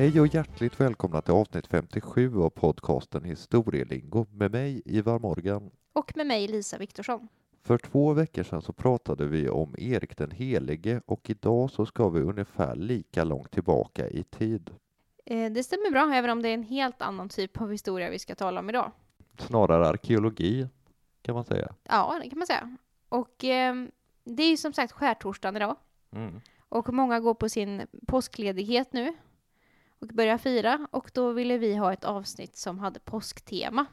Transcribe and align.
Hej 0.00 0.20
och 0.20 0.34
hjärtligt 0.34 0.80
välkomna 0.80 1.20
till 1.20 1.34
avsnitt 1.34 1.66
57 1.66 2.40
av 2.40 2.50
podcasten 2.50 3.24
Historielingo 3.24 4.26
med 4.30 4.50
mig 4.50 4.82
Ivar 4.84 5.18
Morgan. 5.18 5.70
Och 5.92 6.16
med 6.16 6.26
mig 6.26 6.48
Lisa 6.48 6.78
Viktorsson. 6.78 7.28
För 7.62 7.78
två 7.78 8.12
veckor 8.12 8.42
sedan 8.42 8.62
så 8.62 8.72
pratade 8.72 9.26
vi 9.26 9.48
om 9.48 9.74
Erik 9.78 10.16
den 10.16 10.30
helige 10.30 11.00
och 11.06 11.30
idag 11.30 11.70
så 11.70 11.86
ska 11.86 12.08
vi 12.08 12.20
ungefär 12.20 12.76
lika 12.76 13.24
långt 13.24 13.50
tillbaka 13.50 14.08
i 14.08 14.22
tid. 14.22 14.70
Eh, 15.24 15.52
det 15.52 15.64
stämmer 15.64 15.90
bra, 15.90 16.14
även 16.14 16.30
om 16.30 16.42
det 16.42 16.48
är 16.48 16.54
en 16.54 16.62
helt 16.62 17.02
annan 17.02 17.28
typ 17.28 17.60
av 17.60 17.70
historia 17.70 18.10
vi 18.10 18.18
ska 18.18 18.34
tala 18.34 18.60
om 18.60 18.68
idag. 18.68 18.92
Snarare 19.38 19.88
arkeologi 19.88 20.68
kan 21.22 21.34
man 21.34 21.44
säga. 21.44 21.74
Ja, 21.84 22.18
det 22.22 22.30
kan 22.30 22.38
man 22.38 22.46
säga. 22.46 22.76
Och 23.08 23.44
eh, 23.44 23.74
det 24.24 24.42
är 24.42 24.50
ju 24.50 24.56
som 24.56 24.72
sagt 24.72 24.92
skärtorsdagen 24.92 25.56
idag. 25.56 25.76
Mm. 26.12 26.40
Och 26.68 26.94
många 26.94 27.20
går 27.20 27.34
på 27.34 27.48
sin 27.48 27.86
påskledighet 28.06 28.92
nu 28.92 29.14
och 30.00 30.08
börjar 30.08 30.38
fira. 30.38 30.86
Och 30.90 31.10
då 31.14 31.32
ville 31.32 31.58
vi 31.58 31.76
ha 31.76 31.92
ett 31.92 32.04
avsnitt 32.04 32.56
som 32.56 32.78
hade 32.78 33.00
påsktema. 33.00 33.86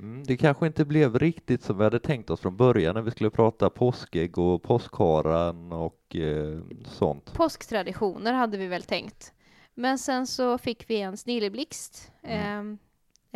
Mm, 0.00 0.24
det 0.24 0.36
kanske 0.36 0.66
inte 0.66 0.84
blev 0.84 1.18
riktigt 1.18 1.62
som 1.62 1.78
vi 1.78 1.84
hade 1.84 2.00
tänkt 2.00 2.30
oss 2.30 2.40
från 2.40 2.56
början 2.56 2.94
när 2.94 3.02
vi 3.02 3.10
skulle 3.10 3.30
prata 3.30 3.70
påskägg 3.70 4.38
och 4.38 4.62
påskharan 4.62 5.72
och 5.72 6.16
eh, 6.16 6.60
sånt. 6.84 7.32
Påsktraditioner 7.32 8.32
hade 8.32 8.58
vi 8.58 8.66
väl 8.66 8.82
tänkt. 8.82 9.32
Men 9.74 9.98
sen 9.98 10.26
så 10.26 10.58
fick 10.58 10.90
vi 10.90 11.00
en 11.00 11.16
snilleblixt. 11.16 12.12
Mm. 12.22 12.72
Eh, 12.72 12.78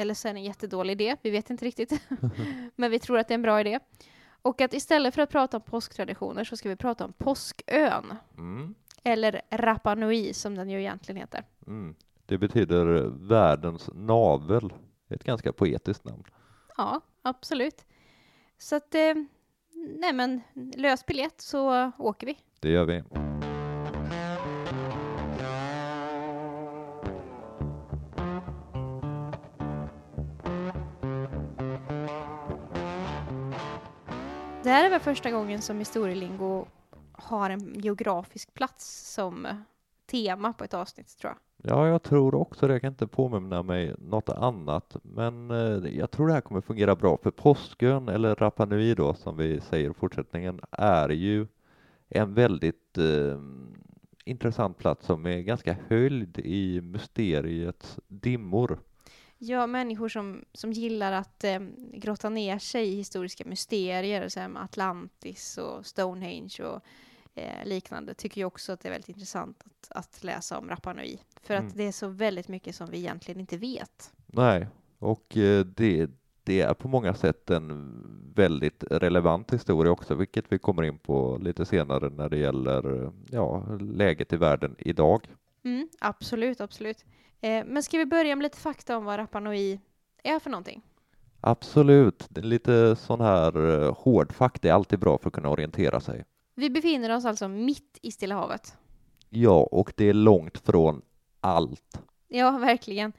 eller 0.02 0.14
så 0.14 0.28
är 0.28 0.32
det 0.32 0.38
en 0.38 0.44
jättedålig 0.44 0.92
idé, 0.92 1.16
vi 1.22 1.30
vet 1.30 1.50
inte 1.50 1.64
riktigt. 1.64 2.00
Men 2.76 2.90
vi 2.90 2.98
tror 2.98 3.18
att 3.18 3.28
det 3.28 3.32
är 3.32 3.38
en 3.38 3.42
bra 3.42 3.60
idé. 3.60 3.78
Och 4.42 4.60
att 4.60 4.74
istället 4.74 5.14
för 5.14 5.22
att 5.22 5.30
prata 5.30 5.56
om 5.56 5.62
påsktraditioner 5.62 6.44
så 6.44 6.56
ska 6.56 6.68
vi 6.68 6.76
prata 6.76 7.04
om 7.04 7.12
påskön. 7.12 8.14
Mm. 8.38 8.74
Eller 9.02 9.42
Rapa 9.50 9.94
Nui 9.94 10.34
som 10.34 10.54
den 10.54 10.70
ju 10.70 10.80
egentligen 10.80 11.20
heter. 11.20 11.44
Mm. 11.66 11.94
Det 12.26 12.38
betyder 12.38 12.84
världens 13.28 13.90
navel. 13.94 14.72
Ett 15.08 15.24
ganska 15.24 15.52
poetiskt 15.52 16.04
namn. 16.04 16.24
Ja, 16.76 17.00
absolut. 17.22 17.84
Så 18.58 18.76
att, 18.76 18.94
eh, 18.94 19.14
nej 20.00 20.12
men 20.12 20.40
lös 20.76 21.06
biljett 21.06 21.40
så 21.40 21.92
åker 21.98 22.26
vi. 22.26 22.38
Det 22.60 22.70
gör 22.70 22.84
vi. 22.84 23.02
Det 34.62 34.70
här 34.70 34.84
är 34.84 34.90
väl 34.90 35.00
första 35.00 35.30
gången 35.30 35.62
som 35.62 35.78
historielingo 35.78 36.66
har 37.12 37.50
en 37.50 37.80
geografisk 37.80 38.54
plats 38.54 39.12
som 39.14 39.64
tema 40.06 40.52
på 40.52 40.64
ett 40.64 40.74
avsnitt 40.74 41.18
tror 41.18 41.32
jag. 41.32 41.45
Ja, 41.68 41.88
jag 41.88 42.02
tror 42.02 42.34
också 42.34 42.66
det. 42.66 42.72
Jag 42.72 42.80
kan 42.80 42.92
inte 42.92 43.06
påminna 43.06 43.62
mig 43.62 43.94
något 43.98 44.28
annat, 44.28 44.96
men 45.02 45.50
eh, 45.50 45.98
jag 45.98 46.10
tror 46.10 46.26
det 46.26 46.32
här 46.32 46.40
kommer 46.40 46.60
fungera 46.60 46.96
bra 46.96 47.18
för 47.22 47.30
Påskön 47.30 48.08
eller 48.08 48.34
Rapa 48.34 48.64
Nui 48.64 48.94
då 48.94 49.14
som 49.14 49.36
vi 49.36 49.60
säger 49.60 49.90
i 49.90 49.94
fortsättningen 49.94 50.60
är 50.70 51.08
ju 51.08 51.46
en 52.08 52.34
väldigt 52.34 52.98
eh, 52.98 53.40
intressant 54.24 54.78
plats 54.78 55.06
som 55.06 55.26
är 55.26 55.38
ganska 55.40 55.76
höljd 55.88 56.38
i 56.38 56.80
mysteriets 56.80 57.98
dimmor. 58.08 58.78
Ja, 59.38 59.66
människor 59.66 60.08
som, 60.08 60.44
som 60.52 60.72
gillar 60.72 61.12
att 61.12 61.44
eh, 61.44 61.60
grotta 61.92 62.28
ner 62.28 62.58
sig 62.58 62.88
i 62.88 62.96
historiska 62.96 63.44
mysterier, 63.44 64.28
som 64.28 64.56
Atlantis 64.56 65.58
och 65.58 65.86
Stonehenge 65.86 66.64
och 66.64 66.82
eh, 67.36 67.64
liknande, 67.64 68.14
tycker 68.14 68.40
ju 68.40 68.44
också 68.44 68.72
att 68.72 68.80
det 68.80 68.88
är 68.88 68.92
väldigt 68.92 69.08
intressant 69.08 69.64
att, 69.64 69.92
att 69.98 70.24
läsa 70.24 70.58
om 70.58 70.68
Rapa 70.68 70.92
Nui. 70.92 71.18
För 71.42 71.54
Mm. 71.54 71.66
att 71.66 71.74
det 71.76 71.84
är 71.84 71.92
så 71.92 72.08
väldigt 72.08 72.48
mycket 72.48 72.74
som 72.76 72.90
vi 72.90 72.98
egentligen 72.98 73.40
inte 73.40 73.56
vet. 73.56 74.12
Nej, 74.26 74.66
och 74.98 75.36
eh, 75.36 75.64
det, 75.64 76.10
det 76.44 76.60
är 76.60 76.74
på 76.74 76.88
många 76.88 77.14
sätt 77.14 77.50
en 77.50 77.92
väldigt 78.34 78.84
relevant 78.90 79.52
historia 79.52 79.92
också, 79.92 80.14
vilket 80.14 80.44
vi 80.52 80.58
kommer 80.58 80.82
in 80.82 80.98
på 80.98 81.38
lite 81.42 81.64
senare 81.64 82.10
när 82.10 82.28
det 82.28 82.36
gäller 82.38 83.12
ja, 83.30 83.66
läget 83.80 84.32
i 84.32 84.36
världen 84.36 84.74
idag. 84.78 85.28
Mm, 85.64 85.88
absolut, 86.00 86.60
absolut. 86.60 87.04
Eh, 87.40 87.64
men 87.66 87.82
ska 87.82 87.98
vi 87.98 88.06
börja 88.06 88.36
med 88.36 88.42
lite 88.42 88.58
fakta 88.58 88.96
om 88.96 89.04
vad 89.04 89.18
Rapa 89.18 89.40
Nui 89.40 89.80
är 90.22 90.38
för 90.38 90.50
någonting? 90.50 90.82
Absolut, 91.40 92.28
lite 92.38 92.96
sån 92.96 93.20
här 93.20 93.82
eh, 93.82 93.94
hård 93.98 94.32
fakta 94.32 94.68
är 94.68 94.72
alltid 94.72 94.98
bra 94.98 95.18
för 95.18 95.28
att 95.28 95.34
kunna 95.34 95.48
orientera 95.50 96.00
sig. 96.00 96.24
Vi 96.58 96.70
befinner 96.70 97.16
oss 97.16 97.24
alltså 97.24 97.48
mitt 97.48 97.98
i 98.02 98.10
Stilla 98.10 98.34
havet. 98.34 98.76
Ja, 99.30 99.68
och 99.70 99.92
det 99.96 100.04
är 100.04 100.14
långt 100.14 100.58
från 100.58 101.02
allt. 101.40 102.00
Ja, 102.28 102.50
verkligen. 102.50 103.12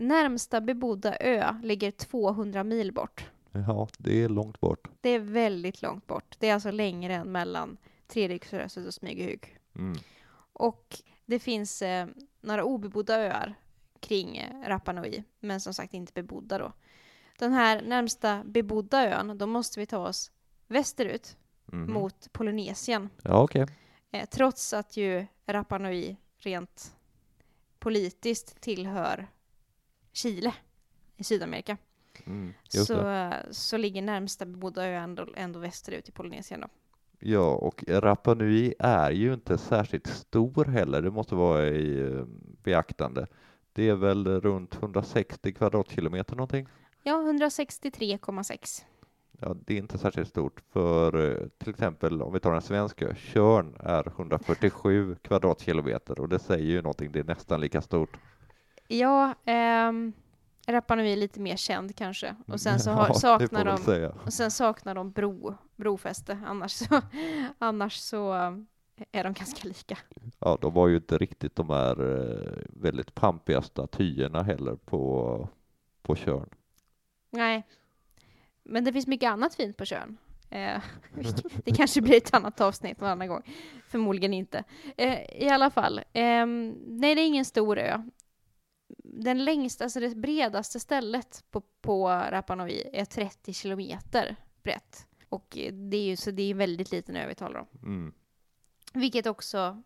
Närmsta 0.00 0.60
bebodda 0.60 1.16
ö 1.16 1.54
ligger 1.62 1.90
200 1.90 2.64
mil 2.64 2.92
bort. 2.92 3.30
Ja, 3.52 3.88
det 3.98 4.22
är 4.22 4.28
långt 4.28 4.60
bort. 4.60 4.88
Det 5.00 5.10
är 5.10 5.18
väldigt 5.18 5.82
långt 5.82 6.06
bort. 6.06 6.36
Det 6.38 6.48
är 6.48 6.54
alltså 6.54 6.70
längre 6.70 7.14
än 7.14 7.32
mellan 7.32 7.76
Treriksröset 8.06 8.86
och 8.86 8.94
Smygehuk. 8.94 9.56
Mm. 9.74 9.98
Och 10.52 11.02
det 11.26 11.38
finns 11.38 11.82
eh, 11.82 12.06
några 12.40 12.64
obebodda 12.64 13.14
öar 13.14 13.54
kring 14.00 14.36
eh, 14.36 14.68
Rapa 14.68 14.92
Nui, 14.92 15.24
men 15.40 15.60
som 15.60 15.74
sagt 15.74 15.94
inte 15.94 16.12
bebodda 16.12 16.58
då. 16.58 16.72
Den 17.38 17.52
här 17.52 17.82
närmsta 17.82 18.42
bebodda 18.44 19.18
ön, 19.18 19.38
då 19.38 19.46
måste 19.46 19.80
vi 19.80 19.86
ta 19.86 19.98
oss 20.08 20.30
västerut 20.66 21.36
Mhm. 21.72 21.92
mot 21.92 22.32
Polynesien. 22.32 23.08
Ja, 23.22 23.42
okej. 23.42 23.66
Eh, 24.10 24.28
trots 24.28 24.72
att 24.72 24.96
ju 24.96 25.26
Rapa 25.46 25.78
Nui 25.78 26.16
rent 26.38 26.96
politiskt 27.78 28.60
tillhör 28.60 29.28
Chile 30.12 30.54
i 31.16 31.24
Sydamerika. 31.24 31.76
Mm, 32.26 32.54
Så, 32.68 32.94
det. 33.02 33.46
så 33.50 33.76
ligger 33.76 34.02
närmsta 34.02 34.46
bebodda 34.46 34.86
ö 34.86 34.94
ändå, 34.94 35.26
ändå 35.36 35.58
västerut 35.58 36.08
i 36.08 36.12
Polynesien 36.12 36.60
då. 36.60 36.68
Ja, 37.20 37.50
och 37.54 37.84
Rapa 37.88 38.34
Nui 38.34 38.74
är 38.78 39.10
ju 39.10 39.34
inte 39.34 39.58
särskilt 39.58 40.06
stor 40.06 40.64
heller. 40.64 41.02
Det 41.02 41.10
måste 41.10 41.34
vara 41.34 41.66
i 41.68 42.00
eh, 42.00 42.24
beaktande. 42.62 43.26
Det 43.72 43.88
är 43.88 43.94
väl 43.94 44.40
runt 44.40 44.74
160 44.74 45.52
kvadratkilometer 45.52 46.36
någonting. 46.36 46.68
Ja, 47.02 47.14
163,6. 47.22 48.84
Ja, 49.40 49.56
det 49.66 49.74
är 49.74 49.78
inte 49.78 49.98
särskilt 49.98 50.28
stort 50.28 50.60
för 50.72 51.30
eh, 51.30 51.48
till 51.58 51.70
exempel 51.70 52.22
om 52.22 52.32
vi 52.32 52.40
tar 52.40 52.54
en 52.54 52.62
svensk 52.62 53.02
ö, 53.02 53.14
Tjörn 53.14 53.76
är 53.80 54.08
147 54.08 55.16
kvadratkilometer 55.22 56.20
och 56.20 56.28
det 56.28 56.38
säger 56.38 56.66
ju 56.66 56.82
någonting, 56.82 57.12
det 57.12 57.18
är 57.18 57.24
nästan 57.24 57.60
lika 57.60 57.80
stort. 57.82 58.16
Ja, 58.88 59.34
ehm, 59.44 60.12
Rapa 60.68 60.94
Nui 60.94 61.12
är 61.12 61.16
lite 61.16 61.40
mer 61.40 61.56
känd 61.56 61.96
kanske. 61.96 62.36
Och 62.46 62.60
sen 62.60 62.80
så 62.80 62.90
Ja, 62.90 62.94
har, 62.94 63.08
det 63.08 63.14
saknar 63.14 63.64
de. 63.64 64.12
Och 64.24 64.32
sen 64.32 64.50
saknar 64.50 64.94
de 64.94 65.10
bro, 65.10 65.54
brofäste, 65.76 66.38
annars 66.46 66.72
så, 66.72 67.00
annars 67.58 67.96
så 67.96 68.34
eh, 68.34 68.52
är 69.12 69.24
de 69.24 69.32
ganska 69.32 69.68
lika. 69.68 69.98
Ja, 70.38 70.58
de 70.60 70.74
var 70.74 70.88
ju 70.88 70.96
inte 70.96 71.18
riktigt 71.18 71.56
de 71.56 71.70
här 71.70 72.20
eh, 72.20 72.62
väldigt 72.68 73.14
pampiga 73.14 73.62
statyerna 73.62 74.42
heller 74.42 74.76
på, 74.76 75.48
på 76.02 76.16
Tjörn. 76.16 76.48
Nej. 77.30 77.66
Men 78.68 78.84
det 78.84 78.92
finns 78.92 79.06
mycket 79.06 79.30
annat 79.30 79.54
fint 79.54 79.76
på 79.76 79.84
Tjörn. 79.84 80.16
Eh, 80.50 80.80
det 81.64 81.72
kanske 81.76 82.00
blir 82.00 82.16
ett 82.16 82.34
annat 82.34 82.60
avsnitt 82.60 83.00
någon 83.00 83.10
annan 83.10 83.28
gång. 83.28 83.42
Förmodligen 83.88 84.34
inte. 84.34 84.64
Eh, 84.96 85.42
I 85.42 85.48
alla 85.48 85.70
fall. 85.70 86.00
ehm, 86.12 86.74
nej, 86.86 87.14
det 87.14 87.20
är 87.20 87.26
ingen 87.26 87.44
stor 87.44 87.78
ö. 87.78 88.02
Den 89.04 89.44
längsta, 89.44 89.84
alltså 89.84 90.00
det 90.00 90.16
bredaste 90.16 90.80
stället 90.80 91.44
på, 91.50 91.60
på 91.60 92.08
Rapa 92.08 92.54
Nui 92.54 92.90
är 92.92 93.04
30 93.04 93.52
kilometer 93.52 94.36
brett. 94.62 95.06
Och 95.28 95.58
eh, 95.58 95.72
det 95.72 95.96
är 95.96 96.04
ju 96.04 96.16
så 96.16 96.30
det 96.30 96.42
är 96.42 96.50
en 96.50 96.58
väldigt 96.58 96.92
liten 96.92 97.16
ö 97.16 97.26
vi 97.28 97.34
talar 97.34 97.60
om. 97.60 97.66
Mm. 97.82 98.12
Vilket 98.92 99.26
också 99.26 99.82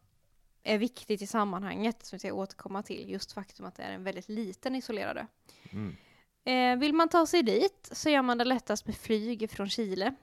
är 0.63 0.79
viktigt 0.79 1.23
i 1.23 1.27
sammanhanget, 1.27 2.07
som 2.07 2.17
vi 2.17 2.19
ska 2.21 2.33
återkomma 2.33 2.83
till, 2.83 3.11
just 3.11 3.33
faktum 3.33 3.67
att 3.67 3.75
det 3.75 3.83
är 3.83 3.93
en 3.93 4.05
väldigt 4.05 4.29
liten 4.29 4.75
isolerad 4.75 5.17
ö. 5.19 5.27
Mm. 5.71 5.97
Eh, 6.45 6.77
vill 6.79 6.93
man 6.95 7.09
ta 7.09 7.27
sig 7.27 7.43
dit 7.43 7.89
så 7.93 8.11
gör 8.11 8.23
man 8.23 8.39
det 8.39 8.45
lättast 8.45 8.87
med 8.87 8.97
flyg 8.97 9.51
från 9.51 9.69
Chile. 9.69 10.15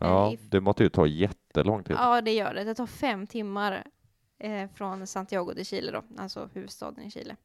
Ja, 0.00 0.32
i- 0.32 0.38
det 0.50 0.60
måste 0.60 0.82
ju 0.82 0.88
ta 0.88 1.06
jättelång 1.06 1.84
tid. 1.84 1.96
Ja, 1.98 2.20
det 2.20 2.32
gör 2.34 2.54
det. 2.54 2.64
Det 2.64 2.74
tar 2.74 2.86
fem 2.86 3.26
timmar 3.26 3.84
eh, 4.38 4.70
från 4.74 5.06
Santiago 5.06 5.52
de 5.56 5.64
Chile 5.64 5.92
då, 5.92 6.02
alltså 6.18 6.48
huvudstaden 6.52 7.04
i 7.04 7.10
Chile. 7.10 7.36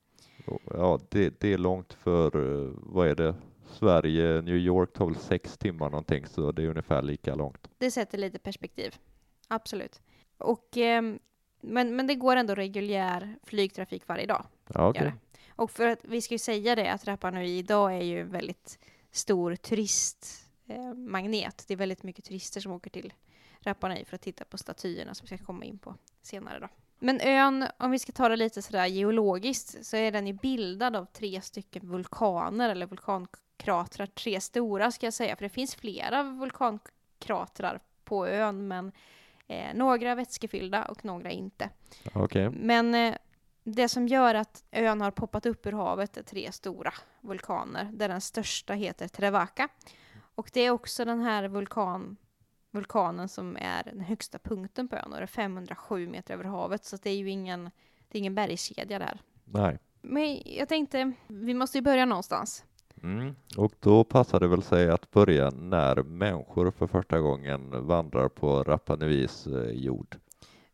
Ja, 0.66 1.00
det, 1.10 1.40
det 1.40 1.54
är 1.54 1.58
långt 1.58 1.94
för, 1.94 2.26
eh, 2.66 2.72
vad 2.76 3.08
är 3.08 3.16
det, 3.16 3.36
Sverige, 3.72 4.42
New 4.42 4.56
York 4.56 4.94
tar 4.94 5.06
väl 5.06 5.16
sex 5.16 5.58
timmar 5.58 5.90
någonting, 5.90 6.26
så 6.28 6.52
det 6.52 6.64
är 6.64 6.68
ungefär 6.68 7.02
lika 7.02 7.36
långt. 7.36 7.68
Det 7.78 7.92
sätter 7.92 8.18
lite 8.18 8.40
perspektiv. 8.40 8.96
Absolut. 9.48 10.02
Och, 10.38 10.78
ehm, 10.78 11.20
men, 11.62 11.96
men 11.96 12.08
det 12.08 12.16
går 12.16 12.36
ändå 12.36 12.56
reguljär 12.56 13.36
flygtrafik 13.44 14.08
varje 14.08 14.26
dag. 14.26 14.46
Ja, 14.74 14.88
okej. 14.90 15.14
Och 15.56 15.72
för 15.72 15.88
att 15.88 16.00
vi 16.04 16.22
ska 16.22 16.34
ju 16.34 16.40
säga 16.40 16.76
det 16.76 16.92
att 16.92 17.08
Rapa 17.08 17.32
Nui 17.32 17.58
idag 17.58 17.94
är 17.94 18.04
ju 18.04 18.22
en 18.22 18.32
väldigt 18.32 18.80
stor 19.12 19.56
turistmagnet. 19.56 21.64
Det 21.68 21.74
är 21.74 21.78
väldigt 21.78 22.04
mycket 22.04 22.26
turister 22.26 22.62
som 22.62 22.72
åker 22.72 22.90
till 22.90 23.14
Rapa 23.60 23.88
Nui 23.88 24.06
för 24.06 24.16
att 24.16 24.22
titta 24.22 24.46
på 24.46 24.58
statyerna 24.58 25.14
som 25.14 25.28
vi 25.30 25.38
ska 25.38 25.46
komma 25.46 25.66
in 25.66 25.78
på 25.78 25.96
senare 26.22 26.60
då. 26.60 26.68
Men 27.04 27.22
ön, 27.22 27.68
om 27.78 27.92
vi 27.92 28.00
ska 28.00 28.12
ta 28.12 28.30
det 28.30 28.36
lite 28.36 28.62
sådär 28.62 28.86
geologiskt, 28.86 29.86
så 29.86 29.98
är 29.98 30.12
den 30.12 30.28
ju 30.28 30.34
bildad 30.34 30.96
av 30.96 31.06
tre 31.06 31.42
stycken 31.42 31.90
vulkaner, 31.90 32.70
eller 32.70 32.86
vulkankratrar. 32.86 34.06
Tre 34.06 34.42
stora 34.42 34.92
ska 34.92 35.06
jag 35.06 35.14
säga, 35.14 35.36
för 35.36 35.44
det 35.44 35.50
finns 35.50 35.76
flera 35.76 36.24
vulkankratrar 36.24 37.80
på 38.04 38.28
ön, 38.28 38.68
men 38.68 38.92
eh, 39.48 39.76
några 39.76 40.16
vätskefyllda 40.16 40.86
och 40.86 41.06
några 41.06 41.32
inte. 41.32 41.70
Okej. 42.14 42.50
Men 42.50 42.96
eh, 42.96 43.16
det 43.64 43.90
som 43.90 44.08
gör 44.08 44.36
att 44.36 44.64
ön 44.72 45.02
har 45.02 45.12
poppat 45.12 45.46
upp 45.46 45.66
ur 45.66 45.72
havet 45.72 46.18
är 46.18 46.24
tre 46.24 46.52
stora 46.52 46.94
vulkaner, 47.22 47.90
där 47.94 48.10
den 48.10 48.22
största 48.22 48.74
heter 48.74 49.08
Trevaka. 49.08 49.68
Och 50.36 50.50
det 50.54 50.62
är 50.62 50.72
också 50.72 51.06
den 51.06 51.20
här 51.20 51.48
vulkan, 51.48 52.18
vulkanen 52.72 53.30
som 53.30 53.58
är 53.58 53.84
den 53.84 54.00
högsta 54.00 54.40
punkten 54.40 54.88
på 54.88 54.96
ön, 54.96 55.14
och 55.14 55.18
det 55.18 55.24
är 55.24 55.28
507 55.28 56.08
meter 56.08 56.34
över 56.34 56.44
havet, 56.44 56.86
så 56.86 56.98
det 56.98 57.10
är 57.10 57.16
ju 57.16 57.30
ingen, 57.30 57.64
det 58.08 58.18
är 58.18 58.20
ingen 58.20 58.36
bergskedja 58.36 59.00
där. 59.00 59.22
Nej. 59.46 59.80
Men 60.02 60.42
jag 60.46 60.70
tänkte, 60.70 61.12
vi 61.28 61.54
måste 61.54 61.78
ju 61.78 61.82
börja 61.82 62.06
någonstans. 62.06 62.66
Mm. 63.04 63.36
Och 63.58 63.74
då 63.80 64.04
passar 64.04 64.40
det 64.40 64.48
väl 64.48 64.64
sig 64.64 64.90
att 64.90 65.12
börja 65.12 65.50
när 65.50 66.04
människor 66.04 66.72
för 66.72 66.88
första 66.88 67.20
gången 67.20 67.88
vandrar 67.88 68.30
på 68.30 68.64
Rapa 68.64 68.96
Nuis 68.96 69.48
eh, 69.48 69.72
jord. 69.72 70.18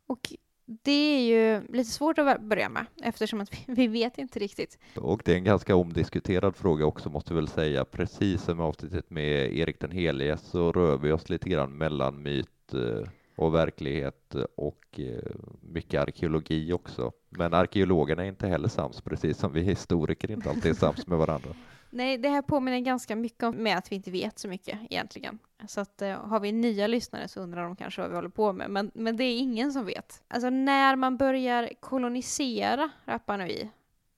Och 0.07 0.33
det 0.67 0.91
är 0.91 1.19
ju 1.19 1.67
lite 1.69 1.91
svårt 1.91 2.17
att 2.17 2.41
börja 2.41 2.69
med, 2.69 2.85
eftersom 3.03 3.41
att 3.41 3.53
vi, 3.53 3.73
vi 3.73 3.87
vet 3.87 4.17
inte 4.17 4.39
riktigt. 4.39 4.77
Och 4.95 5.21
det 5.25 5.33
är 5.33 5.37
en 5.37 5.43
ganska 5.43 5.75
omdiskuterad 5.75 6.55
fråga 6.55 6.85
också 6.85 7.09
måste 7.09 7.33
vi 7.33 7.39
väl 7.39 7.47
säga. 7.47 7.85
Precis 7.85 8.41
som 8.41 8.59
avsnittet 8.59 9.09
med 9.09 9.57
Erik 9.57 9.79
den 9.79 9.91
helige 9.91 10.37
så 10.37 10.71
rör 10.71 10.97
vi 10.97 11.11
oss 11.11 11.29
lite 11.29 11.49
grann 11.49 11.77
mellan 11.77 12.23
myt 12.23 12.73
eh, 12.73 13.09
och 13.35 13.53
verklighet 13.53 14.35
eh, 14.35 14.43
och 14.55 14.99
eh, 14.99 15.31
mycket 15.61 16.01
arkeologi 16.01 16.73
också. 16.73 17.11
Men 17.29 17.53
arkeologerna 17.53 18.23
är 18.23 18.27
inte 18.27 18.47
heller 18.47 18.67
sams, 18.67 19.01
precis 19.01 19.37
som 19.37 19.53
vi 19.53 19.61
historiker 19.61 20.31
inte 20.31 20.49
alltid 20.49 20.71
är 20.71 20.75
sams 20.75 21.07
med 21.07 21.17
varandra. 21.17 21.49
Nej, 21.89 22.17
det 22.17 22.29
här 22.29 22.41
påminner 22.41 22.79
ganska 22.79 23.15
mycket 23.15 23.43
om 23.43 23.55
med 23.55 23.77
att 23.77 23.91
vi 23.91 23.95
inte 23.95 24.11
vet 24.11 24.39
så 24.39 24.47
mycket 24.47 24.79
egentligen. 24.89 25.39
Så 25.67 25.81
att 25.81 26.01
eh, 26.01 26.11
har 26.11 26.39
vi 26.39 26.51
nya 26.51 26.87
lyssnare 26.87 27.27
så 27.27 27.41
undrar 27.41 27.63
de 27.63 27.75
kanske 27.75 28.01
vad 28.01 28.09
vi 28.09 28.15
håller 28.15 28.29
på 28.29 28.53
med, 28.53 28.69
men, 28.69 28.91
men 28.93 29.17
det 29.17 29.23
är 29.23 29.37
ingen 29.37 29.73
som 29.73 29.85
vet. 29.85 30.23
Alltså 30.27 30.49
när 30.49 30.95
man 30.95 31.17
börjar 31.17 31.69
kolonisera 31.79 32.89
Rapa 33.05 33.37
Nui, 33.37 33.69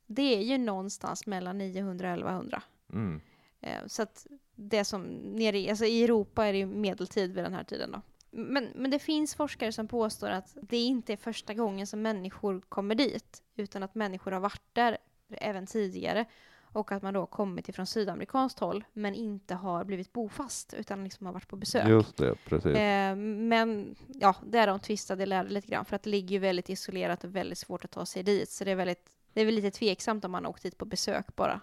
det 0.06 0.36
är 0.36 0.42
ju 0.42 0.57
någonstans 0.57 1.25
mellan 1.25 1.57
900 1.57 2.07
och 2.07 2.19
1100. 2.19 2.62
Mm. 2.94 3.21
Eh, 3.62 3.88
så 3.88 4.01
att 4.01 4.27
det 4.56 4.86
som 4.86 5.04
nere 5.36 5.60
i, 5.60 5.69
alltså 5.69 5.86
i 5.86 6.04
Europa 6.04 6.45
är 6.45 6.54
det 6.54 6.60
ju 6.60 6.66
medeltid 6.66 7.33
vid 7.33 7.44
den 7.44 7.54
här 7.54 7.63
tiden 7.63 7.92
då. 7.92 8.01
Men, 8.31 8.69
men 8.75 8.92
det 8.92 9.00
finns 9.00 9.36
forskare 9.36 9.71
som 9.71 9.88
påstår 9.88 10.30
att 10.30 10.57
det 10.62 10.77
inte 10.77 11.13
är 11.13 11.18
första 11.18 11.54
gången 11.54 11.88
som 11.88 12.01
människor 12.01 12.62
kommer 12.69 12.95
dit, 12.95 13.44
utan 13.56 13.83
att 13.83 13.95
människor 13.95 14.31
har 14.31 14.39
varit 14.39 14.62
där 14.74 14.98
även 15.30 15.66
tidigare 15.66 16.25
och 16.71 16.92
att 16.92 17.04
man 17.04 17.13
då 17.13 17.25
kommit 17.25 17.69
ifrån 17.69 17.86
sydamerikanskt 17.86 18.60
håll 18.60 18.83
men 18.94 19.16
inte 19.16 19.56
har 19.56 19.83
blivit 19.83 20.13
bofast 20.13 20.74
utan 20.77 21.04
liksom 21.04 21.25
har 21.25 21.33
varit 21.33 21.48
på 21.48 21.56
besök. 21.56 21.88
Just 21.88 22.18
det, 22.18 22.36
precis. 22.45 22.75
Eh, 22.75 23.16
men 23.16 23.95
ja, 24.07 24.36
där 24.45 24.68
de 24.68 24.80
tvistade 24.80 25.25
lärde 25.25 25.50
lite 25.50 25.68
grann 25.68 25.86
för 25.86 25.95
att 25.95 26.04
det 26.04 26.10
ligger 26.10 26.30
ju 26.30 26.39
väldigt 26.39 26.69
isolerat 26.69 27.24
och 27.24 27.36
väldigt 27.36 27.57
svårt 27.57 27.86
att 27.86 27.92
ta 27.92 28.06
sig 28.06 28.24
dit 28.24 28.50
så 28.50 28.63
det 28.63 28.71
är 28.71 28.75
väldigt 28.75 29.10
det 29.33 29.42
är 29.42 29.45
väl 29.45 29.56
lite 29.56 29.71
tveksamt 29.71 30.25
om 30.25 30.31
man 30.31 30.45
åkt 30.45 30.63
dit 30.63 30.77
på 30.77 30.86
besök 30.86 31.36
bara. 31.36 31.62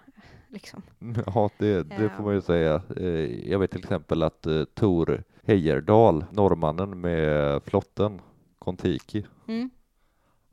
Liksom. 0.48 0.82
Ja, 1.26 1.50
det, 1.58 1.82
det 1.82 2.10
får 2.16 2.22
man 2.24 2.34
ju 2.34 2.40
säga. 2.40 2.82
Eh, 2.96 3.50
Jag 3.50 3.58
vet 3.58 3.70
till 3.70 3.80
exempel 3.80 4.22
att 4.22 4.46
eh, 4.46 4.64
Tor 4.64 5.24
Heyerdahl, 5.42 6.24
norrmannen 6.30 7.00
med 7.00 7.62
flotten 7.62 8.20
Kontiki, 8.58 9.26
Mm. 9.48 9.70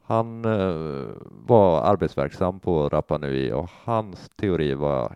Han 0.03 0.45
eh, 0.45 1.05
var 1.29 1.81
arbetsverksam 1.81 2.59
på 2.59 2.89
Rapa 2.89 3.17
Nui 3.17 3.51
och 3.51 3.69
hans 3.83 4.29
teori 4.29 4.73
var 4.73 5.15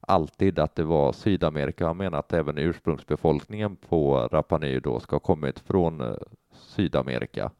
alltid 0.00 0.58
att 0.58 0.74
det 0.74 0.84
var 0.84 1.12
Sydamerika. 1.12 1.86
Han 1.86 1.96
menar 1.96 2.18
att 2.18 2.32
även 2.32 2.58
ursprungsbefolkningen 2.58 3.76
på 3.76 4.28
Rapa 4.32 4.58
Nui 4.58 4.80
då 4.80 5.00
ska 5.00 5.16
ha 5.16 5.20
kommit 5.20 5.58
från 5.58 6.00
eh, 6.00 6.14
Sydamerika. 6.52 7.50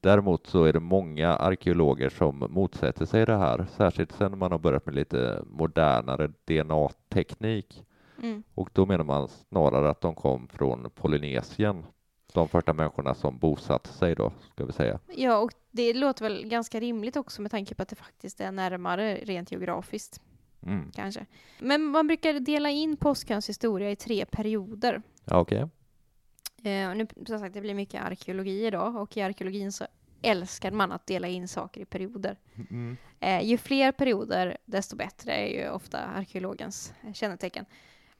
Däremot 0.00 0.46
så 0.46 0.64
är 0.64 0.72
det 0.72 0.80
många 0.80 1.28
arkeologer 1.28 2.08
som 2.08 2.46
motsätter 2.48 3.04
sig 3.04 3.26
det 3.26 3.36
här, 3.36 3.66
särskilt 3.76 4.12
sedan 4.12 4.38
man 4.38 4.52
har 4.52 4.58
börjat 4.58 4.86
med 4.86 4.94
lite 4.94 5.42
modernare 5.46 6.30
DNA-teknik. 6.44 7.84
Mm. 8.22 8.42
Och 8.54 8.70
då 8.72 8.86
menar 8.86 9.04
man 9.04 9.28
snarare 9.28 9.90
att 9.90 10.00
de 10.00 10.14
kom 10.14 10.48
från 10.48 10.90
Polynesien, 10.94 11.84
de 12.32 12.48
första 12.48 12.72
människorna 12.72 13.14
som 13.14 13.38
bosatte 13.38 13.88
sig 13.92 14.14
då, 14.14 14.32
ska 14.54 14.64
vi 14.64 14.72
säga. 14.72 14.98
Ja, 15.16 15.38
och 15.38 15.52
det 15.70 15.94
låter 15.94 16.22
väl 16.24 16.46
ganska 16.48 16.80
rimligt 16.80 17.16
också 17.16 17.42
med 17.42 17.50
tanke 17.50 17.74
på 17.74 17.82
att 17.82 17.88
det 17.88 17.96
faktiskt 17.96 18.40
är 18.40 18.52
närmare 18.52 19.14
rent 19.14 19.52
geografiskt, 19.52 20.20
Mm. 20.62 20.90
kanske. 20.94 21.26
Men 21.58 21.84
man 21.84 22.06
brukar 22.06 22.32
dela 22.32 22.70
in 22.70 22.96
påsköns 22.96 23.48
historia 23.48 23.90
i 23.90 23.96
tre 23.96 24.24
perioder. 24.26 25.02
Ja, 25.24 25.38
okej. 25.40 25.68
Eh, 26.62 26.90
och 26.90 26.96
nu, 26.96 27.06
som 27.26 27.38
sagt, 27.38 27.54
det 27.54 27.60
blir 27.60 27.74
mycket 27.74 28.02
arkeologi 28.04 28.66
idag 28.66 28.96
och 28.96 29.16
i 29.16 29.20
arkeologin 29.20 29.72
så 29.72 29.84
älskar 30.22 30.70
man 30.70 30.92
att 30.92 31.06
dela 31.06 31.28
in 31.28 31.48
saker 31.48 31.80
i 31.80 31.84
perioder. 31.84 32.36
Mm. 32.70 32.96
Eh, 33.20 33.42
ju 33.44 33.58
fler 33.58 33.92
perioder, 33.92 34.56
desto 34.64 34.96
bättre 34.96 35.32
är 35.32 35.46
ju 35.46 35.70
ofta 35.70 35.98
arkeologens 35.98 36.92
eh, 37.06 37.12
kännetecken. 37.12 37.64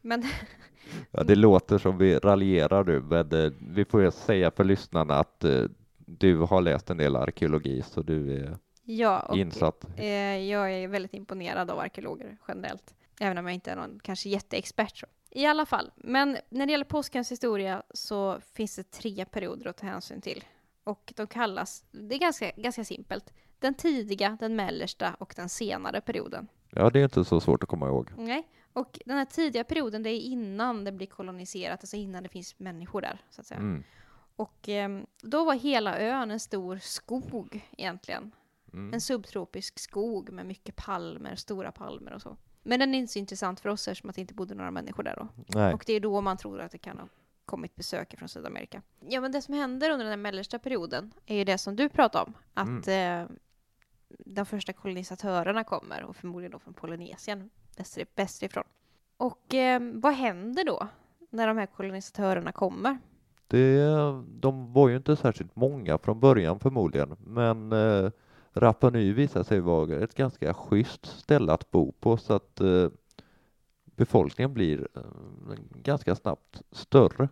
Men 0.00 0.24
Ja, 1.10 1.22
det 1.24 1.34
låter 1.34 1.78
som 1.78 1.98
vi 1.98 2.18
raljerar 2.18 2.84
nu, 2.84 3.00
men 3.00 3.44
eh, 3.44 3.52
vi 3.60 3.84
får 3.84 4.02
ju 4.02 4.10
säga 4.10 4.50
för 4.50 4.64
lyssnarna 4.64 5.14
att 5.14 5.44
eh, 5.44 5.62
du 5.98 6.36
har 6.36 6.60
läst 6.60 6.90
en 6.90 6.96
del 6.96 7.16
arkeologi, 7.16 7.82
så 7.82 8.02
du 8.02 8.36
är 8.36 8.58
ja, 8.84 9.20
och, 9.20 9.36
insatt. 9.36 9.84
eh, 9.96 10.06
jag 10.50 10.72
är 10.72 10.88
väldigt 10.88 11.14
imponerad 11.14 11.70
av 11.70 11.78
arkeologer 11.78 12.36
generellt. 12.48 12.94
Även 13.20 13.38
om 13.38 13.44
jag 13.46 13.54
inte 13.54 13.70
är 13.70 13.76
någon 13.76 14.00
kanske 14.02 14.28
jätteexpert. 14.28 14.96
Så. 14.96 15.06
I 15.30 15.46
alla 15.46 15.66
fall, 15.66 15.90
men 15.96 16.36
när 16.48 16.66
det 16.66 16.72
gäller 16.72 16.84
påskens 16.84 17.32
historia 17.32 17.82
så 17.90 18.40
finns 18.54 18.76
det 18.76 18.90
tre 18.90 19.24
perioder 19.24 19.70
att 19.70 19.76
ta 19.76 19.86
hänsyn 19.86 20.20
till. 20.20 20.44
Och 20.84 21.12
de 21.16 21.26
kallas, 21.26 21.84
det 21.90 22.14
är 22.14 22.18
ganska, 22.18 22.50
ganska 22.56 22.84
simpelt, 22.84 23.32
den 23.58 23.74
tidiga, 23.74 24.36
den 24.40 24.56
mellersta 24.56 25.16
och 25.18 25.32
den 25.36 25.48
senare 25.48 26.00
perioden. 26.00 26.48
Ja, 26.70 26.90
det 26.90 27.00
är 27.00 27.04
inte 27.04 27.24
så 27.24 27.40
svårt 27.40 27.62
att 27.62 27.68
komma 27.68 27.86
ihåg. 27.86 28.10
Nej, 28.16 28.48
och 28.72 28.98
den 29.06 29.18
här 29.18 29.24
tidiga 29.24 29.64
perioden 29.64 30.02
det 30.02 30.10
är 30.10 30.20
innan 30.20 30.84
det 30.84 30.92
blir 30.92 31.06
koloniserat, 31.06 31.80
alltså 31.80 31.96
innan 31.96 32.22
det 32.22 32.28
finns 32.28 32.58
människor 32.58 33.00
där, 33.00 33.20
så 33.30 33.40
att 33.40 33.46
säga. 33.46 33.60
Mm. 33.60 33.84
Och 34.36 34.68
ehm, 34.68 35.06
då 35.22 35.44
var 35.44 35.54
hela 35.54 35.98
ön 35.98 36.30
en 36.30 36.40
stor 36.40 36.78
skog 36.78 37.68
egentligen. 37.76 38.32
Mm. 38.72 38.94
En 38.94 39.00
subtropisk 39.00 39.78
skog 39.78 40.30
med 40.30 40.46
mycket 40.46 40.76
palmer, 40.76 41.36
stora 41.36 41.72
palmer 41.72 42.12
och 42.12 42.22
så. 42.22 42.36
Men 42.62 42.80
den 42.80 42.94
är 42.94 42.98
inte 42.98 43.12
så 43.12 43.18
intressant 43.18 43.60
för 43.60 43.68
oss 43.68 43.88
eftersom 43.88 44.10
att 44.10 44.16
det 44.16 44.20
inte 44.20 44.34
bodde 44.34 44.54
några 44.54 44.70
människor 44.70 45.02
där 45.02 45.16
då. 45.16 45.28
Nej. 45.58 45.74
Och 45.74 45.84
det 45.86 45.92
är 45.92 46.00
då 46.00 46.20
man 46.20 46.36
tror 46.36 46.60
att 46.60 46.72
det 46.72 46.78
kan 46.78 46.98
ha 46.98 47.08
kommit 47.44 47.74
besökare 47.74 48.18
från 48.18 48.28
Sydamerika. 48.28 48.82
Ja, 49.08 49.20
men 49.20 49.32
det 49.32 49.42
som 49.42 49.54
händer 49.54 49.90
under 49.90 50.04
den 50.04 50.12
här 50.12 50.16
mellersta 50.16 50.58
perioden 50.58 51.12
är 51.26 51.36
ju 51.36 51.44
det 51.44 51.58
som 51.58 51.76
du 51.76 51.88
pratade 51.88 52.24
om. 52.24 52.34
Att 52.54 52.88
eh, 52.88 53.36
de 54.08 54.46
första 54.46 54.72
kolonisatörerna 54.72 55.64
kommer 55.64 56.04
och 56.04 56.16
förmodligen 56.16 56.52
då 56.52 56.58
från 56.58 56.74
Polynesien 56.74 57.50
väster, 57.78 58.06
västerifrån. 58.16 58.64
Och 59.16 59.54
eh, 59.54 59.80
vad 59.94 60.14
händer 60.14 60.64
då 60.64 60.88
när 61.30 61.46
de 61.46 61.56
här 61.58 61.66
kolonisatörerna 61.66 62.52
kommer? 62.52 62.98
Det, 63.46 63.84
de 64.40 64.72
var 64.72 64.88
ju 64.88 64.96
inte 64.96 65.16
särskilt 65.16 65.56
många 65.56 65.98
från 65.98 66.20
början 66.20 66.60
förmodligen, 66.60 67.16
men 67.26 67.72
eh, 67.72 68.10
Rapa 68.52 68.90
Nui 68.90 69.12
visade 69.12 69.44
sig 69.44 69.60
vara 69.60 69.96
ett 69.96 70.14
ganska 70.14 70.54
schysst 70.54 71.06
ställe 71.06 71.52
att 71.52 71.70
bo 71.70 71.92
på 71.92 72.16
så 72.16 72.32
att 72.32 72.60
eh, 72.60 72.88
befolkningen 73.84 74.54
blir 74.54 74.88
eh, 74.94 75.02
ganska 75.82 76.14
snabbt 76.14 76.62
större. 76.72 77.28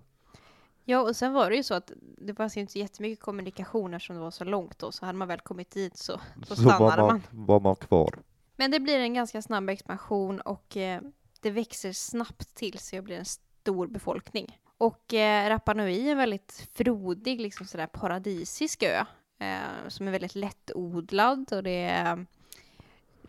Ja, 0.85 1.01
och 1.01 1.17
sen 1.17 1.33
var 1.33 1.51
det 1.51 1.57
ju 1.57 1.63
så 1.63 1.75
att 1.75 1.93
det 2.19 2.35
fanns 2.35 2.57
ju 2.57 2.61
inte 2.61 2.79
jättemycket 2.79 3.25
kommunikationer 3.25 3.99
som 3.99 4.17
det 4.17 4.23
var 4.23 4.31
så 4.31 4.45
långt 4.45 4.79
då, 4.79 4.93
så 4.93 5.07
hade 5.07 5.19
man 5.19 5.29
väl 5.29 5.41
kommit 5.41 5.71
dit 5.71 5.97
så, 5.97 6.21
så 6.47 6.57
Så 6.57 6.63
var 6.63 6.73
stannade 6.73 7.03
man. 7.03 7.23
man, 7.31 7.47
var 7.47 7.61
man 7.61 7.77
kvar. 7.77 8.19
Men 8.57 8.71
det 8.71 8.81
blir 8.81 8.99
en 8.99 9.15
ganska 9.15 9.43
snabb 9.43 9.71
expansion 9.71 10.41
och 10.41 10.77
eh, 10.77 11.03
det 11.41 11.51
växer 11.51 11.93
snabbt 11.93 12.55
till 12.55 12.79
sig 12.79 12.99
och 12.99 13.05
blir 13.05 13.17
en 13.19 13.25
stor 13.25 13.87
befolkning. 13.87 14.61
Och 14.79 15.15
eh, 15.15 15.49
Rapa 15.49 15.75
Nui 15.75 16.07
är 16.09 16.13
en 16.13 16.19
väldigt 16.19 16.69
frodig, 16.75 17.41
liksom 17.41 17.67
sådär 17.67 17.87
paradisisk 17.87 18.83
ö 18.83 19.05
eh, 19.39 19.89
som 19.89 20.09
är 20.09 20.13
väldigt 20.13 20.35
lättodlad 20.35 21.53
och 21.53 21.63
det 21.63 21.89
eh, 21.91 22.17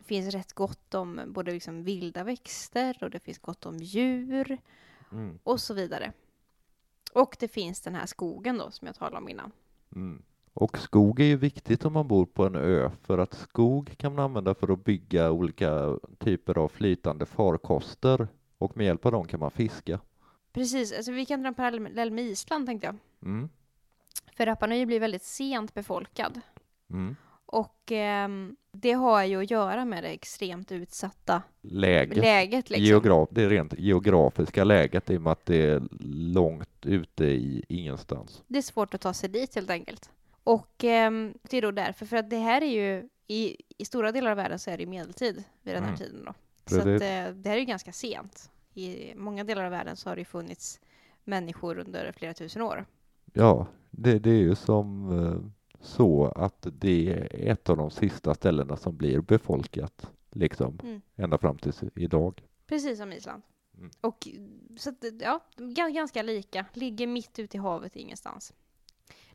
finns 0.06 0.34
rätt 0.34 0.54
gott 0.54 0.94
om 0.94 1.22
både 1.28 1.52
liksom 1.52 1.84
vilda 1.84 2.24
växter 2.24 2.98
och 3.02 3.10
det 3.10 3.20
finns 3.20 3.40
gott 3.40 3.66
om 3.66 3.78
djur 3.78 4.58
Mm. 5.12 5.40
och 5.44 5.60
så 5.60 5.74
vidare. 5.74 6.14
Och 7.14 7.36
det 7.40 7.48
finns 7.48 7.82
den 7.82 7.96
här 7.96 8.06
skogen 8.06 8.58
då 8.58 8.72
som 8.72 8.88
jag 8.88 8.96
talade 8.96 9.18
om 9.18 9.30
innan. 9.30 9.52
Mm. 9.96 10.22
Och 10.60 10.78
skog 10.78 11.20
är 11.20 11.26
ju 11.26 11.38
viktigt 11.38 11.86
om 11.86 11.94
man 11.94 12.08
bor 12.08 12.26
på 12.26 12.46
en 12.46 12.56
ö 12.56 12.92
för 13.02 13.18
att 13.18 13.34
skog 13.34 13.98
kan 13.98 14.16
man 14.16 14.26
använda 14.26 14.56
för 14.56 14.74
att 14.74 14.84
bygga 14.84 15.32
olika 15.32 15.98
typer 16.18 16.58
av 16.58 16.70
flytande 16.70 17.26
farkoster 17.26 18.28
och 18.58 18.78
med 18.78 18.86
hjälp 18.86 19.06
av 19.06 19.12
dem 19.12 19.28
kan 19.28 19.40
man 19.40 19.52
fiska. 19.52 20.00
Precis, 20.54 20.94
alltså 20.94 21.12
vi 21.12 21.26
kan 21.26 21.42
dra 21.42 21.48
en 21.48 21.54
parallell 21.54 22.12
med 22.12 22.24
Island 22.24 22.66
tänkte 22.66 22.88
jag. 22.88 22.96
Mm. 23.30 23.50
För 24.38 24.46
Rapa 24.46 24.68
Nui 24.68 24.86
blir 24.86 25.00
väldigt 25.00 25.24
sent 25.24 25.74
befolkad. 25.74 26.42
Mm. 26.90 27.16
Och 27.46 27.92
ehm, 27.92 28.56
det 28.72 28.92
har 28.92 29.24
ju 29.24 29.44
att 29.44 29.52
göra 29.52 29.86
med 29.86 30.04
det 30.04 30.10
extremt 30.10 30.72
utsatta 30.72 31.42
Läget. 31.62 32.18
läget. 32.18 32.70
Liksom. 32.70 32.86
Geograf, 32.86 33.30
det 33.32 33.44
är 33.44 33.50
rent 33.50 33.74
geografiska 33.78 34.64
läget 34.64 35.10
i 35.10 35.18
och 35.18 35.22
med 35.22 35.32
att 35.32 35.46
det 35.46 35.66
är 35.66 35.82
långt 36.34 36.86
ute 36.86 37.26
i 37.26 37.64
ingenstans. 37.70 38.44
Det 38.48 38.58
är 38.58 38.62
svårt 38.62 38.94
att 38.94 39.02
ta 39.02 39.14
sig 39.14 39.30
dit 39.30 39.56
helt 39.56 39.70
enkelt. 39.70 40.12
Och 40.48 40.84
ehm, 40.84 41.34
det 41.42 41.58
är 41.58 41.62
då 41.62 41.72
därför, 41.72 42.06
för 42.06 42.18
att 42.18 42.30
det 42.30 42.38
här 42.38 42.62
är 42.62 42.66
ju, 42.72 43.10
i, 43.28 43.58
i 43.78 43.86
stora 43.86 44.12
delar 44.12 44.32
av 44.32 44.38
världen 44.38 44.60
så 44.60 44.72
är 44.72 44.78
det 44.78 44.84
ju 44.84 44.90
medeltid 44.90 45.44
vid 45.62 45.76
den 45.76 45.84
här 45.84 45.90
Mm. 45.90 46.00
tiden 46.00 46.26
då. 46.26 46.34
Så 46.66 46.80
att, 46.80 46.86
eh, 46.86 47.34
det 47.36 47.46
här 47.50 47.56
är 47.56 47.60
ju 47.60 47.66
ganska 47.66 47.92
sent. 47.92 48.52
I 48.74 49.16
många 49.16 49.44
delar 49.44 49.64
av 49.64 49.72
världen 49.72 49.96
så 49.96 50.10
har 50.10 50.16
det 50.16 50.20
ju 50.22 50.26
funnits 50.26 50.80
människor 51.24 51.78
under 51.80 52.12
flera 52.12 52.34
tusen 52.34 52.62
år. 52.62 52.86
Ja, 53.34 53.68
det, 53.92 54.20
det 54.20 54.30
är 54.30 54.34
ju 54.40 54.56
som 54.56 55.12
eh, 55.26 55.50
så 55.82 56.26
att 56.26 56.68
det 56.72 57.10
är 57.14 57.52
ett 57.52 57.70
av 57.70 57.78
de 57.78 57.92
sista 57.92 58.34
ställena 58.34 58.78
som 58.78 58.98
blir 58.98 59.22
befolkat, 59.22 60.12
liksom, 60.32 60.80
Mm. 60.84 61.02
ända 61.16 61.38
fram 61.38 61.58
till 61.58 61.74
idag. 61.96 62.44
Precis 62.68 62.98
som 62.98 63.12
Island. 63.14 63.42
Mm. 63.78 63.90
Och 64.02 64.28
så 64.78 64.90
att, 64.90 65.04
ja, 65.22 65.40
ga- 65.58 65.94
ganska 65.94 66.22
lika. 66.22 66.66
Ligger 66.74 67.08
mitt 67.08 67.40
ute 67.40 67.58
i 67.58 67.60
havet 67.60 67.96
ingenstans. 67.96 68.54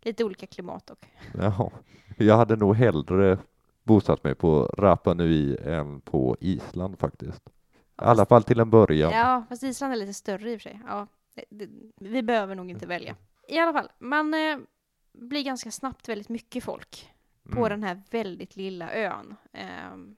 Lite 0.02 0.25
olika 0.25 0.47
klimat 0.47 0.87
dock. 0.87 1.06
Ja, 1.38 1.71
jag 2.16 2.37
hade 2.37 2.56
nog 2.56 2.76
hellre 2.76 3.38
bosatt 3.82 4.25
mig 4.25 4.35
på 4.35 4.62
Rapa 4.78 5.14
Nui 5.14 5.56
än 5.64 6.00
på 6.00 6.37
Island 6.40 6.99
faktiskt. 6.99 7.42
I 7.49 8.04
alla 8.04 8.26
fall 8.26 8.42
till 8.42 8.61
en 8.61 8.71
början. 8.71 9.12
Ja, 9.12 9.44
fast 9.49 9.62
Island 9.62 9.92
är 9.92 9.97
lite 9.97 10.14
större 10.14 10.50
i 10.52 10.56
och 10.56 10.61
för 10.61 10.68
sig. 10.71 10.80
Ja, 10.87 11.06
det, 11.35 11.44
det, 11.50 11.68
vi 11.97 12.23
behöver 12.23 12.54
nog 12.54 12.71
inte 12.71 12.87
välja. 12.87 13.16
I 13.49 13.59
alla 13.59 13.73
fall, 13.73 13.88
man 13.99 14.35
eh, 14.35 14.59
blir 15.12 15.42
ganska 15.44 15.71
snabbt 15.71 16.09
väldigt 16.09 16.28
mycket 16.28 16.64
folk 16.64 17.09
på 17.52 17.59
Mm. 17.66 17.71
den 17.71 17.82
här 17.82 18.02
väldigt 18.11 18.56
lilla 18.56 18.92
ön. 18.92 19.37
Ehm, 19.52 20.16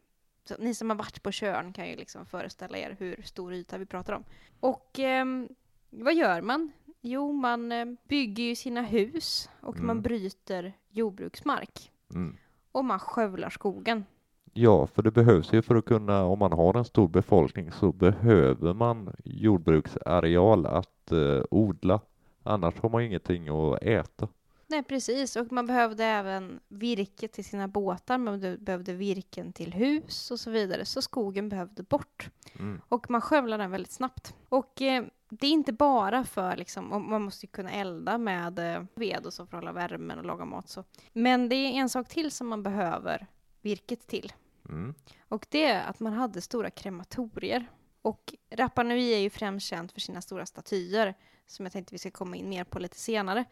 så 0.49 0.55
ni 0.59 0.75
som 0.75 0.91
har 0.91 0.97
varit 0.97 1.23
på 1.23 1.33
Tjörn 1.33 1.73
kan 1.73 1.89
ju 1.89 1.97
liksom 1.97 2.27
föreställa 2.27 2.79
er 2.79 2.97
hur 2.99 3.23
stor 3.23 3.53
yta 3.55 3.79
vi 3.79 3.87
pratar 3.87 4.13
om. 4.13 4.25
Och 4.61 4.99
ehm, 4.99 5.49
vad 5.91 6.15
gör 6.15 6.41
man? 6.43 6.73
Jo, 7.07 7.33
man 7.33 7.73
eh, 7.73 7.85
bygger 8.09 8.45
ju 8.45 8.55
sina 8.55 8.83
hus 8.83 9.51
och 9.61 9.77
man 9.77 9.91
Mm. 9.91 10.03
bryter 10.03 10.73
jordbruksmark. 10.91 11.91
Mm. 12.15 12.37
Och 12.73 12.85
man 12.85 12.99
skövlar 12.99 13.51
skogen. 13.51 14.05
Ja, 14.53 14.87
för 14.87 15.03
det 15.03 15.11
behövs 15.11 15.53
ju 15.53 15.63
för 15.63 15.75
att 15.75 15.85
kunna, 15.85 16.25
om 16.25 16.39
man 16.39 16.53
har 16.53 16.77
en 16.79 16.85
stor 16.85 17.09
befolkning 17.09 17.73
så 17.73 17.93
behöver 17.93 18.75
man 18.75 19.15
jordbruksareal 19.25 20.67
att 20.67 21.13
eh, 21.13 21.43
odla. 21.51 22.01
Annars 22.43 22.75
har 22.81 22.89
man 22.91 23.01
ju 23.03 23.07
ingenting 23.09 23.49
att 23.49 23.83
äta. 23.83 24.29
Nej, 24.67 24.83
precis. 24.83 25.37
Och 25.37 25.53
man 25.53 25.67
behövde 25.67 26.05
även 26.05 26.61
virke 26.69 27.29
till 27.29 27.45
sina 27.45 27.69
båtar, 27.69 28.19
man 28.19 28.41
behövde- 28.41 28.65
behövde 28.65 28.93
virken 28.93 29.53
till 29.53 29.73
hus 29.75 30.31
och 30.31 30.41
så 30.41 30.51
vidare. 30.51 30.85
Så 30.85 31.03
skogen 31.03 31.49
behövde 31.49 31.83
bort. 31.83 32.31
Mm. 32.59 32.81
Och 32.89 33.11
man 33.11 33.21
skövlar 33.21 33.59
den 33.59 33.71
väldigt 33.71 33.93
snabbt. 33.93 34.35
Och 34.49 34.83
eh, 34.83 35.05
det 35.41 35.47
är 35.47 35.51
inte 35.51 35.73
bara 35.73 36.25
för, 36.25 36.57
liksom, 36.57 36.89
man 37.11 37.23
måste 37.23 37.47
ju 37.47 37.51
kunna 37.51 37.71
elda 37.71 38.19
med 38.19 38.59
eh, 38.59 38.85
ved 38.95 39.27
och 39.27 39.33
så 39.33 39.47
för 39.47 39.57
att 39.57 39.63
hålla 39.63 39.73
värmen 39.73 40.19
och 40.19 40.25
laga 40.25 40.45
mat 40.45 40.69
så. 40.69 40.85
Men 41.13 41.49
det 41.49 41.57
är 41.57 41.71
en 41.71 41.89
sak 41.89 42.09
till 42.09 42.31
som 42.31 42.49
man 42.49 42.63
behöver 42.63 43.27
virket 43.61 44.07
till. 44.07 44.33
Mm. 44.69 44.95
Och 45.29 45.47
det 45.51 45.65
är 45.65 45.85
att 45.85 46.01
man 46.01 46.13
hade 46.13 46.41
stora 46.41 46.71
krematorier. 46.71 47.67
Och 48.03 48.35
Rapa 48.51 48.83
Nui 48.83 49.15
är 49.15 49.19
ju 49.19 49.31
främst 49.31 49.67
känt 49.67 49.93
för 49.93 50.01
sina 50.01 50.21
stora 50.23 50.47
statyer, 50.47 51.15
som 51.47 51.67
jag 51.67 51.73
tänkte 51.73 51.95
vi 51.95 51.99
ska 51.99 52.11
komma 52.11 52.37
in 52.37 52.49
mer 52.49 52.65
på 52.65 52.79
lite 52.79 52.99
senare. 52.99 53.45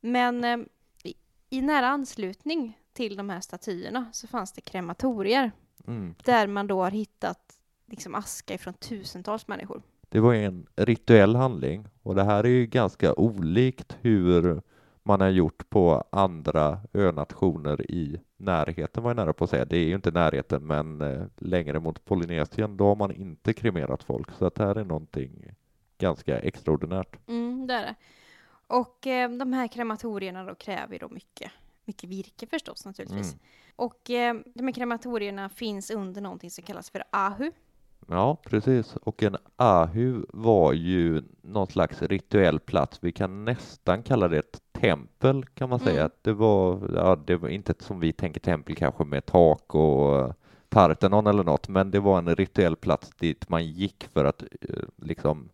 Men 0.00 0.44
eh, 0.44 0.58
i, 1.04 1.14
i 1.50 1.60
nära 1.62 1.86
anslutning 1.86 2.78
till 2.92 3.16
de 3.16 3.30
här 3.30 3.40
statyerna 3.40 4.10
så 4.12 4.26
fanns 4.26 4.52
det 4.52 4.60
krematorier, 4.60 5.52
Mm. 5.86 6.14
där 6.24 6.46
man 6.46 6.66
då 6.66 6.82
har 6.82 6.90
hittat 6.90 7.58
liksom 7.86 8.14
aska 8.14 8.54
ifrån 8.54 8.74
tusentals 8.74 9.48
människor. 9.48 9.82
Det 10.14 10.20
var 10.20 10.34
en 10.34 10.66
rituell 10.76 11.36
handling 11.36 11.86
och 12.02 12.14
det 12.14 12.24
här 12.24 12.44
är 12.44 12.48
ju 12.48 12.66
ganska 12.66 13.14
olikt 13.14 13.96
hur 14.00 14.62
man 15.02 15.20
har 15.20 15.28
gjort 15.28 15.70
på 15.70 16.04
andra 16.10 16.80
önationer 16.92 17.90
i 17.90 18.20
närheten 18.36 19.02
var 19.02 19.10
jag 19.10 19.16
nära 19.16 19.32
på 19.32 19.44
att 19.44 19.50
säga. 19.50 19.64
Det 19.64 19.76
är 19.76 19.84
ju 19.84 19.94
inte 19.94 20.10
närheten 20.10 20.66
men 20.66 21.00
eh, 21.00 21.26
längre 21.38 21.80
mot 21.80 22.04
Polynesien 22.04 22.76
då 22.76 22.86
har 22.86 22.96
man 22.96 23.12
inte 23.12 23.52
kremerat 23.52 24.02
folk 24.02 24.30
så 24.30 24.46
att 24.46 24.54
det 24.54 24.64
här 24.64 24.74
är 24.74 24.84
någonting 24.84 25.50
ganska 25.98 26.38
extraordinärt. 26.38 27.28
Mm, 27.28 27.66
det 27.66 27.74
är 27.74 27.82
det. 27.82 27.94
Och 28.66 29.06
eh, 29.06 29.30
de 29.30 29.52
här 29.52 29.68
krematorierna 29.68 30.44
då 30.44 30.54
kräver 30.54 30.98
då 30.98 31.08
mycket, 31.08 31.50
mycket 31.84 32.10
virke 32.10 32.46
förstås 32.46 32.84
naturligtvis. 32.84 33.32
Mm. 33.32 33.44
Och 33.76 34.10
eh, 34.10 34.36
de 34.54 34.64
här 34.64 34.72
krematorierna 34.72 35.48
finns 35.48 35.90
under 35.90 36.20
någonting 36.20 36.50
som 36.50 36.64
kallas 36.64 36.90
för 36.90 37.04
ahu. 37.10 37.52
Ja, 38.08 38.36
precis. 38.44 38.96
Och 38.96 39.22
en 39.22 39.36
ahu 39.56 40.24
var 40.28 40.72
ju 40.72 41.22
någon 41.42 41.66
slags 41.66 42.02
rituell 42.02 42.60
plats. 42.60 42.98
Vi 43.02 43.12
kan 43.12 43.44
nästan 43.44 44.02
kalla 44.02 44.28
det 44.28 44.38
ett 44.38 44.60
tempel 44.72 45.44
kan 45.44 45.68
man 45.68 45.80
säga. 45.80 46.00
Mm. 46.00 46.10
Det 46.22 46.32
var, 46.32 46.90
ja, 46.94 47.16
det 47.26 47.36
var 47.36 47.48
inte 47.48 47.74
som 47.78 48.00
vi 48.00 48.12
tänker 48.12 48.40
tempel 48.40 48.76
kanske 48.76 49.04
med 49.04 49.26
tak 49.26 49.74
och 49.74 50.18
eh, 50.18 50.32
Parthenon 50.68 51.26
eller 51.26 51.44
något, 51.44 51.68
men 51.68 51.90
det 51.90 52.00
var 52.00 52.18
en 52.18 52.36
rituell 52.36 52.76
plats 52.76 53.10
dit 53.10 53.48
man 53.48 53.66
gick 53.66 54.08
för 54.12 54.24
att 54.24 54.42
eh, 54.42 54.84
liksom 54.96 55.48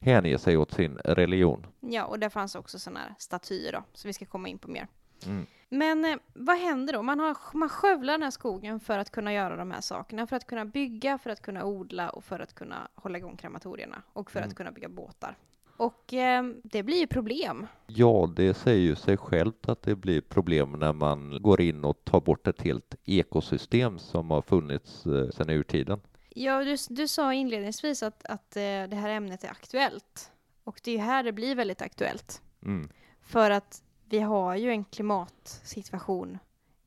hänge 0.00 0.38
sig 0.38 0.56
åt 0.56 0.72
sin 0.72 0.96
religion. 1.04 1.66
Ja, 1.80 2.04
och 2.04 2.18
där 2.18 2.28
fanns 2.28 2.54
också 2.54 2.78
sådana 2.78 3.00
här 3.00 3.14
statyer 3.18 3.72
då, 3.72 3.82
så 3.92 4.08
vi 4.08 4.12
ska 4.12 4.26
komma 4.26 4.48
in 4.48 4.58
på 4.58 4.70
mer. 4.70 4.86
Mm. 5.26 5.46
Men 5.68 6.04
eh, 6.04 6.16
vad 6.34 6.56
händer 6.58 6.92
då? 6.92 7.02
Man, 7.02 7.20
har, 7.20 7.36
man 7.52 7.68
skövlar 7.68 8.12
den 8.12 8.22
här 8.22 8.30
skogen 8.30 8.80
för 8.80 8.98
att 8.98 9.10
kunna 9.10 9.32
göra 9.32 9.56
de 9.56 9.70
här 9.70 9.80
sakerna, 9.80 10.26
för 10.26 10.36
att 10.36 10.46
kunna 10.46 10.64
bygga, 10.64 11.18
för 11.18 11.30
att 11.30 11.42
kunna 11.42 11.64
odla 11.64 12.10
och 12.10 12.24
för 12.24 12.40
att 12.40 12.54
kunna 12.54 12.88
hålla 12.94 13.18
igång 13.18 13.36
krematorierna 13.36 14.02
och 14.12 14.30
för 14.30 14.38
Mm. 14.38 14.48
att 14.48 14.54
kunna 14.56 14.72
bygga 14.72 14.88
båtar. 14.88 15.36
Och 15.76 16.14
eh, 16.14 16.44
det 16.64 16.82
blir 16.82 16.96
ju 17.00 17.06
problem. 17.06 17.66
Ja, 17.86 18.32
det 18.36 18.54
säger 18.54 18.80
ju 18.80 18.96
sig 18.96 19.16
självt 19.16 19.68
att 19.68 19.82
det 19.82 19.96
blir 19.96 20.20
problem 20.20 20.72
när 20.72 20.92
man 20.92 21.42
går 21.42 21.60
in 21.60 21.84
och 21.84 22.04
tar 22.04 22.20
bort 22.20 22.46
ett 22.46 22.62
helt 22.62 22.94
ekosystem 23.04 23.98
som 23.98 24.30
har 24.30 24.42
funnits 24.42 25.06
eh, 25.06 25.30
sedan 25.30 25.50
urtiden. 25.50 26.00
Ja, 26.28 26.64
du, 26.64 26.76
du 26.88 27.08
sa 27.08 27.34
inledningsvis 27.34 28.02
att, 28.02 28.24
att 28.26 28.56
eh, 28.56 28.60
det 28.62 28.96
här 28.96 29.08
ämnet 29.08 29.44
är 29.44 29.48
aktuellt. 29.48 30.30
Och 30.64 30.80
det 30.84 30.90
är 30.90 30.98
här 30.98 31.22
det 31.22 31.32
blir 31.32 31.54
väldigt 31.54 31.82
aktuellt. 31.82 32.42
Mm. 32.62 32.88
För 33.20 33.50
att 33.50 33.82
vi 34.08 34.20
har 34.20 34.56
ju 34.56 34.70
en 34.70 34.84
klimatsituation 34.84 36.38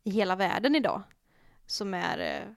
i 0.03 0.11
hela 0.11 0.35
världen 0.35 0.75
idag 0.75 1.01
som 1.65 1.93
är 1.93 2.19
eh, 2.19 2.53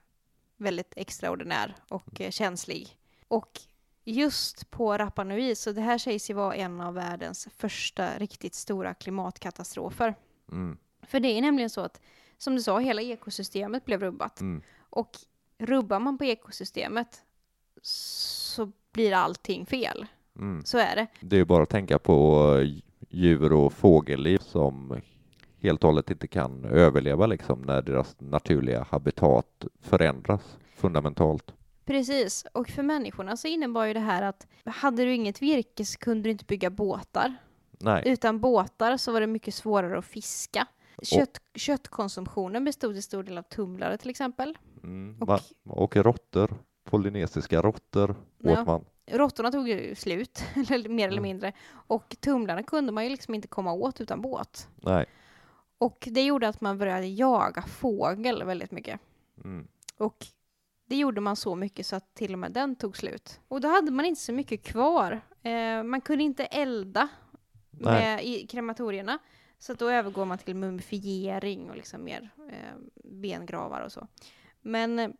väldigt 0.56 0.92
extraordinär 0.96 1.74
och 1.88 2.20
eh, 2.20 2.30
känslig. 2.30 2.96
Och 3.28 3.60
just 4.04 4.70
på 4.70 4.98
Rapa 4.98 5.24
Nui, 5.24 5.54
så 5.54 5.72
det 5.72 5.80
här 5.80 5.98
sägs 5.98 6.30
ju 6.30 6.34
vara 6.34 6.54
en 6.54 6.80
av 6.80 6.94
världens 6.94 7.48
första 7.56 8.18
riktigt 8.18 8.54
stora 8.54 8.94
klimatkatastrofer. 8.94 10.14
Mm. 10.52 10.78
För 11.02 11.20
det 11.20 11.28
är 11.28 11.40
nämligen 11.42 11.70
så 11.70 11.80
att, 11.80 12.00
som 12.38 12.56
du 12.56 12.62
sa, 12.62 12.78
hela 12.78 13.02
ekosystemet 13.02 13.84
blev 13.84 14.00
rubbat. 14.00 14.40
Mm. 14.40 14.62
Och 14.78 15.10
rubbar 15.58 16.00
man 16.00 16.18
på 16.18 16.24
ekosystemet 16.24 17.22
så 17.82 18.72
blir 18.92 19.12
allting 19.12 19.66
fel. 19.66 20.06
Mm. 20.36 20.64
Så 20.64 20.78
är 20.78 20.96
det. 20.96 21.06
Det 21.20 21.36
är 21.36 21.44
bara 21.44 21.62
att 21.62 21.70
tänka 21.70 21.98
på 21.98 22.46
eh, 22.58 22.91
djur 23.08 23.52
och 23.52 23.72
fågelliv 23.72 24.38
som 24.38 25.00
helt 25.60 25.84
och 25.84 25.88
hållet 25.88 26.10
inte 26.10 26.26
kan 26.26 26.64
överleva 26.64 27.26
liksom 27.26 27.62
när 27.62 27.82
deras 27.82 28.16
naturliga 28.20 28.86
habitat 28.90 29.64
förändras 29.80 30.58
fundamentalt. 30.76 31.54
Precis, 31.84 32.44
och 32.52 32.68
för 32.68 32.82
människorna 32.82 33.36
så 33.36 33.48
innebar 33.48 33.84
ju 33.84 33.92
det 33.94 34.00
här 34.00 34.22
att 34.22 34.46
hade 34.64 35.04
du 35.04 35.14
inget 35.14 35.42
virke 35.42 35.84
så 35.84 35.98
kunde 35.98 36.22
du 36.22 36.30
inte 36.30 36.44
bygga 36.44 36.70
båtar. 36.70 37.34
Nej, 37.80 38.02
Utan 38.06 38.40
båtar 38.40 38.96
så 38.96 39.12
var 39.12 39.20
det 39.20 39.26
mycket 39.26 39.54
svårare 39.54 39.98
att 39.98 40.04
fiska. 40.04 40.66
Kött, 41.02 41.40
köttkonsumtionen 41.54 42.64
bestod 42.64 42.96
i 42.96 43.02
stor 43.02 43.22
del 43.22 43.38
av 43.38 43.42
tumlare 43.42 43.96
till 43.98 44.10
exempel. 44.10 44.58
mm. 44.82 45.16
Och 45.22 45.40
och 45.64 45.96
råttor, 45.96 46.54
polynesiska 46.84 47.62
råttor 47.62 48.14
Ja. 48.38 48.60
åt 48.60 48.66
man. 48.66 48.84
Råttorna 49.06 49.50
tog 49.52 49.68
ju 49.68 49.94
slut, 49.94 50.42
eller 50.70 50.88
mer 50.88 51.04
eller 51.08 51.18
Mm. 51.18 51.22
mindre. 51.22 51.52
Och 51.70 52.16
tumlarna 52.20 52.62
kunde 52.62 52.92
man 52.92 53.04
ju 53.04 53.10
liksom 53.10 53.34
inte 53.34 53.48
komma 53.48 53.72
åt 53.72 54.00
utan 54.00 54.20
båt. 54.20 54.68
Nej. 54.76 55.06
Och 55.78 56.08
det 56.10 56.22
gjorde 56.22 56.48
att 56.48 56.60
man 56.60 56.78
började 56.78 57.06
jaga 57.06 57.62
fågel 57.62 58.44
väldigt 58.44 58.70
mycket. 58.70 59.00
Mm. 59.44 59.68
Och 59.96 60.26
det 60.88 60.96
gjorde 60.96 61.20
man 61.20 61.36
så 61.36 61.54
mycket 61.54 61.86
så 61.86 61.96
att 61.96 62.14
till 62.14 62.32
och 62.32 62.38
med 62.38 62.52
den 62.52 62.76
tog 62.76 62.96
slut. 62.96 63.40
Och 63.48 63.60
då 63.60 63.68
hade 63.68 63.90
man 63.90 64.04
inte 64.04 64.20
så 64.20 64.32
mycket 64.32 64.62
kvar. 64.62 65.20
Eh, 65.42 65.82
man 65.82 66.00
kunde 66.00 66.24
inte 66.24 66.44
elda 66.44 67.08
med, 67.70 68.24
i 68.24 68.46
krematorierna. 68.46 69.18
Så 69.58 69.74
då 69.74 69.88
övergår 69.88 70.24
man 70.24 70.38
till 70.38 70.56
mumifiering 70.56 71.70
och 71.70 71.76
liksom 71.76 72.04
mer 72.04 72.30
eh, 72.50 72.78
bengravar 73.04 73.80
och 73.80 73.92
så. 73.92 74.06
Men 74.60 74.98
eh, 74.98 75.10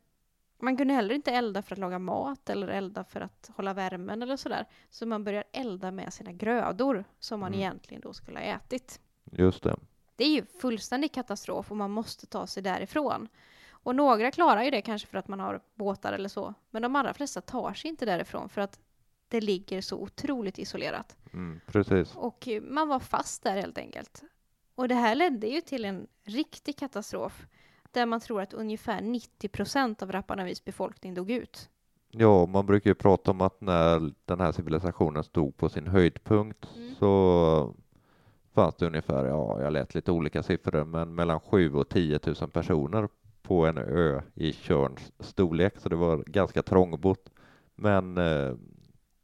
man 0.63 0.77
kunde 0.77 0.95
heller 0.95 1.15
inte 1.15 1.31
elda 1.31 1.63
för 1.63 1.75
att 1.75 1.79
laga 1.79 1.99
mat 1.99 2.51
eller 2.51 2.69
elda 2.69 3.05
för 3.05 3.21
att 3.21 3.51
hålla 3.57 3.75
värmen 3.75 4.23
eller 4.23 4.37
sådär. 4.37 4.67
Så 4.91 5.07
man 5.07 5.25
börjar 5.25 5.45
elda 5.53 5.91
med 5.91 6.13
sina 6.13 6.33
grödor 6.33 7.05
som 7.19 7.41
man 7.41 7.49
Mm. 7.49 7.61
egentligen 7.61 8.01
då 8.01 8.13
skulle 8.13 8.39
ha 8.39 8.45
ätit. 8.47 9.01
Just 9.33 9.63
det. 9.63 9.77
det 10.17 10.25
är 10.25 10.29
ju 10.29 10.47
fullständig 10.47 11.13
katastrof 11.13 11.71
och 11.71 11.77
man 11.77 11.91
måste 11.91 12.27
ta 12.27 12.47
sig 12.47 12.63
därifrån. 12.63 13.29
Och 13.71 13.97
några 13.97 14.31
klarar 14.31 14.63
ju 14.63 14.71
det 14.71 14.83
kanske 14.83 15.09
för 15.09 15.19
att 15.19 15.29
man 15.29 15.41
har 15.41 15.61
båtar 15.75 16.13
eller 16.13 16.29
så, 16.29 16.55
men 16.71 16.83
de 16.83 16.97
allra 16.97 17.15
flesta 17.15 17.41
tar 17.41 17.75
sig 17.75 17.91
inte 17.91 18.05
därifrån 18.07 18.49
för 18.49 18.61
att 18.61 18.81
det 19.29 19.41
ligger 19.41 19.81
så 19.81 19.97
otroligt 19.99 20.59
isolerat. 20.59 21.17
Mm, 21.33 21.61
precis. 21.67 22.17
Och 22.17 22.49
man 22.63 22.89
var 22.89 23.01
fast 23.01 23.43
där 23.43 23.57
helt 23.57 23.79
enkelt. 23.79 24.23
Och 24.75 24.89
det 24.89 24.95
här 24.95 25.15
ledde 25.15 25.47
ju 25.47 25.61
till 25.61 25.85
en 25.85 26.07
riktig 26.23 26.77
katastrof 26.79 27.47
där 27.93 28.07
man 28.07 28.21
tror 28.21 28.41
att 28.41 28.53
ungefär 28.55 29.01
90 29.01 29.49
procent 29.49 30.03
av 30.03 30.13
Rapa 30.13 30.35
Nuis 30.35 30.65
befolkning 30.65 31.15
dog 31.15 31.31
ut. 31.31 31.69
Ja, 32.11 32.47
man 32.47 32.67
brukar 32.67 32.91
ju 32.91 32.95
prata 32.95 33.31
om 33.31 33.41
att 33.41 33.61
när 33.61 34.13
den 34.25 34.41
här 34.41 34.53
civilisationen 34.53 35.25
stod 35.25 35.57
på 35.57 35.69
sin 35.69 35.87
höjdpunkt 35.87 36.69
Mm. 36.77 36.95
så 36.99 37.75
fanns 38.55 38.75
det 38.75 38.87
ungefär, 38.87 39.25
ja, 39.25 39.63
jag 39.63 39.73
lät 39.73 39.95
lite 39.95 40.13
olika 40.13 40.43
siffror, 40.43 40.85
men 40.85 41.15
mellan 41.15 41.41
7 41.41 41.75
och 41.75 41.89
10 41.89 42.21
000 42.27 42.35
personer 42.51 43.09
på 43.43 43.67
en 43.67 43.79
ö 43.79 44.23
i 44.35 44.53
Tjörns 44.53 45.13
storlek, 45.21 45.75
så 45.79 45.89
det 45.89 45.97
var 45.97 46.17
ganska 46.27 46.63
trångbott. 46.63 47.31
Men 47.75 48.19
eh, 48.19 48.55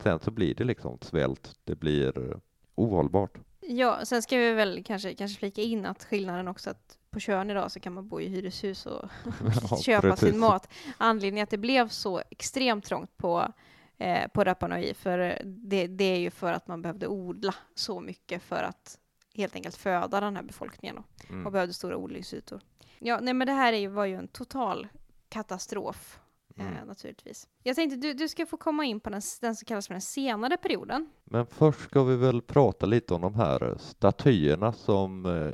sen 0.02 0.18
så 0.18 0.30
blir 0.30 0.54
det 0.54 0.64
liksom 0.64 0.98
svält, 1.00 1.52
det 1.64 1.75
blir 1.75 2.37
ohållbart. 2.75 3.38
Ja, 3.60 3.98
sen 4.04 4.22
ska 4.22 4.37
vi 4.37 4.52
väl 4.52 4.84
kanske, 4.84 5.14
kanske 5.14 5.38
flika 5.38 5.62
in 5.62 5.87
att 5.87 6.04
skillnaden 6.04 6.48
också 6.48 6.70
att 6.70 6.97
på 7.10 7.20
Tjörn 7.20 7.50
idag 7.50 7.72
så 7.72 7.80
kan 7.80 7.92
man 7.92 8.08
bo 8.08 8.20
i 8.20 8.28
hyreshus 8.28 8.86
och 8.86 9.08
köpa 9.84 10.10
precis. 10.10 10.28
sin 10.30 10.38
mat. 10.38 10.68
Anledningen 10.98 11.42
att 11.44 11.50
det 11.50 11.58
blev 11.58 11.88
så 11.88 12.22
extremt 12.30 12.84
trångt 12.84 13.16
på, 13.16 13.52
eh, 13.98 14.28
på 14.28 14.44
Rapa 14.44 14.66
Nui, 14.66 14.94
för 14.94 15.42
det, 15.44 15.86
det 15.86 16.04
är 16.04 16.18
ju 16.18 16.30
för 16.30 16.52
att 16.52 16.68
man 16.68 16.82
behövde 16.82 17.06
odla 17.08 17.54
så 17.74 18.00
mycket 18.00 18.42
för 18.42 18.62
att 18.62 18.98
helt 19.34 19.54
enkelt 19.54 19.76
föda 19.76 20.20
den 20.20 20.36
här 20.36 20.42
befolkningen 20.42 20.96
då, 20.96 21.02
och 21.24 21.30
Mm. 21.30 21.52
behövde 21.52 21.74
stora 21.74 21.96
odlingsytor. 21.96 22.60
Ja, 22.98 23.18
nej 23.20 23.34
men 23.34 23.46
det 23.46 23.52
här 23.52 23.72
är 23.72 23.76
ju, 23.78 23.88
var 23.88 24.04
ju 24.04 24.14
en 24.14 24.28
total 24.28 24.88
katastrof 25.28 26.18
eh, 26.58 26.66
Mm. 26.66 26.86
naturligtvis. 26.88 27.48
Jag 27.62 27.76
tänkte 27.76 27.96
du, 27.96 28.12
du 28.14 28.28
ska 28.28 28.46
få 28.46 28.56
komma 28.56 28.84
in 28.84 29.00
på 29.00 29.10
den, 29.10 29.20
den 29.40 29.56
som 29.56 29.64
kallas 29.66 29.86
för 29.86 29.94
den 29.94 30.00
senare 30.00 30.56
perioden. 30.56 31.10
Men 31.24 31.46
först 31.46 31.80
ska 31.80 32.02
vi 32.04 32.16
väl 32.16 32.42
prata 32.42 32.86
lite 32.86 33.14
om 33.14 33.20
de 33.20 33.34
här 33.34 33.76
statyerna 33.78 34.72
som 34.72 35.26
eh, 35.26 35.52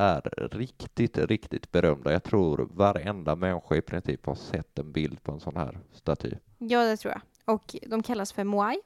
är 0.00 0.48
riktigt, 0.56 1.18
riktigt 1.18 1.72
berömda. 1.72 2.12
Jag 2.12 2.22
tror 2.24 2.68
varenda 2.72 3.36
människa 3.36 3.76
i 3.76 3.82
princip 3.82 4.26
har 4.26 4.34
sett 4.34 4.78
en 4.78 4.92
bild 4.92 5.22
på 5.22 5.32
en 5.32 5.40
sån 5.40 5.56
här 5.56 5.78
staty. 5.92 6.30
Ja, 6.58 6.84
det 6.84 6.96
tror 6.96 7.12
jag. 7.14 7.54
Och 7.54 7.76
de 7.86 8.02
kallas 8.02 8.32
för 8.32 8.44
Moai. 8.44 8.76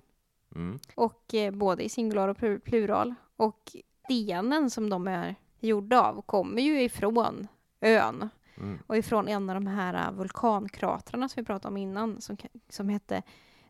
Mm. 0.54 0.78
och 0.94 1.34
eh, 1.34 1.50
både 1.54 1.82
i 1.84 1.88
singular 1.88 2.28
och 2.28 2.36
plu- 2.36 2.58
plural. 2.60 3.14
Och 3.36 3.76
stenen 4.04 4.70
som 4.70 4.90
de 4.90 5.08
är 5.08 5.34
gjorda 5.60 6.00
av 6.02 6.22
kommer 6.22 6.62
ju 6.62 6.82
ifrån 6.82 7.48
ön 7.80 8.28
Mm. 8.60 8.78
och 8.86 8.96
ifrån 8.96 9.28
en 9.28 9.50
av 9.50 9.54
de 9.54 9.66
här 9.66 9.94
eh, 9.94 10.12
vulkankratrarna 10.12 11.28
som 11.28 11.40
vi 11.40 11.46
pratade 11.46 11.68
om 11.68 11.76
innan 11.76 12.20
som, 12.20 12.36
som, 12.68 12.88
hette, 12.88 13.22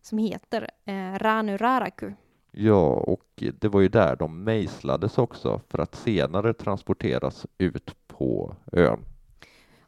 som 0.03 0.19
heter 0.19 0.71
eh, 0.85 1.15
Ranuraraku. 1.19 2.13
Ja, 2.51 2.87
och 2.95 3.43
det 3.61 3.69
var 3.69 3.81
ju 3.81 3.89
där 3.89 4.17
de 4.17 4.45
mejslades 4.45 5.19
också 5.19 5.61
för 5.69 5.79
att 5.79 5.95
senare 5.95 6.55
transporteras 6.55 7.47
ut 7.59 7.95
på 8.07 8.57
ön. 8.73 9.05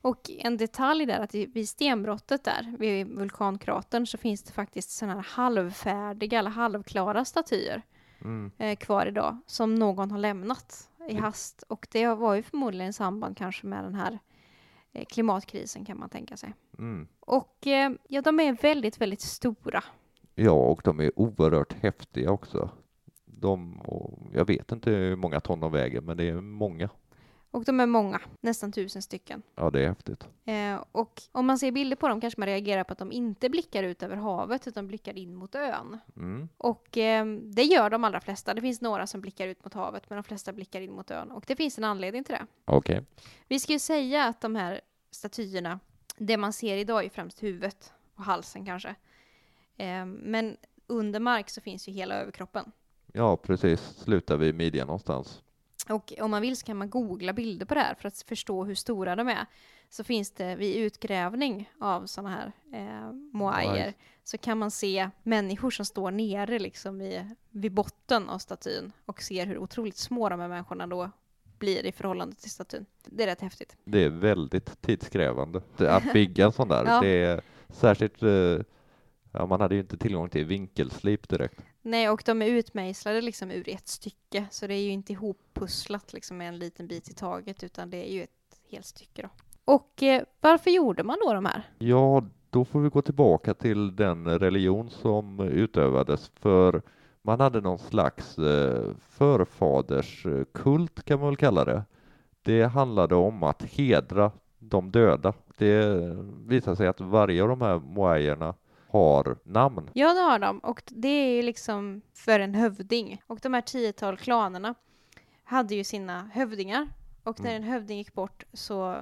Och 0.03 0.31
en 0.39 0.57
detalj 0.57 1.07
där 1.07 1.21
att 1.21 1.35
vid 1.35 1.69
stenbrottet 1.69 2.45
där, 2.45 2.75
vid 2.79 3.07
vulkankratern, 3.07 4.07
så 4.07 4.19
finns 4.19 4.43
det 4.43 4.53
faktiskt 4.53 4.91
sådana 4.91 5.15
här 5.15 5.27
halvfärdiga 5.29 6.39
eller 6.39 6.51
halvklara 6.51 7.25
statyer 7.25 7.83
Mm. 8.25 8.51
eh, 8.59 8.77
kvar 8.77 9.07
idag 9.07 9.39
som 9.47 9.75
någon 9.75 10.11
har 10.11 10.19
lämnat 10.19 10.89
i 11.09 11.15
hast. 11.15 11.63
Och 11.63 11.87
det 11.91 12.07
var 12.07 12.35
ju 12.35 12.43
förmodligen 12.43 12.91
i 12.91 12.93
samband 12.93 13.37
kanske 13.37 13.67
med 13.67 13.85
den 13.85 13.95
här 13.95 14.19
klimatkrisen 15.09 15.85
kan 15.85 15.99
man 15.99 16.09
tänka 16.09 16.37
sig. 16.37 16.55
Mm. 16.79 17.09
Och 17.21 17.67
eh, 17.67 17.93
ja, 18.09 18.23
de 18.23 18.41
är 18.41 18.53
väldigt, 18.53 19.01
väldigt 19.01 19.21
stora. 19.21 19.85
Ja, 20.35 20.53
och 20.53 20.81
de 20.85 21.01
är 21.01 21.19
oerhört 21.19 21.73
häftiga 21.73 22.31
också. 22.31 22.71
De, 23.25 23.83
jag 24.35 24.45
vet 24.45 24.73
inte 24.73 24.91
hur 24.91 25.17
många 25.17 25.41
ton 25.41 25.61
de 25.61 25.73
väger, 25.73 26.01
men 26.01 26.17
det 26.17 26.29
är 26.29 26.41
många. 26.41 26.89
Och 27.53 27.65
de 27.65 27.81
är 27.81 27.87
många, 27.87 28.21
nästan 28.41 28.73
tusen 28.73 29.03
stycken. 29.03 29.43
Ja, 29.55 29.71
det 29.71 29.85
är 29.85 29.89
häftigt. 29.89 30.29
Eh, 30.45 30.85
och 30.93 31.23
om 31.33 31.47
man 31.47 31.59
ser 31.59 31.73
bilder 31.73 31.97
på 31.97 32.09
dem 32.09 32.21
kanske 32.21 32.41
man 32.41 32.47
reagerar 32.49 32.85
på 32.85 32.93
att 32.93 32.99
de 32.99 33.13
inte 33.13 33.49
blickar 33.49 33.83
ut 33.83 34.03
över 34.03 34.17
havet 34.17 34.67
utan 34.67 34.87
blickar 34.87 35.19
in 35.19 35.35
mot 35.35 35.55
ön. 35.55 35.99
Mm. 36.17 36.49
Och 36.57 36.99
eh, 36.99 37.27
det 37.27 37.63
gör 37.63 37.91
de 37.91 38.05
allra 38.05 38.21
flesta. 38.21 38.55
Det 38.55 38.61
finns 38.61 38.81
några 38.81 39.07
som 39.07 39.21
blickar 39.21 39.49
ut 39.49 39.65
mot 39.65 39.75
havet 39.75 40.11
men 40.11 40.17
de 40.17 40.23
flesta 40.23 40.53
blickar 40.53 40.81
in 40.81 40.93
mot 40.93 41.11
ön. 41.11 41.31
Och 41.31 41.45
det 41.47 41.57
finns 41.57 41.79
en 41.79 41.85
anledning 41.85 42.25
till 42.25 42.35
det. 42.35 42.47
Okej. 42.65 43.05
Vi 43.49 43.61
ska 43.61 43.73
ju 43.73 43.79
säga 43.79 44.25
att 44.25 44.41
de 44.41 44.57
här 44.57 44.81
statyerna, 45.11 45.81
det 46.17 46.37
man 46.37 46.53
ser 46.53 46.77
idag 46.77 47.05
är 47.05 47.11
främst 47.11 47.43
huvudet 47.43 47.93
och 48.15 48.25
halsen 48.25 48.65
kanske. 48.67 48.95
Eh, 49.77 50.07
men 50.07 50.57
under 50.87 51.21
mark 51.21 51.51
så 51.51 51.61
finns 51.61 51.89
ju 51.89 51.93
hela 51.93 52.15
överkroppen. 52.15 52.73
Ja, 53.13 53.37
precis. 53.37 53.81
Slutar 53.81 54.37
vi 54.37 54.49
i 54.49 54.53
midjan 54.53 54.87
någonstans. 54.87 55.43
Och 55.91 56.13
om 56.21 56.31
man 56.31 56.43
vill 56.43 56.57
så 56.57 56.67
kan 56.67 56.77
man 56.77 56.91
googla 56.91 57.33
bilder 57.33 57.67
på 57.67 57.75
det 57.75 57.81
här 57.81 57.95
för 57.95 58.09
att 58.09 58.23
förstå 58.23 58.65
hur 58.65 58.75
stora 58.75 59.17
de 59.17 59.29
är. 59.29 59.47
Så 59.89 60.05
finns 60.05 60.31
det 60.31 60.57
vid 60.57 60.77
utgrävning 60.77 61.71
av 61.81 62.07
sådana 62.07 62.31
här 62.31 62.53
eh, 62.73 63.13
moaier 63.13 63.87
Nice. 63.87 63.99
så 64.25 64.39
kan 64.39 64.59
man 64.59 64.71
se 64.71 65.11
människor 65.23 65.71
som 65.71 65.85
står 65.85 66.11
nere 66.11 66.59
liksom 66.59 67.01
i, 67.01 67.31
vid 67.51 67.73
botten 67.73 68.29
av 68.29 68.39
statyn 68.39 68.93
och 69.07 69.23
ser 69.23 69.47
hur 69.47 69.59
otroligt 69.59 69.97
små 69.97 70.29
de 70.29 70.41
här 70.41 70.49
människorna 70.49 70.87
då 70.87 71.11
blir 71.59 71.87
i 71.87 71.93
förhållande 71.93 72.37
till 72.37 72.51
statyn. 72.51 72.87
Det 73.05 73.23
är 73.23 73.27
rätt 73.27 73.41
häftigt. 73.41 73.77
Det 73.85 74.05
är 74.05 74.09
väldigt 74.11 74.83
tidskrävande 74.83 75.63
att 75.79 76.13
bygga 76.13 76.45
en 76.45 76.53
sån 76.53 76.69
där. 76.69 76.85
Ja. 76.85 77.01
Det 77.01 77.25
är 77.25 77.41
särskilt, 77.69 78.23
eh, 78.23 78.59
ja, 79.33 79.47
man 79.47 79.61
hade 79.61 79.75
ju 79.75 79.81
inte 79.81 79.97
tillgång 79.97 80.29
till 80.29 80.45
vinkelslip 80.45 81.29
direkt. 81.29 81.61
Nej, 81.83 82.11
och 82.11 82.23
de 82.27 82.43
är 82.43 82.47
utmejslade 82.47 83.21
liksom 83.21 83.51
ur 83.51 83.69
ett 83.69 83.89
stycke 83.89 84.47
så 84.51 84.67
det 84.67 84.75
är 84.75 84.83
ju 84.83 84.91
inte 84.91 85.13
ihoppusslat 85.13 86.13
liksom 86.13 86.37
med 86.37 86.49
en 86.49 86.59
liten 86.59 86.87
bit 86.87 87.09
i 87.09 87.15
taget 87.15 87.63
utan 87.63 87.91
det 87.91 88.11
är 88.11 88.13
ju 88.13 88.23
ett 88.23 88.61
helt 88.71 88.87
stycke 88.87 89.23
då. 89.23 89.29
Och 89.65 90.03
eh, 90.03 90.23
varför 90.41 90.71
gjorde 90.71 91.03
man 91.03 91.19
då 91.25 91.35
de 91.35 91.47
här? 91.47 91.63
Ja, 91.79 92.25
då 92.51 92.65
får 92.65 92.81
vi 92.81 92.89
gå 92.89 93.03
tillbaka 93.03 93.55
till 93.55 93.97
den 93.97 94.39
religion 94.39 94.91
som 94.91 95.41
utövades 95.41 96.29
för 96.35 96.83
man 97.23 97.41
hade 97.41 97.61
någon 97.61 97.79
slags 97.79 98.39
eh, 98.39 98.91
förfaderskult 99.09 101.05
kan 101.05 101.21
man 101.21 101.29
väl 101.29 101.37
kalla 101.37 101.65
det. 101.65 101.85
Det 102.43 102.63
handlade 102.63 103.15
om 103.15 103.43
att 103.43 103.63
hedra 103.63 104.33
de 104.59 104.91
döda. 104.91 105.33
Det 105.57 105.99
visade 106.47 106.77
sig 106.77 106.87
att 106.87 107.01
varje 107.01 107.43
av 107.43 107.49
de 107.49 107.61
här 107.61 107.79
moaierna 107.79 108.55
har 108.91 109.39
namn. 109.45 109.91
Ja, 109.95 110.15
det 110.15 110.21
har 110.21 110.39
de. 110.39 110.59
Och 110.59 110.83
det 110.87 111.09
är 111.09 111.37
ju 111.37 111.43
liksom 111.43 112.03
för 112.15 112.41
en 112.41 112.55
hövding. 112.55 113.23
Och 113.27 113.39
de 113.43 113.55
här 113.55 113.61
tiotal 113.61 114.17
klanerna 114.17 114.75
hade 115.45 115.75
ju 115.75 115.85
sina 115.85 116.31
hövdingar. 116.33 116.89
Och 117.25 117.41
när 117.41 117.51
Mm. 117.51 117.63
en 117.63 117.69
hövding 117.69 117.99
gick 117.99 118.13
bort 118.15 118.45
så 118.53 118.97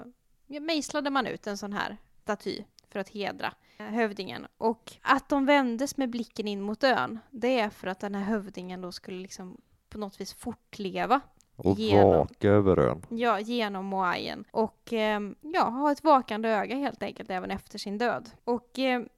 mejslade 0.46 1.10
man 1.10 1.26
ut 1.26 1.46
en 1.46 1.58
sån 1.58 1.72
här 1.72 1.96
staty 2.22 2.64
för 2.88 3.00
att 3.00 3.08
hedra 3.08 3.52
eh, 3.78 3.86
hövdingen. 3.86 4.46
Och 4.58 4.92
att 5.02 5.28
de 5.28 5.46
vändes 5.46 5.96
med 5.96 6.10
blicken 6.10 6.48
in 6.48 6.60
mot 6.62 6.84
ön, 6.84 7.18
det 7.30 7.60
är 7.60 7.70
för 7.70 7.86
att 7.86 8.00
den 8.00 8.14
här 8.14 8.24
hövdingen 8.24 8.80
då 8.80 8.92
skulle 8.92 9.18
liksom 9.18 9.60
på 9.88 9.98
något 9.98 10.20
vis 10.20 10.34
fortleva 10.34 11.20
Och 11.56 11.78
Genom. 11.78 12.10
vaka 12.10 12.48
över 12.48 12.78
ön. 12.78 13.02
Ja, 13.08 13.40
genom 13.40 13.86
moaien. 13.86 14.44
Och 14.50 14.92
ehm, 14.92 15.34
ja, 15.40 15.62
ha 15.68 15.92
ett 15.92 16.04
vakande 16.04 16.48
öga 16.48 16.76
helt 16.76 17.02
enkelt 17.02 17.30
även 17.30 17.50
efter 17.50 17.78
sin 17.78 17.98
död. 17.98 18.30
Och 18.44 18.78
ehm, 18.78 19.08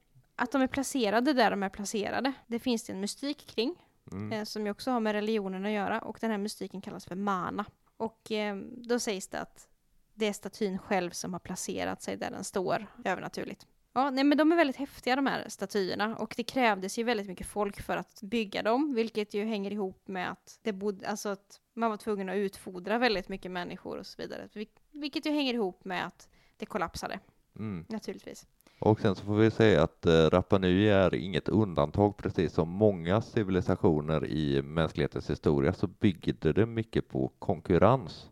att 0.43 0.51
de 0.51 0.61
är 0.61 0.67
placerade 0.67 1.33
där 1.33 1.51
de 1.51 1.63
är 1.63 1.69
placerade, 1.69 2.33
det 2.47 2.59
finns 2.59 2.83
det 2.83 2.93
en 2.93 2.99
mystik 2.99 3.47
kring. 3.47 3.75
Mm. 4.11 4.31
eh, 4.31 4.43
som 4.43 4.65
ju 4.65 4.71
också 4.71 4.91
har 4.91 4.99
med 4.99 5.13
religionen 5.13 5.65
att 5.65 5.71
göra. 5.71 5.99
Och 5.99 6.17
den 6.21 6.31
här 6.31 6.37
mystiken 6.37 6.81
kallas 6.81 7.05
för 7.05 7.15
mana. 7.15 7.65
Och 7.97 8.31
ehm, 8.31 8.83
då 8.83 8.99
sägs 8.99 9.27
det 9.27 9.39
att 9.39 9.67
det 10.13 10.27
är 10.27 10.33
statyn 10.33 10.77
själv 10.77 11.09
som 11.11 11.33
har 11.33 11.39
placerat 11.39 12.01
sig 12.01 12.17
där 12.17 12.31
den 12.31 12.43
står, 12.43 12.85
övernaturligt. 13.05 13.67
Ja, 13.93 14.09
nej 14.09 14.23
men 14.23 14.37
de 14.37 14.51
är 14.51 14.55
väldigt 14.55 14.75
häftiga 14.75 15.15
de 15.15 15.25
här 15.25 15.45
statyerna 15.49 16.17
och 16.17 16.33
det 16.37 16.43
krävdes 16.43 16.99
ju 16.99 17.03
väldigt 17.03 17.27
mycket 17.27 17.47
folk 17.47 17.81
för 17.81 17.97
att 17.97 18.21
bygga 18.21 18.61
dem, 18.63 18.93
vilket 18.93 19.33
ju 19.33 19.45
hänger 19.45 19.71
ihop 19.71 20.07
med 20.07 20.31
att 20.31 20.59
det 20.61 20.73
bodde, 20.73 21.07
alltså 21.09 21.29
att 21.29 21.61
man 21.73 21.89
var 21.89 21.97
tvungen 21.97 22.29
att 22.29 22.35
utfodra 22.35 22.97
väldigt 22.97 23.29
mycket 23.29 23.51
människor 23.51 23.97
och 23.97 24.05
så 24.07 24.21
vidare. 24.21 24.49
Vil- 24.53 24.79
Vilket 24.91 25.25
ju 25.25 25.31
hänger 25.31 25.53
ihop 25.53 25.85
med 25.85 26.05
att 26.07 26.29
det 26.57 26.65
kollapsade, 26.65 27.19
Mm. 27.55 27.85
naturligtvis. 27.89 28.47
Och 28.83 28.99
sen 28.99 29.15
så 29.15 29.25
får 29.25 29.35
vi 29.35 29.51
säga 29.51 29.83
att 29.83 30.05
eh, 30.05 30.11
Rapa 30.11 30.57
Nui 30.57 30.89
är 30.89 31.15
inget 31.15 31.49
undantag, 31.49 32.17
precis 32.17 32.53
som 32.53 32.69
många 32.69 33.21
civilisationer 33.21 34.25
i 34.25 34.61
mänsklighetens 34.61 35.29
historia 35.29 35.73
så 35.73 35.87
byggde 35.87 36.53
det 36.53 36.65
mycket 36.65 37.07
på 37.07 37.31
konkurrens. 37.39 38.29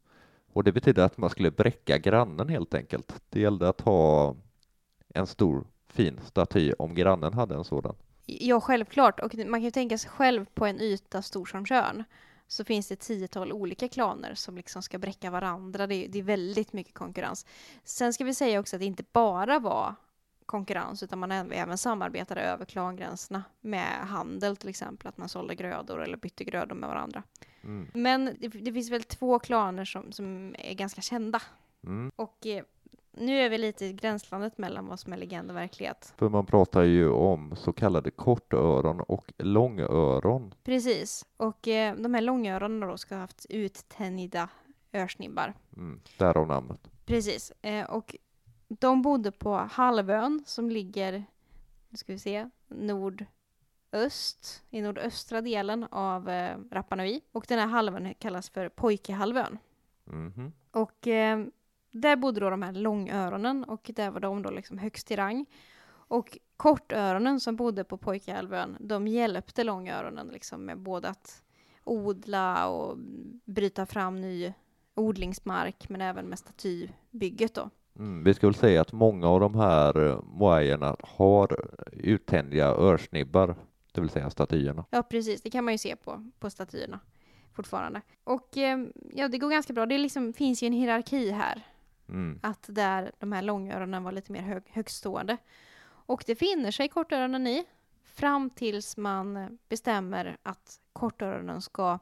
Och 0.54 0.64
det 0.64 0.72
betyder 0.72 1.04
att 1.04 1.18
man 1.18 1.30
skulle 1.30 1.52
bräcka 1.52 1.98
grannen 1.98 2.50
helt 2.50 2.74
enkelt. 2.74 3.22
Det 3.30 3.40
gällde 3.40 3.70
att 3.70 3.82
ha 3.82 4.36
en 5.10 5.28
stor 5.28 5.68
fin 5.88 6.20
staty 6.26 6.74
om 6.80 6.96
grannen 6.96 7.34
hade 7.34 7.56
en 7.56 7.64
sådan. 7.64 7.96
Ja, 8.26 8.62
självklart. 8.62 9.20
Och 9.20 9.36
man 9.36 9.60
kan 9.60 9.62
ju 9.62 9.72
tänka 9.72 9.98
sig 9.98 10.10
själv 10.10 10.46
på 10.54 10.66
en 10.66 10.82
yta 10.82 11.22
stor 11.22 11.46
som 11.46 11.66
Tjörn. 11.66 12.04
så 12.48 12.64
finns 12.64 12.88
det 12.88 12.94
ett 12.94 13.00
tiotal 13.00 13.52
olika 13.52 13.88
klaner 13.88 14.34
som 14.36 14.56
liksom 14.56 14.82
ska 14.82 14.98
bräcka 14.98 15.32
varandra. 15.32 15.88
Det 15.88 15.96
är, 15.96 16.08
det 16.10 16.20
är 16.20 16.24
väldigt 16.24 16.74
mycket 16.74 16.94
konkurrens. 16.94 17.46
Sen 17.84 18.14
ska 18.14 18.24
vi 18.24 18.34
säga 18.34 18.60
också 18.60 18.76
att 18.76 18.80
det 18.80 18.86
inte 18.86 19.04
bara 19.14 19.60
var 19.60 19.96
konkurrens 20.50 21.04
utan 21.04 21.20
man 21.20 21.32
även 21.32 21.78
samarbetade 21.78 22.42
över 22.42 22.66
klangränserna 22.66 23.44
med 23.62 24.08
handel 24.08 24.58
till 24.58 24.70
exempel, 24.70 25.08
att 25.08 25.18
man 25.18 25.30
sålde 25.30 25.56
grödor 25.56 26.04
eller 26.04 26.18
bytte 26.18 26.44
grödor 26.44 26.76
med 26.76 26.90
varandra. 26.90 27.24
Mm. 27.64 27.88
Men 27.94 28.26
det, 28.26 28.48
det 28.48 28.74
finns 28.74 28.92
väl 28.92 29.04
två 29.04 29.40
klaner 29.40 29.86
som, 29.86 30.12
som 30.12 30.56
är 30.60 30.74
ganska 30.74 31.02
kända. 31.02 31.42
Mm. 31.84 32.12
Och 32.16 32.48
eh, 32.48 32.64
nu 33.12 33.42
är 33.42 33.50
vi 33.50 33.58
lite 33.58 33.86
i 33.86 33.94
gränslandet 33.94 34.58
mellan 34.58 34.88
vad 34.88 35.00
som 35.00 35.14
är 35.14 35.18
legend 35.18 35.52
och 35.52 35.58
verklighet. 35.58 36.14
För 36.18 36.30
man 36.30 36.46
pratar 36.46 36.84
ju 36.84 37.10
om 37.10 37.56
så 37.56 37.74
kallade 37.74 38.12
kortöron 38.12 39.00
och 39.00 39.34
långöron. 39.38 40.54
Precis. 40.64 41.26
Och 41.38 41.68
eh, 41.68 41.96
de 41.96 42.14
här 42.14 42.22
långöronen 42.22 42.90
då 42.90 42.98
ska 42.98 43.16
ha 43.16 43.22
haft 43.22 43.46
uttänjda 43.50 44.50
örsnibbar. 44.94 45.54
Mm. 45.78 46.02
Därav 46.18 46.48
namnet. 46.48 46.88
Precis. 47.06 47.52
Eh, 47.62 47.90
och 47.90 48.16
de 48.70 49.02
bodde 49.02 49.32
på 49.32 49.56
halvön 49.56 50.44
som 50.46 50.70
ligger, 50.70 51.24
nu 51.90 51.98
ska 51.98 52.14
vi 52.14 52.20
se, 52.20 52.50
nordöst, 52.68 54.64
i 54.70 54.82
nordöstra 54.82 55.42
delen 55.42 55.84
av 55.84 56.30
eh, 56.30 56.58
Rapa 56.72 56.96
Nui. 56.96 57.22
Och 57.32 57.46
den 57.48 57.60
här 57.60 57.68
halvön 57.68 58.14
kallas 58.20 58.50
för 58.50 58.70
Pojkehalvön. 58.70 59.58
Mhm. 60.04 60.54
Och 60.72 61.08
eh, 61.08 61.46
där 61.92 62.16
bodde 62.16 62.40
då 62.40 62.50
de 62.50 62.62
här 62.62 62.72
långöronen 62.74 63.64
och 63.64 63.92
där 63.96 64.12
var 64.12 64.20
de 64.20 64.42
då 64.42 64.50
liksom 64.50 64.78
högst 64.78 65.12
i 65.12 65.16
rang. 65.16 65.46
Och 65.90 66.38
kortöronen 66.58 67.40
som 67.40 67.56
bodde 67.56 67.84
på 67.84 67.98
Pojkehalvön, 67.98 68.78
de 68.80 69.08
hjälpte 69.08 69.64
långöronen 69.64 70.28
liksom 70.28 70.66
med 70.66 70.78
både 70.78 71.10
att 71.10 71.44
odla 71.84 72.68
och 72.68 72.98
bryta 73.46 73.86
fram 73.86 74.22
ny 74.22 74.54
odlingsmark 74.96 75.90
men 75.90 76.02
även 76.02 76.26
med 76.26 76.40
statybygget 76.40 77.54
då. 77.54 77.70
Mm. 78.00 78.24
Vi 78.24 78.34
ska 78.34 78.48
väl 78.48 78.56
säga 78.56 78.82
att 78.82 78.92
många 78.92 79.28
av 79.28 79.40
de 79.40 79.56
här 79.56 80.08
eh, 80.08 80.20
moajerna 80.24 80.96
har 81.04 81.70
uttändiga 81.92 82.68
örsnibbar, 82.68 83.56
det 83.92 84.02
vill 84.02 84.10
säga 84.10 84.30
statyerna. 84.30 84.86
Ja, 84.90 85.04
precis. 85.04 85.42
Det 85.42 85.50
kan 85.50 85.66
man 85.66 85.74
ju 85.74 85.78
se 85.78 85.96
på, 85.96 86.30
på 86.40 86.50
statyerna 86.50 87.00
fortfarande. 87.54 88.02
Och 88.24 88.58
eh, 88.58 88.80
ja, 89.14 89.28
det 89.28 89.38
går 89.38 89.50
ganska 89.50 89.74
bra. 89.74 89.86
Det 89.86 89.98
liksom, 89.98 90.34
finns 90.34 90.64
ju 90.64 90.68
en 90.68 90.74
hierarki 90.74 91.32
här. 91.32 91.62
Mm. 92.10 92.40
Att 92.44 92.66
där 92.68 93.12
de 93.20 93.32
här 93.32 93.42
långöronen 93.42 94.04
var 94.04 94.12
lite 94.12 94.32
mer 94.32 94.42
hög, 94.42 94.64
högstående. 94.70 95.38
Och 95.82 96.24
det 96.28 96.36
finner 96.36 96.72
sig 96.72 96.88
kortöronen 96.88 97.48
i 97.48 97.66
fram 98.04 98.50
tills 98.50 98.98
man 98.98 99.58
bestämmer 99.70 100.38
att 100.44 100.80
kortöronen 100.94 101.62
ska 101.62 102.00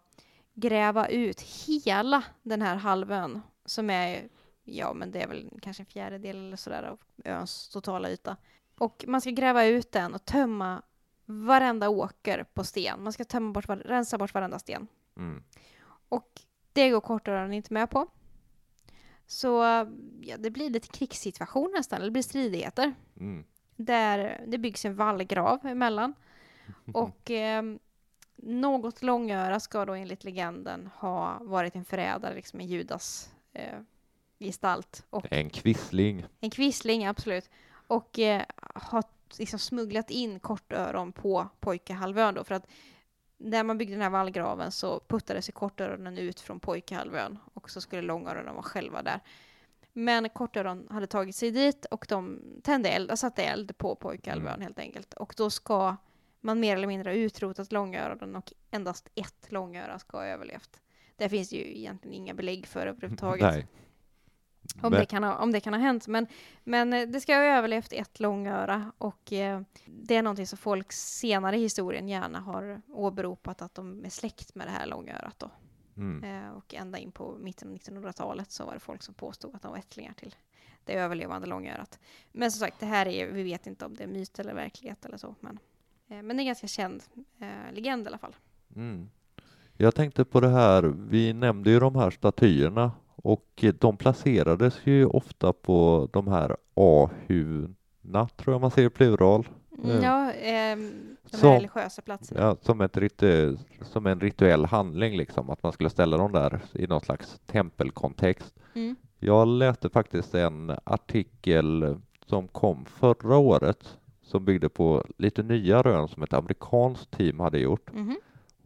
gräva 0.54 1.08
ut 1.08 1.42
hela 1.42 2.24
den 2.44 2.62
här 2.62 2.76
halvön 2.76 3.42
som 3.66 3.90
är, 3.90 4.30
ja 4.68 4.94
men 4.94 5.12
det 5.12 5.22
är 5.22 5.28
väl 5.28 5.50
kanske 5.62 5.84
en 5.84 5.88
fjärdedel 5.88 6.36
eller 6.48 6.58
sådär 6.58 6.84
av 6.84 7.00
öns 7.26 7.70
totala 7.70 8.10
yta. 8.10 8.38
Och 8.78 9.06
man 9.08 9.22
ska 9.22 9.30
gräva 9.30 9.66
ut 9.66 9.92
den 9.92 10.14
och 10.14 10.26
tömma 10.26 10.82
varenda 11.26 11.90
åker 11.90 12.44
på 12.44 12.64
sten. 12.64 13.04
Man 13.04 13.14
ska 13.14 13.24
tömma 13.24 13.52
bort, 13.52 13.70
rensa 13.70 14.18
bort 14.18 14.34
varenda 14.34 14.60
sten. 14.60 14.88
Mm. 15.18 15.44
Och 16.10 16.42
det 16.74 16.90
går 16.90 17.02
kortöronen 17.02 17.54
inte 17.54 17.74
med 17.74 17.90
på. 17.90 18.08
Så 19.26 19.48
ja, 20.22 20.38
det 20.38 20.52
blir 20.52 20.70
lite 20.70 20.88
krigssituation 20.88 21.72
nästan, 21.76 21.98
eller 21.98 22.06
det 22.06 22.12
blir 22.12 22.24
stridigheter. 22.24 22.94
Mm. 23.20 23.44
Där 23.76 24.44
det 24.48 24.58
byggs 24.58 24.86
en 24.86 24.96
vallgrav 24.96 25.66
emellan. 25.66 26.14
Och 26.94 27.32
eh, 27.32 27.64
något 28.36 29.04
långöra 29.04 29.60
ska 29.60 29.86
då 29.86 29.94
enligt 29.94 30.24
legenden 30.24 30.90
ha 30.96 31.38
varit 31.42 31.76
en 31.76 31.86
förrädare, 31.86 32.36
liksom 32.36 32.60
en 32.60 32.68
Judas 32.68 33.34
eh, 33.54 33.80
gestalt. 34.40 35.06
Och 35.10 35.26
En 35.32 35.50
kvissling. 35.50 36.26
en 36.40 36.50
kvissling, 36.50 37.06
absolut. 37.06 37.50
Och 37.88 38.20
eh, 38.20 38.44
har 38.76 39.04
liksom 39.38 39.60
smugglat 39.60 40.10
in 40.10 40.40
kortöron 40.40 41.12
på 41.12 41.48
pojkehalvön 41.60 42.34
då. 42.34 42.44
För 42.44 42.56
att 42.56 42.68
när 43.38 43.64
man 43.64 43.78
byggde 43.78 43.94
den 43.94 44.02
här 44.02 44.10
vallgraven 44.10 44.72
så 44.72 45.00
puttade 45.08 45.42
sig 45.42 45.54
kortöronen 45.54 46.18
ut 46.18 46.40
från 46.40 46.60
pojkehalvön 46.60 47.40
och 47.54 47.70
så 47.70 47.82
skulle 47.82 48.02
långöronen 48.02 48.54
vara 48.54 48.64
själva 48.64 49.02
där. 49.04 49.20
Men 49.94 50.30
kortöron 50.30 50.88
hade 50.90 51.08
tagit 51.08 51.36
sig 51.36 51.52
dit 51.52 51.86
och 51.86 52.06
de 52.10 52.40
tände 52.64 52.90
eld, 52.90 53.20
satte 53.20 53.44
eld 53.44 53.78
på 53.78 53.96
pojkehalvön 53.96 54.48
Mm. 54.54 54.62
helt 54.62 54.80
enkelt. 54.80 55.14
Och 55.14 55.34
då 55.38 55.50
ska 55.50 55.96
man 56.42 56.60
mer 56.60 56.76
eller 56.78 56.88
mindre 56.88 57.10
ha 57.10 57.16
utrotat 57.16 57.72
långöronen 57.72 58.36
och 58.36 58.54
endast 58.72 59.10
ett 59.16 59.46
långöra 59.52 60.00
ska 60.00 60.18
ha 60.18 60.26
överlevt. 60.26 60.80
Det 61.16 61.30
finns 61.30 61.54
ju 61.54 61.78
egentligen 61.78 62.16
inga 62.16 62.34
belägg 62.34 62.68
för 62.68 62.88
överhuvudtaget. 62.88 63.42
Nej. 63.54 63.68
Om, 64.82 64.92
det 64.92 65.06
kan 65.06 65.24
ha, 65.24 65.36
om 65.36 65.52
det 65.52 65.60
kan 65.60 65.74
ha 65.74 65.80
hänt. 65.80 66.08
Men, 66.08 66.28
men 66.64 66.94
eh, 66.94 67.08
det 67.08 67.22
ska 67.22 67.36
ha 67.36 67.44
överlevt 67.44 67.94
ett 67.94 68.20
långöra 68.20 68.92
och 68.98 69.34
eh, 69.34 69.62
det 69.86 70.16
är 70.16 70.24
någonting 70.24 70.48
som 70.48 70.58
folk 70.58 70.92
senare 70.92 71.58
i 71.58 71.62
historien 71.62 72.10
gärna 72.10 72.40
har 72.40 72.82
åberopat 72.88 73.62
att 73.62 73.76
de 73.76 74.06
är 74.06 74.10
släkt 74.10 74.56
med 74.56 74.68
det 74.68 74.72
här 74.72 74.86
långörat 74.86 75.40
då. 75.40 75.50
Mm. 75.98 76.24
Eh, 76.24 76.52
och 76.52 76.74
ända 76.74 76.98
in 76.98 77.12
på 77.12 77.38
mitten 77.40 77.70
av 77.70 77.76
1900-talet 77.76 78.52
så 78.52 78.66
var 78.66 78.74
det 78.74 78.80
folk 78.80 79.04
som 79.04 79.14
påstod 79.14 79.56
att 79.56 79.62
de 79.62 79.72
var 79.72 79.78
ättlingar 79.78 80.14
till 80.14 80.36
det 80.84 80.94
överlevande 80.94 81.48
långörat. 81.48 82.00
Men 82.32 82.52
som 82.52 82.60
sagt, 82.60 82.80
det 82.80 82.86
här 82.86 83.08
är, 83.08 83.32
vi 83.32 83.44
vet 83.44 83.68
inte 83.68 83.86
om 83.86 83.96
det 83.96 84.04
är 84.04 84.08
myt 84.08 84.40
eller 84.40 84.54
verklighet 84.54 85.06
eller 85.06 85.18
så. 85.18 85.36
Men, 85.40 85.60
eh, 86.08 86.22
men 86.22 86.28
det 86.28 86.34
är 86.34 86.40
en 86.40 86.46
ganska 86.46 86.68
känd 86.68 87.04
eh, 87.40 87.74
legend 87.74 88.04
i 88.04 88.08
alla 88.08 88.18
fall. 88.18 88.36
Mm. 88.76 89.10
Jag 89.78 89.96
tänkte 89.96 90.26
på 90.26 90.40
det 90.40 90.50
här, 90.50 90.84
vi 90.84 91.34
nämnde 91.34 91.70
ju 91.70 91.80
de 91.80 91.96
här 91.96 92.12
statyerna 92.12 92.92
och 93.28 93.64
de 93.80 93.98
placerades 93.98 94.80
ju 94.84 95.06
ofta 95.06 95.54
på 95.54 96.10
de 96.14 96.28
här 96.28 96.56
A-huvudena, 96.76 98.28
tror 98.38 98.54
jag 98.54 98.62
man 98.62 98.72
säger 98.72 98.90
plural, 98.90 99.48
Mm, 99.84 99.98
Eh, 99.98 100.04
ja, 100.04 100.32
ehm, 100.32 100.92
de 101.32 101.38
här 101.48 101.54
religiösa 101.56 102.02
platserna. 102.02 102.42
ja, 102.42 102.56
som, 102.62 102.82
ett 102.82 102.98
ritu- 102.98 103.58
som 103.82 104.06
en 104.08 104.20
rituell 104.20 104.66
handling 104.66 105.18
liksom, 105.18 105.50
att 105.50 105.64
man 105.64 105.72
skulle 105.72 105.90
ställa 105.90 106.18
dem 106.18 106.32
där 106.32 106.60
i 106.74 106.88
någon 106.88 107.02
slags 107.02 107.40
tempelkontext. 107.46 108.56
Mm. 108.74 108.96
Jag 109.20 109.48
läste 109.48 109.90
faktiskt 109.90 110.36
en 110.36 110.72
artikel 110.84 111.98
som 112.26 112.48
kom 112.48 112.86
förra 112.86 113.38
året 113.38 113.98
som 114.22 114.46
byggde 114.46 114.70
på 114.70 115.04
lite 115.18 115.44
nya 115.44 115.82
rön 115.82 116.08
som 116.08 116.24
ett 116.24 116.34
amerikanskt 116.34 117.12
team 117.18 117.40
hade 117.40 117.60
gjort. 117.60 117.94
Mhm. 117.94 118.18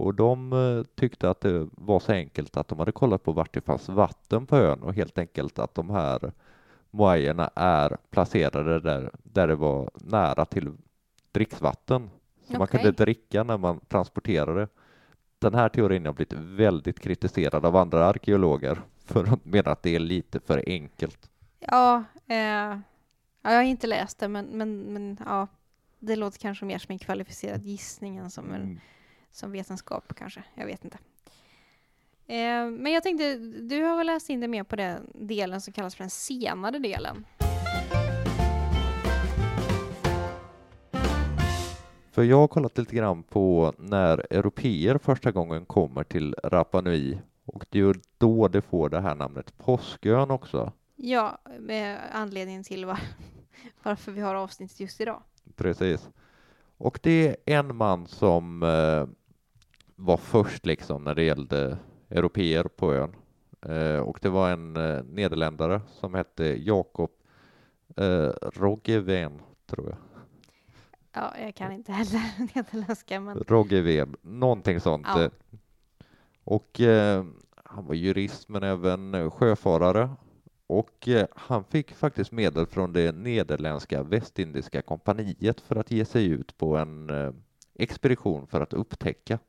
Och 0.02 0.16
de 0.16 0.54
eh, 0.54 0.84
tyckte 0.96 1.30
att 1.30 1.42
det 1.42 1.68
var 1.72 2.00
så 2.00 2.12
enkelt 2.12 2.58
att 2.58 2.68
de 2.68 2.80
hade 2.80 2.92
kollat 2.92 3.24
på 3.24 3.32
vart 3.32 3.54
det 3.54 3.62
fanns 3.62 3.90
vatten 3.90 4.46
på 4.46 4.58
ön 4.58 4.84
och 4.84 4.94
helt 4.94 5.18
enkelt 5.18 5.60
att 5.60 5.76
de 5.76 5.90
här 5.90 6.32
moajerna 6.92 7.52
är 7.56 7.98
placerade 8.10 8.80
där, 8.80 9.12
där 9.24 9.48
det 9.48 9.56
var 9.56 9.92
nära 9.94 10.46
till 10.46 10.72
dricksvatten. 11.32 12.10
Så 12.46 12.54
man 12.54 12.62
Okej. 12.62 12.80
kunde 12.80 13.04
dricka 13.04 13.44
när 13.44 13.58
man 13.58 13.80
transporterade. 13.80 14.68
Den 15.40 15.54
här 15.54 15.70
teorin 15.70 16.06
har 16.06 16.14
blivit 16.14 16.34
väldigt 16.34 17.00
kritiserad 17.00 17.66
av 17.66 17.76
andra 17.76 18.06
arkeologer 18.06 18.82
för 19.06 19.34
att 19.34 19.46
mena 19.46 19.72
att 19.72 19.84
det 19.84 19.96
är 19.96 20.00
lite 20.00 20.40
för 20.40 20.64
enkelt. 20.68 21.30
Ja, 21.60 22.04
eh, 22.28 22.38
ja, 22.38 22.82
jag 23.42 23.56
har 23.56 23.64
inte 23.64 23.88
läst 23.88 24.20
det, 24.20 24.28
men, 24.28 24.46
men, 24.46 24.80
men 24.94 25.18
ja, 25.26 25.48
det 26.00 26.16
låter 26.16 26.40
kanske 26.40 26.66
mer 26.66 26.78
som 26.78 26.92
en 26.92 27.00
kvalificerad 27.00 27.62
gissning 27.66 28.18
än 28.18 28.32
som, 28.32 28.52
en, 28.52 28.62
Mm. 28.62 28.80
Som 29.32 29.52
vetenskap 29.52 30.14
kanske. 30.16 30.44
Jag 30.56 30.66
vet 30.66 30.84
inte. 30.84 30.98
Eh, 32.28 32.66
men 32.66 32.92
jag 32.92 33.04
tänkte, 33.04 33.36
du 33.62 33.84
har 33.84 33.98
väl 33.98 34.08
läst 34.08 34.30
in 34.30 34.40
det 34.40 34.48
mer 34.48 34.64
på 34.64 34.76
den 34.76 35.12
delen 35.14 35.62
som 35.62 35.74
kallas 35.74 35.96
för 35.96 36.04
den 36.04 36.10
senare 36.10 36.80
delen? 36.80 37.26
För 42.12 42.24
jag 42.24 42.38
har 42.38 42.48
kollat 42.48 42.78
lite 42.78 42.96
grann 42.96 43.24
på 43.24 43.74
när 43.78 44.28
europeer 44.30 44.98
första 44.98 45.32
gången 45.32 45.66
kommer 45.66 46.04
till 46.04 46.36
Rapa 46.44 46.82
Nui 46.82 47.20
och 47.46 47.66
det 47.70 47.80
är 47.80 47.84
ju 47.84 47.94
då 48.18 48.48
det 48.48 48.62
får 48.62 48.90
det 48.90 49.02
här 49.02 49.16
namnet 49.16 49.58
Påskön 49.58 50.32
också. 50.32 50.72
Ja, 50.96 51.38
med 51.60 52.00
anledningen 52.12 52.64
till 52.64 52.86
var, 52.86 53.00
varför 53.84 54.12
vi 54.12 54.22
har 54.22 54.36
avsnittet 54.36 54.80
just 54.80 55.02
idag. 55.02 55.24
Precis. 55.56 56.10
Och 56.78 57.00
det 57.04 57.28
är 57.46 57.60
en 57.60 57.76
man 57.76 58.08
som 58.08 58.64
eh, 58.64 59.08
var 60.02 60.18
först 60.18 60.66
liksom 60.66 61.04
när 61.04 61.16
det 61.16 61.24
gällde 61.24 61.78
europeer 62.10 62.64
på 62.64 62.94
ön. 62.94 63.16
Eh, 63.62 64.00
och 64.00 64.20
det 64.22 64.30
var 64.30 64.52
en 64.52 64.76
eh, 64.78 65.04
nederländare 65.04 65.82
som 65.88 66.14
hette 66.14 66.46
Jakob 66.46 67.12
eh, 67.98 68.30
Roggeveen, 68.54 69.42
tror 69.66 69.90
jag. 69.90 69.98
Ja, 71.14 71.34
jag 71.40 71.56
kan 71.56 71.72
inte 71.72 71.92
heller 71.92 72.22
nederländska, 72.56 73.20
men 73.20 73.38
Roggeveen, 73.48 74.16
någonting 74.22 74.80
sånt. 74.80 75.08
Ja. 75.10 75.24
eh. 75.24 75.32
Och 76.44 76.82
eh, 76.82 77.26
han 77.64 77.86
var 77.86 77.94
jurist 77.96 78.50
men 78.50 78.64
även 78.64 79.14
eh, 79.16 79.30
sjöfarare. 79.30 80.10
Och 80.68 81.08
eh, 81.08 81.28
han 81.36 81.64
fick 81.64 81.92
faktiskt 81.94 82.32
medel 82.32 82.66
från 82.66 82.94
det 82.94 83.16
nederländska 83.16 84.04
västindiska 84.04 84.82
kompaniet 84.82 85.62
för 85.62 85.76
att 85.76 85.92
ge 85.92 86.06
sig 86.06 86.26
ut 86.26 86.58
på 86.58 86.78
en 86.78 87.10
expedition 87.76 88.48
för 88.48 88.62
att 88.62 88.74
upptäcka. 88.74 89.40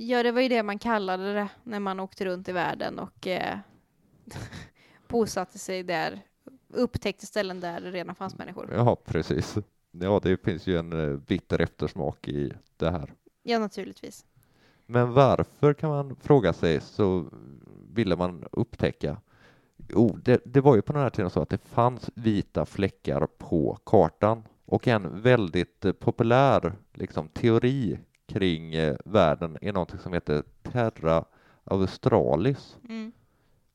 Ja, 0.00 0.22
det 0.22 0.32
var 0.32 0.40
ju 0.40 0.48
det 0.48 0.62
man 0.62 0.78
kallade 0.78 1.34
det 1.34 1.48
när 1.64 1.80
man 1.80 2.00
åkte 2.00 2.24
runt 2.24 2.48
i 2.48 2.52
världen 2.52 2.98
och 2.98 3.26
eh, 3.26 3.58
bosatte 5.08 5.58
sig 5.58 5.82
där, 5.82 6.20
upptäckte 6.68 7.26
ställen 7.26 7.60
där 7.60 7.80
det 7.80 7.90
redan 7.90 8.14
fanns 8.14 8.38
människor. 8.38 8.70
Ja, 8.72 8.96
precis. 9.04 9.56
Ja, 9.90 10.20
det 10.22 10.44
finns 10.44 10.66
ju 10.66 10.78
en 10.78 10.92
eh, 10.92 11.16
bitter 11.16 11.60
eftersmak 11.60 12.28
i 12.28 12.52
det 12.76 12.90
här. 12.90 13.12
Ja, 13.42 13.58
naturligtvis. 13.58 14.24
Men 14.86 15.12
varför 15.12 15.74
kan 15.74 15.90
man 15.90 16.16
fråga 16.16 16.52
sig 16.52 16.80
så 16.80 17.26
ville 17.92 18.16
man 18.16 18.44
upptäcka? 18.52 19.16
Jo, 19.88 20.18
det, 20.24 20.40
det 20.44 20.60
var 20.60 20.76
ju 20.76 20.82
på 20.82 20.92
den 20.92 21.02
här 21.02 21.10
tiden 21.10 21.30
så 21.30 21.42
att 21.42 21.48
det 21.48 21.58
fanns 21.58 22.10
vita 22.14 22.66
fläckar 22.66 23.26
på 23.26 23.78
kartan 23.86 24.42
och 24.64 24.88
en 24.88 25.22
väldigt 25.22 25.84
eh, 25.84 25.92
populär 25.92 26.72
liksom, 26.94 27.28
teori 27.28 27.98
kring 28.28 28.74
eh, 28.74 28.96
världen 29.04 29.58
är 29.60 29.72
någonting 29.72 29.98
som 29.98 30.12
heter 30.12 30.42
Terra 30.62 31.24
Australis. 31.64 32.76
Mm. 32.88 33.12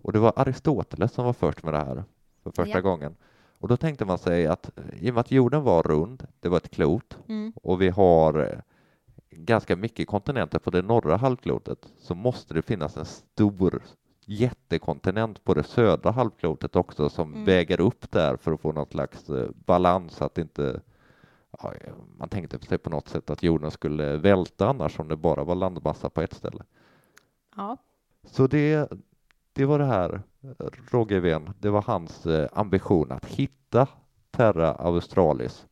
Och 0.02 0.13
det 0.13 0.20
var 0.20 0.34
Aristoteles 0.36 1.12
som 1.13 1.26
var 1.26 1.34
först 1.34 1.63
med 1.63 1.74
det 1.74 1.78
här 1.78 2.04
för 2.44 2.52
första 2.52 2.78
Ja. 2.78 2.82
gången. 2.82 3.16
Och 3.60 3.68
då 3.68 3.78
tänkte 3.78 4.06
man 4.06 4.18
sig 4.18 4.48
att 4.48 4.78
eh, 4.78 5.04
i 5.04 5.10
och 5.10 5.13
med 5.13 5.22
att 5.22 5.32
jorden 5.32 5.63
var 5.63 5.84
rund, 5.84 6.28
det 6.39 6.50
var 6.50 6.58
ett 6.58 6.72
klot, 6.72 7.18
Mm. 7.28 7.54
och 7.56 7.82
vi 7.82 7.89
har 7.89 8.39
eh, 8.39 8.60
ganska 9.30 9.76
mycket 9.76 10.08
kontinenter 10.08 10.60
på 10.60 10.70
det 10.70 10.82
norra 10.82 11.18
halvklotet 11.18 11.88
så 11.98 12.16
måste 12.16 12.54
det 12.54 12.62
finnas 12.62 12.98
en 12.98 13.06
stor 13.06 13.82
jättekontinent 14.26 15.44
på 15.44 15.54
det 15.54 15.63
södra 15.63 16.12
halvklotet 16.12 16.76
också 16.76 17.10
som 17.10 17.34
Mm. 17.34 17.46
väger 17.46 17.80
upp 17.82 18.12
där 18.12 18.38
för 18.38 18.52
att 18.54 18.62
få 18.62 18.72
något 18.72 18.92
slags 18.92 19.26
balans 19.66 20.13
så 20.13 20.24
att 20.26 20.38
inte 20.38 20.82
man 22.18 22.30
tänkte 22.30 22.60
sig 22.60 22.78
på 22.78 22.89
något 22.89 23.10
sätt 23.10 23.30
att 23.30 23.44
jorden 23.44 23.72
skulle 23.72 24.18
välta 24.18 24.68
annars 24.68 25.00
om 25.00 25.08
det 25.08 25.16
bara 25.16 25.44
var 25.44 25.56
landmassa 25.56 26.10
på 26.10 26.22
ett 26.22 26.34
ställe. 26.34 26.63
Ja. 27.56 27.78
Så 28.24 28.48
det, 28.48 28.92
det 29.54 29.66
var 29.66 29.80
det 29.80 29.86
här, 29.86 30.22
Roger 30.92 31.20
Ven, 31.20 31.50
det 31.60 31.70
var 31.70 31.82
hans 31.82 32.26
eh, 32.26 32.50
ambition 32.54 33.12
att 33.12 33.26
hitta 33.26 33.88
Terra 34.32 34.72
Australis. 34.72 35.66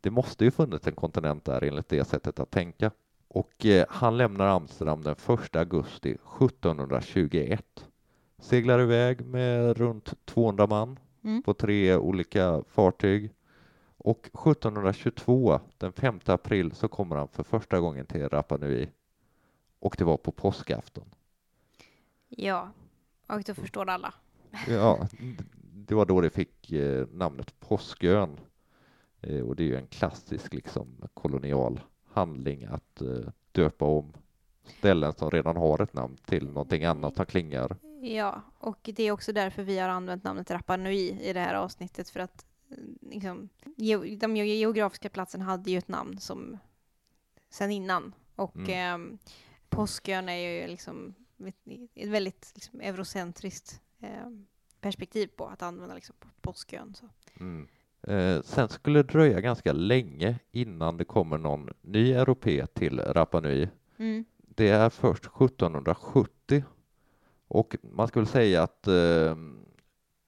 Det 0.00 0.10
måste 0.10 0.44
ju 0.44 0.50
funnits 0.50 0.86
en 0.86 0.94
kontinent 0.94 1.44
där 1.44 1.64
enligt 1.64 1.88
det 1.88 2.04
sättet 2.04 2.40
att 2.40 2.50
tänka. 2.50 2.90
Och 3.28 3.66
eh, 3.66 3.86
han 3.88 4.16
lämnar 4.16 4.46
Amsterdam 4.46 5.02
den 5.02 5.16
1 5.28 5.56
augusti 5.56 6.10
1721. 6.10 7.64
Seglar 8.38 8.80
iväg 8.80 9.26
med 9.26 9.76
runt 9.76 10.14
200 10.24 10.66
man 10.66 10.98
Mm. 11.24 11.42
på 11.42 11.54
tre 11.54 11.96
olika 11.96 12.62
fartyg. 12.68 13.32
Och 14.04 14.30
1722, 14.48 15.60
den 15.78 15.92
5 15.92 16.20
april, 16.24 16.72
så 16.74 16.88
kommer 16.88 17.16
han 17.16 17.28
för 17.28 17.42
första 17.42 17.80
gången 17.80 18.06
till 18.06 18.28
Rapa 18.28 18.56
Nui. 18.56 18.88
Och 19.78 19.94
det 19.98 20.04
var 20.04 20.16
på 20.16 20.32
påskafton. 20.32 21.04
Ja. 22.28 22.70
Och 23.26 23.42
då 23.42 23.54
förstår 23.54 23.88
alla. 23.88 24.14
Ja, 24.68 25.08
det 25.74 25.94
var 25.94 26.06
då 26.06 26.20
det 26.20 26.30
fick 26.30 26.72
eh, 26.72 27.06
namnet 27.12 27.60
Påskön. 27.60 28.40
Eh, 29.20 29.40
och 29.40 29.56
det 29.56 29.62
är 29.62 29.66
ju 29.66 29.76
en 29.76 29.86
klassisk 29.86 30.54
liksom 30.54 31.08
kolonial 31.14 31.80
handling 32.04 32.64
att 32.64 33.00
eh, 33.00 33.28
döpa 33.52 33.84
om 33.84 34.12
ställen 34.64 35.12
som 35.12 35.30
redan 35.30 35.56
har 35.56 35.82
ett 35.82 35.94
namn 35.94 36.16
till 36.16 36.46
någonting 36.46 36.84
annat 36.84 37.16
som 37.16 37.26
klingar. 37.26 37.76
Ja, 38.02 38.42
och 38.58 38.90
det 38.94 39.02
är 39.02 39.12
också 39.12 39.32
därför 39.32 39.62
vi 39.62 39.78
har 39.78 39.88
använt 39.88 40.24
namnet 40.24 40.50
Rapa 40.50 40.76
Nui 40.76 41.20
i 41.22 41.32
det 41.32 41.40
här 41.40 41.54
avsnittet 41.54 42.10
för 42.10 42.20
att 42.20 42.46
liksom, 43.00 43.48
de 44.18 44.36
geografiska 44.36 45.08
platserna 45.08 45.44
hade 45.44 45.70
ju 45.70 45.78
ett 45.78 45.88
namn 45.88 46.18
som 46.18 46.58
sen 47.50 47.70
innan 47.70 48.14
och 48.36 48.56
Mm. 48.56 48.70
ehm, 48.70 49.18
Påskön 49.68 50.28
är 50.28 50.36
ju 50.36 50.66
liksom 50.68 51.14
ett, 51.94 52.08
väldigt 52.08 52.52
liksom, 52.54 52.80
eurocentriskt 52.80 53.80
ehm, 54.00 54.46
perspektiv 54.80 55.26
på 55.26 55.46
att 55.46 55.62
använda 55.62 55.94
liksom 55.94 56.14
på 56.18 56.28
Påskön. 56.40 56.94
Så. 56.94 57.08
Mm. 57.40 57.68
Eh, 58.02 58.42
sen 58.42 58.68
skulle 58.68 58.98
det 59.02 59.08
dröja 59.12 59.40
ganska 59.40 59.72
länge 59.72 60.38
innan 60.50 60.96
det 60.96 61.04
kommer 61.04 61.38
någon 61.38 61.70
ny 61.80 62.12
europé 62.12 62.66
till 62.66 63.00
Rapa 63.00 63.40
Nui. 63.40 63.68
Mm. 63.96 64.24
Det 64.40 64.68
är 64.68 64.90
först 64.90 65.24
1770 65.26 66.64
och 67.48 67.76
man 67.82 68.08
skulle 68.08 68.26
säga 68.26 68.62
att 68.62 68.86
eh, 68.88 69.36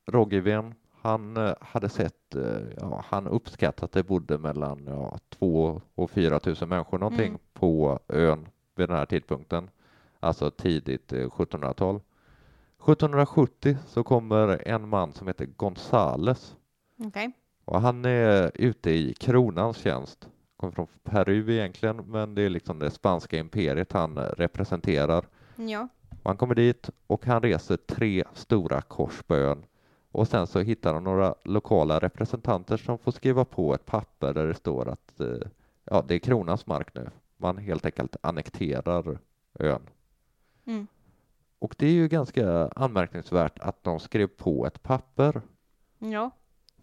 Rogiven 0.07 0.75
han 1.05 1.37
eh, 1.37 1.55
hade 1.61 1.89
sett, 1.89 2.35
eh, 2.35 2.61
ja, 2.81 3.05
han 3.09 3.27
uppskattat 3.27 3.83
att 3.85 3.93
det 3.93 4.03
bodde 4.03 4.39
mellan 4.39 4.85
ja, 4.87 5.19
2 5.29 5.81
och 5.95 6.11
4 6.11 6.41
tusen 6.41 6.69
människor 6.69 6.99
någonting 6.99 7.29
Mm. 7.29 7.39
på 7.53 7.99
ön 8.09 8.49
vid 8.77 8.89
den 8.89 8.97
här 8.97 9.07
tidpunkten, 9.07 9.71
alltså 10.21 10.51
tidigt 10.51 11.13
eh, 11.13 11.29
1700-tal. 11.29 12.01
1770 12.79 13.77
så 13.87 14.05
kommer 14.05 14.69
en 14.69 14.89
man 14.89 15.13
som 15.13 15.27
heter 15.27 15.47
Gonzales 15.47 16.57
Okej. 17.05 17.33
och 17.65 17.81
han 17.81 18.05
är 18.05 18.51
ute 18.55 18.91
i 18.91 19.15
kronans 19.15 19.77
tjänst. 19.77 20.29
Kommer 20.57 20.73
från 20.73 20.87
Peru 21.03 21.53
egentligen, 21.53 21.97
men 21.97 22.35
det 22.35 22.43
är 22.43 22.49
liksom 22.51 22.79
det 22.79 22.91
spanska 22.91 23.37
imperiet 23.39 23.93
han 23.93 24.19
representerar. 24.19 25.25
Ja. 25.57 25.89
Och 26.23 26.31
han 26.31 26.37
kommer 26.37 26.55
dit 26.55 26.91
och 27.07 27.27
han 27.27 27.43
reser 27.43 27.77
tre 27.77 28.25
stora 28.35 28.81
kors 28.83 29.23
på 29.23 29.35
ön. 29.37 29.65
Och 30.15 30.29
sen 30.29 30.47
så 30.47 30.61
hittar 30.61 30.95
han 30.95 31.05
några 31.05 31.35
lokala 31.45 31.99
representanter 31.99 32.77
som 32.77 32.99
får 32.99 33.13
skriva 33.13 33.45
på 33.45 33.75
ett 33.75 33.87
papper 33.87 34.35
där 34.35 34.47
det 34.47 34.55
står 34.55 34.89
att 34.89 35.21
eh, 35.21 35.49
ja, 35.85 36.05
det 36.09 36.15
är 36.15 36.19
kronans 36.19 36.67
mark 36.67 36.95
nu. 36.95 37.11
Man 37.37 37.59
helt 37.59 37.85
enkelt 37.87 38.17
annekterar 38.21 39.19
ön. 39.59 39.83
Mm. 40.65 40.87
Och 41.59 41.75
det 41.79 41.87
är 41.87 41.93
ju 41.93 42.09
ganska 42.09 42.69
anmärkningsvärt 42.69 43.59
att 43.59 43.85
de 43.85 44.01
skrev 44.01 44.27
på 44.27 44.67
ett 44.67 44.83
papper 44.83 45.43
Ja. 45.99 46.31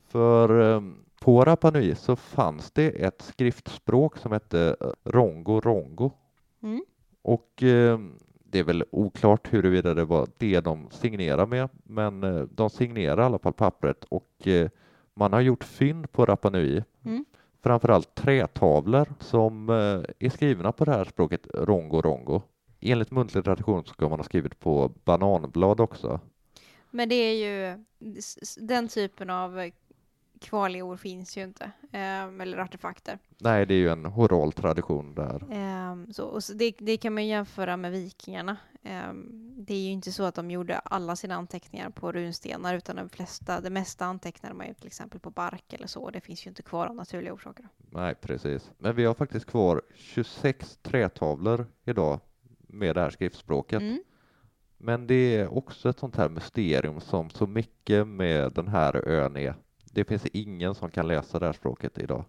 För 0.07 0.75
eh, 0.75 0.81
på 1.21 1.45
Rapa 1.45 1.71
Nui 1.71 1.95
så 1.95 2.15
fanns 2.15 2.71
det 2.71 2.89
ett 2.89 3.21
skriftspråk 3.21 4.17
som 4.17 4.31
hette 4.31 4.75
eh, 4.81 4.87
Rongo 5.03 5.59
Rongo 5.61 6.11
Mm. 6.63 6.85
och 7.21 7.63
eh, 7.63 7.99
det 8.51 8.59
är 8.59 8.63
väl 8.63 8.83
oklart 8.91 9.53
huruvida 9.53 9.93
det 9.93 10.05
var 10.05 10.27
det 10.37 10.59
de 10.59 10.87
signerade 10.91 11.45
med, 11.45 11.69
men 11.83 12.23
eh, 12.23 12.41
de 12.43 12.69
signerade 12.69 13.21
i 13.21 13.25
alla 13.25 13.39
fall 13.39 13.53
pappret 13.53 14.03
och 14.09 14.47
eh, 14.47 14.69
man 15.13 15.33
har 15.33 15.41
gjort 15.41 15.63
fynd 15.63 16.11
på 16.11 16.25
Rapa 16.25 16.49
Nui, 16.49 16.83
Mm. 17.05 17.25
framförallt 17.63 18.15
trätavlor 18.15 19.07
som 19.19 19.69
eh, 19.69 20.25
är 20.25 20.29
skrivna 20.29 20.71
på 20.71 20.85
det 20.85 20.91
här 20.91 21.05
språket 21.05 21.47
Rongo 21.53 22.01
Rongo. 22.01 22.41
Enligt 22.79 23.11
muntlig 23.11 23.43
tradition 23.43 23.85
ska 23.85 24.09
man 24.09 24.19
ha 24.19 24.23
skrivit 24.23 24.59
på 24.59 24.91
bananblad 25.03 25.79
också. 25.79 26.19
Men 26.89 27.09
det 27.09 27.15
är 27.15 27.33
ju, 27.33 27.83
den 28.57 28.87
typen 28.87 29.29
av 29.29 29.71
kvarlevor 30.41 30.97
finns 30.97 31.37
ju 31.37 31.43
inte, 31.43 31.71
ehm, 31.91 32.41
eller 32.41 32.57
artefakter. 32.57 33.19
Nej, 33.37 33.65
det 33.65 33.73
är 33.73 33.77
ju 33.77 33.89
en 33.89 34.05
oral 34.05 34.51
tradition 34.51 35.15
där. 35.15 35.43
Ehm, 35.51 36.13
så, 36.13 36.25
och 36.25 36.43
så 36.43 36.53
det, 36.53 36.73
det 36.77 36.97
kan 36.97 37.13
man 37.13 37.27
jämföra 37.27 37.77
med 37.77 37.91
vikingarna. 37.91 38.57
Ehm, 38.83 39.29
det 39.57 39.73
är 39.73 39.79
ju 39.81 39.91
inte 39.91 40.11
så 40.11 40.23
att 40.23 40.35
de 40.35 40.51
gjorde 40.51 40.79
alla 40.79 41.15
sina 41.15 41.35
anteckningar 41.35 41.89
på 41.89 42.11
runstenar, 42.11 42.75
utan 42.75 42.95
de 42.95 43.09
flesta, 43.09 43.61
det 43.61 43.69
mesta 43.69 44.05
antecknade 44.05 44.55
man 44.55 44.67
ju 44.67 44.73
till 44.73 44.87
exempel 44.87 45.19
på 45.19 45.29
bark 45.29 45.73
eller 45.73 45.87
så. 45.87 46.03
och 46.03 46.11
Det 46.11 46.21
finns 46.21 46.45
ju 46.45 46.49
inte 46.49 46.63
kvar 46.63 46.87
av 46.87 46.95
naturliga 46.95 47.33
orsaker. 47.33 47.67
Nej, 47.77 48.15
precis. 48.15 48.71
Men 48.77 48.95
vi 48.95 49.05
har 49.05 49.13
faktiskt 49.13 49.45
kvar 49.45 49.81
26 49.95 50.77
trätavlor 50.81 51.67
idag 51.85 52.19
med 52.67 52.95
det 52.95 53.01
här 53.01 53.09
skriftspråket. 53.09 53.81
Mm. 53.81 54.03
Men 54.77 55.07
det 55.07 55.35
är 55.35 55.53
också 55.57 55.89
ett 55.89 55.99
sånt 55.99 56.15
här 56.15 56.29
mysterium 56.29 57.01
som 57.01 57.29
så 57.29 57.47
mycket 57.47 58.07
med 58.07 58.51
den 58.53 58.67
här 58.67 59.07
ön 59.07 59.37
är. 59.37 59.55
Det 59.91 60.05
finns 60.05 60.25
ingen 60.25 60.75
som 60.75 60.91
kan 60.91 61.07
läsa 61.07 61.39
det 61.39 61.45
här 61.45 61.53
språket 61.53 61.97
idag. 61.97 62.25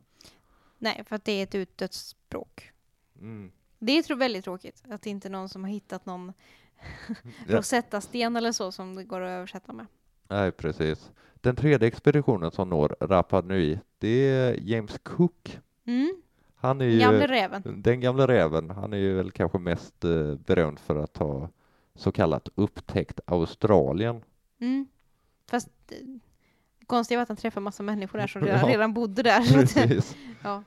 Nej, 0.78 1.04
för 1.08 1.16
att 1.16 1.24
det 1.24 1.32
är 1.32 1.42
ett 1.42 1.54
utdött 1.54 1.94
språk. 1.94 2.72
Mm. 3.20 3.52
Det 3.78 3.92
är 3.92 4.14
väldigt 4.14 4.44
tråkigt 4.44 4.82
att 4.88 5.02
det 5.02 5.10
inte 5.10 5.28
är 5.28 5.30
någon 5.30 5.48
som 5.48 5.64
har 5.64 5.70
hittat 5.70 6.06
någon. 6.06 6.32
Rosetta-sten 7.46 8.36
eller 8.36 8.52
så 8.52 8.72
som 8.72 8.94
det 8.94 9.04
går 9.04 9.20
att 9.20 9.30
översätta 9.30 9.72
med. 9.72 9.86
Nej, 10.28 10.52
precis. 10.52 11.10
Den 11.34 11.56
tredje 11.56 11.88
expeditionen 11.88 12.50
som 12.50 12.68
når 12.68 12.96
Rapa 13.00 13.40
Nui, 13.40 13.78
det 13.98 14.08
är 14.08 14.60
James 14.60 14.98
Cook. 15.02 15.58
Mm. 15.84 16.22
Han 16.54 16.80
är 16.80 16.84
ju 16.84 16.98
Gamle 16.98 17.26
räven. 17.26 17.62
den 17.82 18.00
gamla 18.00 18.26
räven. 18.26 18.70
Han 18.70 18.92
är 18.92 18.96
ju 18.96 19.14
väl 19.14 19.30
kanske 19.30 19.58
mest 19.58 20.04
eh, 20.04 20.34
berömd 20.34 20.78
för 20.78 20.96
att 20.96 21.16
ha 21.16 21.48
så 21.94 22.12
kallat 22.12 22.48
upptäckt 22.54 23.20
Australien. 23.24 24.22
Mm. 24.60 24.86
Fast 25.46 25.70
konstigt 26.96 27.16
var 27.18 27.22
att 27.22 27.28
han 27.28 27.36
träffade 27.36 27.64
massa 27.64 27.82
människor 27.82 28.18
där 28.18 28.26
som 28.26 28.42
redan, 28.46 28.60
Ja. 28.60 28.66
redan 28.68 28.92
bodde 28.94 29.22
där. 29.22 29.42
Ja. 30.42 30.62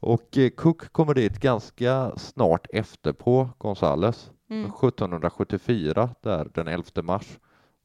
Och 0.00 0.38
eh, 0.38 0.50
Cook 0.50 0.92
kommer 0.92 1.14
dit 1.14 1.38
ganska 1.40 2.12
snart 2.16 2.66
efter 2.72 3.12
på 3.12 3.48
Gonzales, 3.58 4.30
Mm. 4.50 4.64
1774, 4.64 6.10
där 6.22 6.48
den 6.54 6.68
11 6.68 7.02
mars. 7.02 7.38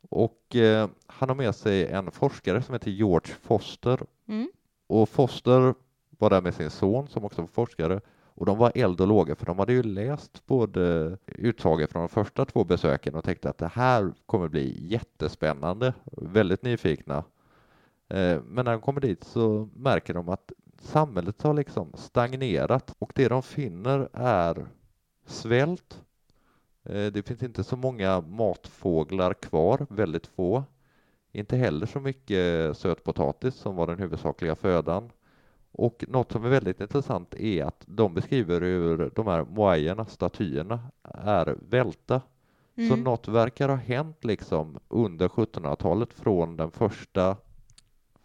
Och 0.09 0.55
eh, 0.55 0.89
han 1.07 1.29
har 1.29 1.35
med 1.35 1.55
sig 1.55 1.87
en 1.87 2.11
forskare 2.11 2.61
som 2.61 2.73
heter 2.73 2.91
George 2.91 3.33
Foster. 3.41 3.99
Mm. 4.27 4.49
Och 4.87 5.09
Foster 5.09 5.73
var 6.09 6.29
där 6.29 6.41
med 6.41 6.53
sin 6.53 6.69
son 6.69 7.07
som 7.07 7.25
också 7.25 7.41
var 7.41 7.47
forskare. 7.47 8.01
Och 8.35 8.45
de 8.45 8.57
var 8.57 8.71
eld 8.75 9.01
och 9.01 9.07
lågor 9.07 9.35
för 9.35 9.45
de 9.45 9.59
hade 9.59 9.73
ju 9.73 9.83
läst 9.83 10.45
både 10.45 11.17
utsagor 11.25 11.87
från 11.87 12.01
de 12.01 12.09
första 12.09 12.45
två 12.45 12.63
besöken 12.63 13.15
och 13.15 13.23
tänkte 13.23 13.49
att 13.49 13.57
det 13.57 13.71
här 13.73 14.13
kommer 14.25 14.47
bli 14.47 14.87
jättespännande, 14.87 15.93
väldigt 16.11 16.63
nyfikna. 16.63 17.23
Eh, 18.11 18.41
men 18.43 18.65
när 18.65 18.71
de 18.71 18.81
kommer 18.81 19.01
dit 19.01 19.23
så 19.23 19.69
märker 19.75 20.13
de 20.13 20.29
att 20.29 20.51
samhället 20.81 21.41
har 21.41 21.53
liksom 21.53 21.91
stagnerat 21.93 22.95
och 22.99 23.11
det 23.15 23.27
de 23.27 23.43
finner 23.43 24.09
är 24.13 24.67
svält. 25.25 26.03
Eh, 26.83 27.05
det 27.05 27.27
finns 27.27 27.43
inte 27.43 27.63
så 27.63 27.75
många 27.75 28.21
matfåglar 28.21 29.33
kvar, 29.33 29.87
väldigt 29.89 30.27
få. 30.27 30.63
Inte 31.31 31.57
heller 31.57 31.85
så 31.85 31.99
mycket 31.99 32.77
sötpotatis 32.77 33.55
som 33.55 33.75
var 33.75 33.87
den 33.87 33.99
huvudsakliga 33.99 34.55
födan. 34.55 35.09
Och 35.71 36.05
något 36.07 36.31
som 36.31 36.45
är 36.45 36.49
väldigt 36.49 36.81
intressant 36.81 37.33
är 37.33 37.65
att 37.65 37.83
de 37.85 38.13
beskriver 38.13 38.61
hur 38.61 39.11
de 39.15 39.27
här 39.27 39.45
moaierna, 39.45 40.05
statyerna, 40.05 40.79
är 41.03 41.57
välta. 41.69 42.21
Mm. 42.75 42.89
Så 42.89 42.95
något 42.95 43.27
verkar 43.27 43.69
ha 43.69 43.75
hänt 43.75 44.23
liksom 44.23 44.79
under 44.87 45.27
1700-talet 45.27 46.13
från 46.13 46.57
den 46.57 46.71
första 46.71 47.37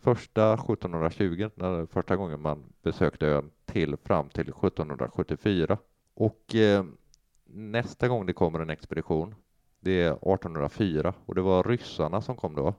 första 0.06 0.54
1720, 0.54 1.50
när 1.54 1.86
första 1.86 2.16
gången 2.16 2.40
man 2.40 2.64
besökte 2.82 3.26
ön, 3.26 3.50
till 3.64 3.96
fram 3.96 4.28
till 4.28 4.48
1774. 4.48 5.78
Och 6.14 6.54
eh, 6.54 6.84
nästa 7.44 8.08
gång 8.08 8.26
det 8.26 8.32
kommer 8.32 8.60
en 8.60 8.70
expedition, 8.70 9.34
det 9.80 10.02
är 10.02 10.12
1804 10.12 11.14
och 11.26 11.34
det 11.34 11.42
var 11.42 11.62
ryssarna 11.62 12.20
som 12.20 12.36
kom 12.36 12.54
då. 12.54 12.74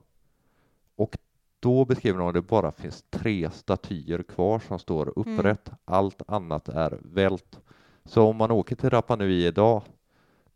Och 0.96 1.18
då 1.60 1.84
beskriver 1.84 2.18
de 2.18 2.28
att 2.28 2.34
det 2.34 2.42
bara 2.42 2.72
finns 2.72 3.04
tre 3.10 3.50
statyer 3.50 4.22
kvar 4.22 4.58
som 4.58 4.78
står 4.78 5.18
upprätt. 5.18 5.68
Mm. 5.68 5.78
Allt 5.84 6.22
annat 6.26 6.68
är 6.68 6.98
vält. 7.02 7.60
Så 8.04 8.22
om 8.22 8.36
man 8.36 8.50
åker 8.50 8.76
till 8.76 8.90
Rapa 8.90 9.16
Nui 9.16 9.46
idag, 9.46 9.82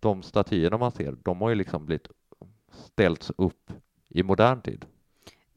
de 0.00 0.22
statyerna 0.22 0.78
man 0.78 0.92
ser, 0.92 1.16
de 1.22 1.40
har 1.40 1.48
ju 1.48 1.54
liksom 1.54 1.86
blivit 1.86 2.08
ställts 2.70 3.32
upp 3.36 3.72
i 4.08 4.22
modern 4.22 4.60
tid. 4.60 4.86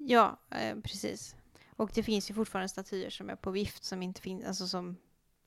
Ja, 0.08 0.40
eh, 0.52 0.76
precis. 0.84 1.36
Och 1.70 1.92
det 1.94 2.04
finns 2.04 2.30
ju 2.30 2.34
fortfarande 2.34 2.70
statyer 2.70 3.10
som 3.10 3.30
är 3.30 3.36
på 3.36 3.52
vift 3.52 3.84
som 3.84 4.02
inte 4.02 4.22
finns, 4.22 4.46
alltså 4.46 4.68
som 4.68 4.96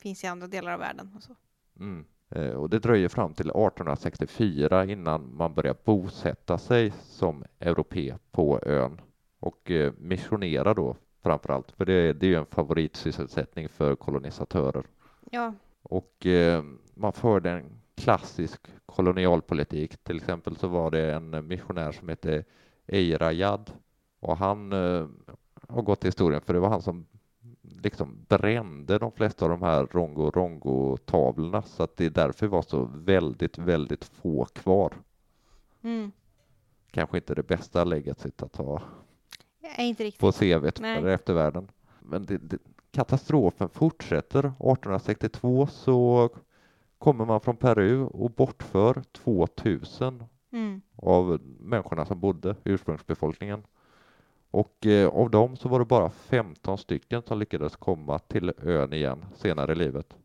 finns 0.01 0.23
i 0.23 0.27
andra 0.27 0.47
delar 0.47 0.71
av 0.71 0.79
världen 0.79 1.11
och 1.15 1.23
så. 1.23 1.35
Mm. 1.79 2.05
Eh, 2.29 2.51
och 2.51 2.69
det 2.69 2.79
dröjer 2.79 3.09
fram 3.09 3.33
till 3.33 3.49
1864 3.49 4.85
innan 4.85 5.35
man 5.35 5.53
börjar 5.53 5.75
bosätta 5.83 6.57
sig 6.57 6.93
som 7.03 7.43
europe 7.59 8.17
på 8.31 8.59
ön 8.63 9.01
och 9.39 9.71
eh, 9.71 9.93
missionera 9.97 10.73
då 10.73 10.95
framför 11.23 11.53
allt, 11.53 11.71
för 11.71 11.85
det, 11.85 12.13
det 12.13 12.25
är 12.25 12.29
ju 12.29 12.35
en 12.35 12.45
favoritsysselsättning 12.45 13.69
för 13.69 13.95
kolonisatörer. 13.95 14.83
Ja. 15.31 15.53
Och 15.81 16.25
eh, 16.25 16.63
man 16.93 17.13
förde 17.13 17.51
en 17.51 17.81
klassisk 17.95 18.61
kolonialpolitik. 18.85 19.97
Till 20.03 20.17
exempel 20.17 20.55
så 20.55 20.67
var 20.67 20.91
det 20.91 21.13
en 21.13 21.47
missionär 21.47 21.91
som 21.91 22.09
hette 22.09 22.43
Eirajad 22.87 23.71
och 24.19 24.37
han 24.37 24.73
eh, 24.73 25.07
har 25.69 25.81
gått 25.81 25.99
till 25.99 26.07
historien 26.07 26.41
för 26.41 26.53
det 26.53 26.59
var 26.59 26.69
han 26.69 26.81
som 26.81 27.05
liksom 27.61 28.25
brände 28.27 28.97
de 28.97 29.11
flesta 29.11 29.45
av 29.45 29.51
de 29.51 29.61
här 29.61 29.87
Rongo 29.91 30.31
Rongo-tavlorna 30.31 31.61
så 31.61 31.83
att 31.83 31.97
det 31.97 32.05
är 32.05 32.09
därför 32.09 32.47
var 32.47 32.61
så 32.61 32.89
väldigt, 32.93 33.57
väldigt 33.57 34.05
få 34.05 34.45
kvar. 34.45 34.93
Mm. 35.81 36.11
Kanske 36.91 37.17
inte 37.17 37.35
det 37.35 37.47
bästa 37.47 37.85
sitt 38.17 38.43
att 38.43 38.55
ha 38.55 38.81
på 40.19 40.31
CVt 40.31 40.79
för 40.79 41.07
eftervärlden. 41.07 41.71
Men 41.99 42.25
det, 42.25 42.37
det, 42.37 42.57
katastrofen 42.91 43.69
fortsätter. 43.69 44.39
1862 44.39 45.67
så 45.67 46.29
kommer 46.97 47.25
man 47.25 47.41
från 47.41 47.57
Peru 47.57 48.03
och 48.03 48.31
bortför 48.31 49.03
2000 49.11 50.23
mm. 50.51 50.81
av 50.95 51.39
människorna 51.59 52.05
som 52.05 52.19
bodde, 52.19 52.55
ursprungsbefolkningen. 52.63 53.63
Och 54.51 54.85
eh, 54.85 55.09
av 55.09 55.29
dem 55.29 55.57
så 55.57 55.69
var 55.69 55.79
det 55.79 55.85
bara 55.85 56.09
15 56.09 56.77
stycken 56.77 57.21
som 57.21 57.39
lyckades 57.39 57.75
komma 57.75 58.19
till 58.19 58.53
ön 58.63 58.93
igen 58.93 59.25
senare 59.35 59.71
i 59.71 59.75
livet. 59.75 60.15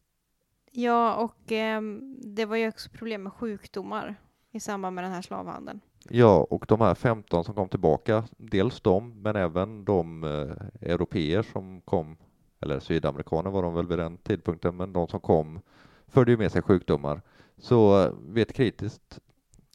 Ja, 0.70 1.14
och 1.14 1.52
eh, 1.52 1.82
det 2.22 2.44
var 2.44 2.56
ju 2.56 2.68
också 2.68 2.90
problem 2.90 3.22
med 3.22 3.32
sjukdomar 3.32 4.14
i 4.52 4.60
samband 4.60 4.94
med 4.94 5.04
den 5.04 5.12
här 5.12 5.22
slavhandeln. 5.22 5.80
Ja, 6.08 6.46
och 6.50 6.64
de 6.68 6.80
här 6.80 6.94
15 6.94 7.44
som 7.44 7.54
kom 7.54 7.68
tillbaka, 7.68 8.24
dels 8.36 8.80
de, 8.80 9.22
men 9.22 9.36
även 9.36 9.84
de 9.84 10.24
eh, 10.24 10.90
europeer 10.90 11.42
som 11.42 11.80
kom, 11.80 12.16
eller 12.60 12.80
sydamerikaner 12.80 13.50
var 13.50 13.62
de 13.62 13.74
väl 13.74 13.86
vid 13.86 13.98
den 13.98 14.16
tidpunkten, 14.16 14.76
men 14.76 14.92
de 14.92 15.08
som 15.08 15.20
kom 15.20 15.60
förde 16.06 16.30
ju 16.30 16.38
med 16.38 16.52
sig 16.52 16.62
sjukdomar. 16.62 17.22
Så 17.58 18.02
eh, 18.02 18.12
vid 18.28 18.42
ett 18.42 18.52
kritiskt 18.52 19.20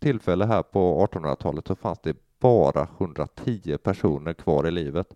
tillfälle 0.01 0.45
här 0.45 0.63
på 0.63 1.07
1800-talet 1.11 1.67
så 1.67 1.75
fanns 1.75 1.99
det 1.99 2.15
bara 2.39 2.87
110 2.97 3.77
personer 3.77 4.33
kvar 4.33 4.67
i 4.67 4.71
livet. 4.71 5.13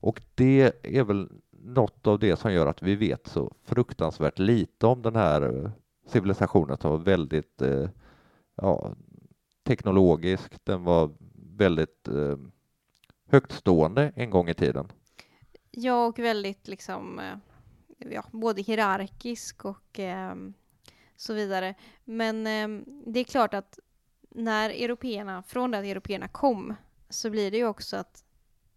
Och 0.00 0.22
det 0.34 0.72
är 0.82 1.04
väl 1.04 1.28
något 1.50 2.06
av 2.06 2.18
det 2.18 2.36
som 2.36 2.52
gör 2.52 2.66
att 2.66 2.82
vi 2.82 2.96
vet 2.96 3.26
så 3.26 3.54
fruktansvärt 3.64 4.38
lite 4.38 4.86
om 4.86 5.02
den 5.02 5.16
här 5.16 5.42
eh, 5.42 5.70
civilisationen 6.06 6.76
som 6.76 6.90
var 6.90 6.98
väldigt 6.98 7.62
eh, 7.62 7.88
ja, 8.54 8.94
teknologisk. 9.62 10.64
Den 10.64 10.84
var 10.84 11.10
väldigt 11.56 12.08
eh, 12.08 12.36
högtstående 13.28 14.12
en 14.16 14.30
gång 14.30 14.48
i 14.48 14.54
tiden. 14.54 14.92
Ja, 15.70 16.06
och 16.06 16.18
väldigt 16.18 16.68
liksom 16.68 17.18
eh, 17.18 17.36
ja, 18.10 18.24
både 18.30 18.62
hierarkisk 18.62 19.64
och 19.64 19.98
eh, 20.00 20.34
så 21.16 21.34
vidare. 21.34 21.74
Men 22.04 22.46
eh, 22.46 22.84
det 23.06 23.20
är 23.20 23.24
klart 23.24 23.54
att 23.54 23.78
när 24.34 24.70
européerna, 24.70 25.42
från 25.42 25.70
det 25.70 25.78
att 25.78 25.84
européerna 25.84 26.28
kom, 26.28 26.74
så 27.08 27.30
blir 27.30 27.50
det 27.50 27.56
ju 27.56 27.66
också 27.66 27.96
att 27.96 28.24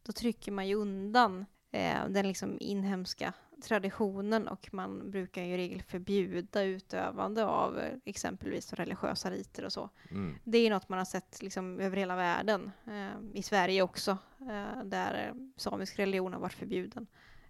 då 0.04 0.12
trycker 0.12 0.52
man 0.52 0.68
ju 0.68 0.76
undan 0.76 1.46
eh, 1.72 2.08
den 2.10 2.28
liksom 2.28 2.58
inhemska 2.60 3.34
traditionen 3.64 4.48
och 4.48 4.70
man 4.74 5.12
brukar 5.12 5.44
ju 5.44 5.54
i 5.54 5.58
regel 5.58 5.84
förbjuda 5.84 6.64
utövande 6.64 7.46
av 7.46 7.80
eh, 7.80 7.98
exempelvis 8.06 8.74
religiösa 8.74 9.32
riter 9.32 9.66
och 9.66 9.74
så. 9.74 9.90
Mm. 10.12 10.36
Det 10.44 10.58
är 10.58 10.62
ju 10.62 10.70
något 10.70 10.90
man 10.90 10.98
har 10.98 11.06
sett 11.06 11.42
liksom 11.42 11.80
över 11.80 11.98
hela 11.98 12.16
världen, 12.16 12.72
eh, 12.88 13.38
i 13.40 13.44
Sverige 13.44 13.82
också, 13.82 14.18
eh, 14.40 14.84
där 14.84 15.34
samisk 15.58 16.00
religion 16.00 16.34
har 16.34 16.40
varit 16.40 16.54
förbjuden 16.54 17.08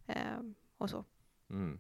eh, 0.08 0.40
och 0.78 0.90
så. 0.90 1.06
Mm. 1.50 1.80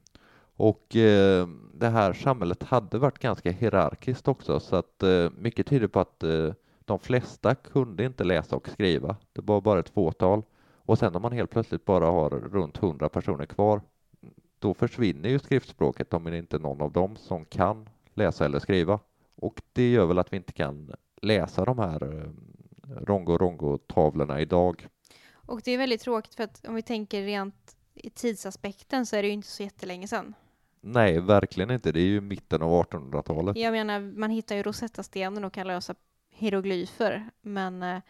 Och 0.57 0.95
eh, 0.95 1.47
det 1.73 1.89
här 1.89 2.13
samhället 2.13 2.63
hade 2.63 2.97
varit 2.97 3.19
ganska 3.19 3.51
hierarkiskt 3.51 4.27
också 4.27 4.59
så 4.59 4.75
att 4.75 5.03
eh, 5.03 5.29
mycket 5.37 5.67
tyder 5.67 5.87
på 5.87 5.99
att 5.99 6.23
eh, 6.23 6.53
de 6.85 6.99
flesta 6.99 7.55
kunde 7.55 8.05
inte 8.05 8.23
läsa 8.23 8.55
och 8.55 8.69
skriva. 8.69 9.15
Det 9.33 9.41
var 9.41 9.61
bara 9.61 9.79
ett 9.79 9.89
fåtal. 9.89 10.43
Och 10.77 10.99
sen 10.99 11.15
om 11.15 11.21
man 11.21 11.31
helt 11.31 11.51
plötsligt 11.51 11.85
bara 11.85 12.05
har 12.05 12.29
runt 12.29 12.77
hundra 12.77 13.09
personer 13.09 13.45
kvar, 13.45 13.81
då 14.59 14.73
försvinner 14.73 15.29
ju 15.29 15.39
skriftspråket 15.39 16.13
om 16.13 16.23
det 16.23 16.37
inte 16.37 16.57
är 16.57 16.59
någon 16.59 16.81
av 16.81 16.91
dem 16.91 17.15
som 17.15 17.45
kan 17.45 17.89
läsa 18.13 18.45
eller 18.45 18.59
skriva. 18.59 18.99
Och 19.35 19.61
det 19.73 19.91
gör 19.91 20.05
väl 20.05 20.19
att 20.19 20.33
vi 20.33 20.37
inte 20.37 20.53
kan 20.53 20.91
läsa 21.21 21.65
de 21.65 21.79
här 21.79 22.03
eh, 22.03 22.29
Rongo-Rongo-tavlorna 23.05 24.41
idag. 24.41 24.87
Och 25.33 25.61
det 25.63 25.71
är 25.71 25.77
väldigt 25.77 26.01
tråkigt 26.01 26.35
för 26.35 26.43
att 26.43 26.65
om 26.67 26.75
vi 26.75 26.81
tänker 26.81 27.21
rent 27.21 27.75
i 27.93 28.09
tidsaspekten 28.09 29.05
så 29.05 29.15
är 29.15 29.21
det 29.21 29.27
ju 29.27 29.33
inte 29.33 29.47
så 29.47 29.63
jättelänge 29.63 30.07
sedan. 30.07 30.33
Nej, 30.87 31.19
verkligen 31.19 31.71
inte. 31.71 31.91
Det 31.91 31.99
är 31.99 32.07
ju 32.07 32.21
mitten 32.21 32.61
av 32.61 32.83
1800-talet. 32.83 33.57
Jag 33.57 33.71
menar, 33.71 33.99
man 33.99 34.29
hittar 34.29 34.55
ju 34.55 34.63
Rosetta-stenen 34.63 35.43
och 35.43 35.53
kan 35.53 35.67
lösa 35.67 35.95
hieroglyfer, 36.29 37.29
men 37.41 37.83
eh, 37.83 38.01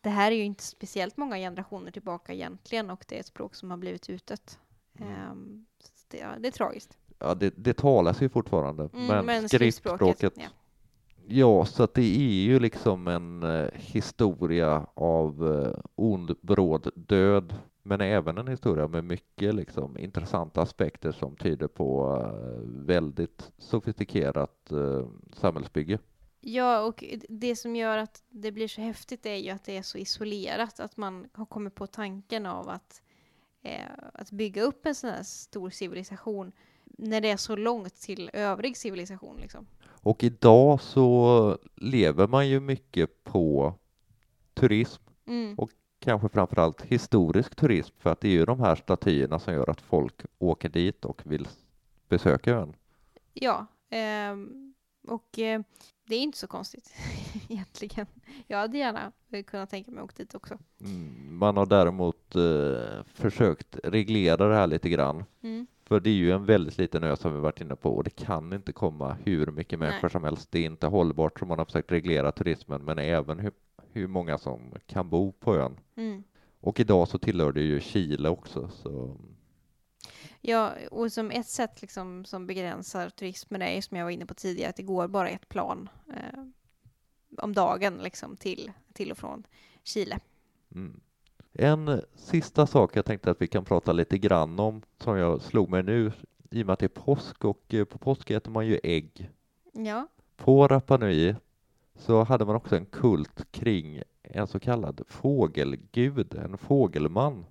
det 0.00 0.10
här 0.10 0.32
är 0.32 0.36
ju 0.36 0.44
inte 0.44 0.64
speciellt 0.64 1.16
många 1.16 1.36
generationer 1.36 1.90
tillbaka 1.90 2.32
egentligen 2.32 2.90
och 2.90 3.04
det 3.08 3.16
är 3.16 3.20
ett 3.20 3.26
språk 3.26 3.54
som 3.54 3.70
har 3.70 3.78
blivit 3.78 4.10
utdött. 4.10 4.58
Mm. 4.98 5.30
Um, 5.30 5.66
det, 6.08 6.18
ja, 6.18 6.28
det, 6.40 6.48
är 6.48 6.52
tragiskt. 6.52 6.98
Ja, 7.18 7.34
det, 7.34 7.54
det 7.56 7.74
talas 7.74 8.22
ju 8.22 8.28
fortfarande, 8.28 8.88
mm, 8.92 9.06
men, 9.06 9.26
men 9.26 9.48
skriftspråket, 9.48 10.32
ja. 10.36 10.44
ja. 11.26 11.64
så 11.64 11.82
att 11.82 11.94
det 11.94 12.16
är 12.16 12.44
ju 12.44 12.60
liksom 12.60 13.08
en 13.08 13.42
eh, 13.42 13.68
historia 13.74 14.86
av 14.94 15.52
eh, 15.52 15.80
ond, 15.94 16.34
bråd 16.40 16.90
död 16.94 17.54
men 17.86 18.00
även 18.00 18.38
en 18.38 18.48
historia 18.48 18.88
med 18.88 19.04
mycket 19.04 19.54
liksom, 19.54 19.98
intressanta 19.98 20.62
aspekter 20.62 21.12
som 21.12 21.36
tyder 21.36 21.68
på 21.68 22.16
uh, 22.16 22.84
väldigt 22.86 23.52
sofistikerat 23.58 24.72
uh, 24.72 25.06
samhällsbygge. 25.32 25.98
Ja, 26.40 26.80
och 26.80 27.04
det 27.28 27.56
som 27.56 27.76
gör 27.76 27.98
att 27.98 28.22
det 28.28 28.52
blir 28.52 28.68
så 28.68 28.80
häftigt 28.80 29.26
är 29.26 29.36
ju 29.36 29.50
att 29.50 29.64
det 29.64 29.76
är 29.76 29.82
så 29.82 29.98
isolerat, 29.98 30.80
att 30.80 30.96
man 30.96 31.26
har 31.32 31.46
kommit 31.46 31.74
på 31.74 31.86
tanken 31.86 32.46
av 32.46 32.68
att, 32.68 33.02
eh, 33.62 33.86
att 34.14 34.30
bygga 34.30 34.62
upp 34.62 34.86
en 34.86 34.94
sån 34.94 35.10
här 35.10 35.22
stor 35.22 35.70
civilisation 35.70 36.52
när 36.84 37.20
det 37.20 37.30
är 37.30 37.36
så 37.36 37.56
långt 37.56 37.94
till 37.94 38.30
övrig 38.32 38.76
civilisation. 38.76 39.36
Liksom. 39.40 39.66
Och 39.86 40.24
idag 40.24 40.80
så 40.80 41.58
lever 41.76 42.26
man 42.26 42.48
ju 42.48 42.60
mycket 42.60 43.24
på 43.24 43.74
turism 44.54 45.02
mm. 45.26 45.58
och 45.58 45.70
kanske 46.04 46.28
framförallt 46.28 46.82
historisk 46.82 47.54
turism 47.54 47.94
för 47.98 48.10
att 48.12 48.20
det 48.20 48.28
är 48.28 48.32
ju 48.32 48.44
de 48.44 48.60
här 48.60 48.74
statyerna 48.74 49.38
som 49.38 49.54
gör 49.54 49.70
att 49.70 49.80
folk 49.80 50.22
åker 50.38 50.68
dit 50.68 51.04
och 51.04 51.22
vill 51.24 51.48
besöka 52.08 52.50
ön. 52.52 52.74
Ja, 53.32 53.66
ehm, 53.90 54.74
och 55.08 55.38
eh, 55.38 55.60
det 56.06 56.14
är 56.14 56.20
inte 56.20 56.38
så 56.38 56.46
konstigt 56.46 56.94
egentligen. 57.48 58.06
Jag 58.46 58.58
hade 58.58 58.78
gärna 58.78 59.12
kunnat 59.46 59.70
tänka 59.70 59.90
mig 59.90 59.98
att 59.98 60.04
åka 60.04 60.14
dit 60.16 60.34
också. 60.34 60.58
Mm, 60.80 61.36
Man 61.38 61.56
har 61.56 61.66
däremot 61.66 62.36
eh, 62.36 63.04
försökt 63.14 63.78
reglera 63.84 64.48
det 64.48 64.54
här 64.54 64.66
lite 64.66 64.88
grann. 64.88 65.24
Mm. 65.42 65.66
För 65.84 66.00
det 66.00 66.10
är 66.10 66.14
ju 66.14 66.32
en 66.32 66.44
väldigt 66.44 66.78
liten 66.78 67.04
ö 67.04 67.16
som 67.16 67.34
vi 67.34 67.40
varit 67.40 67.60
inne 67.60 67.76
på 67.76 67.96
och 67.96 68.04
det 68.04 68.16
kan 68.16 68.52
inte 68.52 68.72
komma 68.72 69.16
hur 69.24 69.46
mycket 69.46 69.78
människor 69.78 70.02
Nej. 70.02 70.10
som 70.10 70.24
helst. 70.24 70.50
Det 70.52 70.58
är 70.58 70.66
inte 70.66 70.86
hållbart 70.86 71.38
som 71.38 71.48
man 71.48 71.58
har 71.58 71.64
försökt 71.64 71.92
reglera 71.92 72.32
turismen 72.32 72.84
men 72.84 72.98
även 72.98 73.38
hur, 73.38 73.52
hur 73.94 74.06
många 74.06 74.38
som 74.38 74.60
kan 74.86 75.10
bo 75.10 75.32
på 75.32 75.56
ön. 75.56 75.80
Mm. 75.96 76.24
Och 76.60 76.80
idag 76.80 77.08
så 77.08 77.18
tillhör 77.18 77.52
det 77.52 77.62
ju 77.62 77.80
Chile 77.80 78.28
också 78.28 78.68
så 78.68 79.16
Ja, 80.40 80.72
och 80.90 81.12
som 81.12 81.30
ett 81.30 81.46
sätt 81.46 81.82
liksom 81.82 82.24
som 82.24 82.46
begränsar 82.46 83.08
turismen 83.08 83.62
är 83.62 83.80
som 83.80 83.96
jag 83.96 84.04
var 84.04 84.10
inne 84.10 84.26
på 84.26 84.34
tidigare 84.34 84.70
att 84.70 84.76
det 84.76 84.82
går 84.82 85.08
bara 85.08 85.28
ett 85.28 85.48
plan 85.48 85.88
eh, 86.08 86.44
om 87.38 87.52
dagen 87.52 87.98
liksom 87.98 88.36
till, 88.36 88.72
till 88.92 89.10
och 89.10 89.18
från 89.18 89.46
Chile. 89.82 90.18
Mm. 90.74 91.00
En 91.52 92.00
sista 92.14 92.66
sak 92.66 92.96
jag 92.96 93.04
tänkte 93.04 93.30
att 93.30 93.42
vi 93.42 93.46
kan 93.46 93.64
prata 93.64 93.92
lite 93.92 94.18
grann 94.18 94.60
om 94.60 94.82
som 94.98 95.18
jag 95.18 95.42
slog 95.42 95.70
mig 95.70 95.82
nu 95.82 96.12
i 96.50 96.62
och 96.62 96.66
med 96.66 96.72
att 96.72 96.78
det 96.78 96.86
är 96.86 96.88
påsk 96.88 97.44
och 97.44 97.74
eh, 97.74 97.84
på 97.84 97.98
påsk 97.98 98.30
äter 98.30 98.50
man 98.50 98.66
ju 98.66 98.80
ägg. 98.82 99.30
Ja, 99.72 100.06
På 100.36 100.68
Rapa 100.68 100.96
Nui 100.96 101.34
så 101.98 102.24
hade 102.24 102.44
man 102.44 102.56
också 102.56 102.76
en 102.76 102.86
kult 102.86 103.52
kring 103.52 104.02
en 104.22 104.46
så 104.46 104.60
kallad 104.60 105.00
fågelgud, 105.08 106.34
en 106.34 106.58
fågelman. 106.58 107.44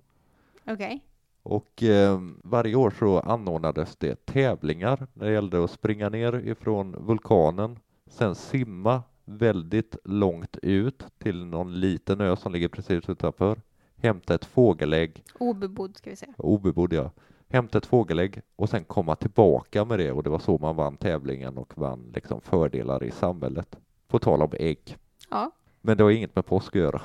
okej. 0.66 1.04
Och 1.42 1.82
eh, 1.82 2.20
varje 2.44 2.74
år 2.74 2.90
så 2.98 3.20
anordnades 3.20 3.96
det 3.96 4.26
tävlingar 4.26 5.06
när 5.14 5.26
det 5.26 5.32
gällde 5.32 5.64
att 5.64 5.70
springa 5.70 6.08
ner 6.08 6.34
ifrån 6.48 6.96
vulkanen, 7.06 7.78
sen 8.06 8.34
simma 8.34 9.02
väldigt 9.24 9.96
långt 10.04 10.56
ut 10.62 11.04
till 11.18 11.44
någon 11.44 11.80
liten 11.80 12.20
ö 12.20 12.36
som 12.36 12.52
ligger 12.52 12.68
precis 12.68 13.08
utanför, 13.08 13.60
hämta 13.96 14.34
ett 14.34 14.44
fågelägg, 14.44 15.22
Obebodd 15.38 15.96
ska 15.96 16.10
vi 16.10 16.16
säga. 16.16 16.34
obebodd 16.38 16.92
ja, 16.92 17.10
hämta 17.48 17.78
ett 17.78 17.86
fågelägg 17.86 18.40
och 18.56 18.68
sen 18.68 18.84
komma 18.84 19.16
tillbaka 19.16 19.84
med 19.84 19.98
det 19.98 20.12
och 20.12 20.22
det 20.22 20.30
var 20.30 20.38
så 20.38 20.58
man 20.58 20.76
vann 20.76 20.96
tävlingen 20.96 21.58
och 21.58 21.78
vann 21.78 22.12
liksom 22.14 22.40
fördelar 22.40 23.04
i 23.04 23.10
samhället. 23.10 23.76
På 24.14 24.18
tal 24.18 24.42
om 24.42 24.52
ägg. 24.58 24.96
Ja, 25.30 25.50
Men 25.80 25.96
det 25.96 26.04
har 26.04 26.10
inget 26.10 26.36
med 26.36 26.46
påsk 26.46 26.76
att 26.76 26.82
göra. 26.82 27.02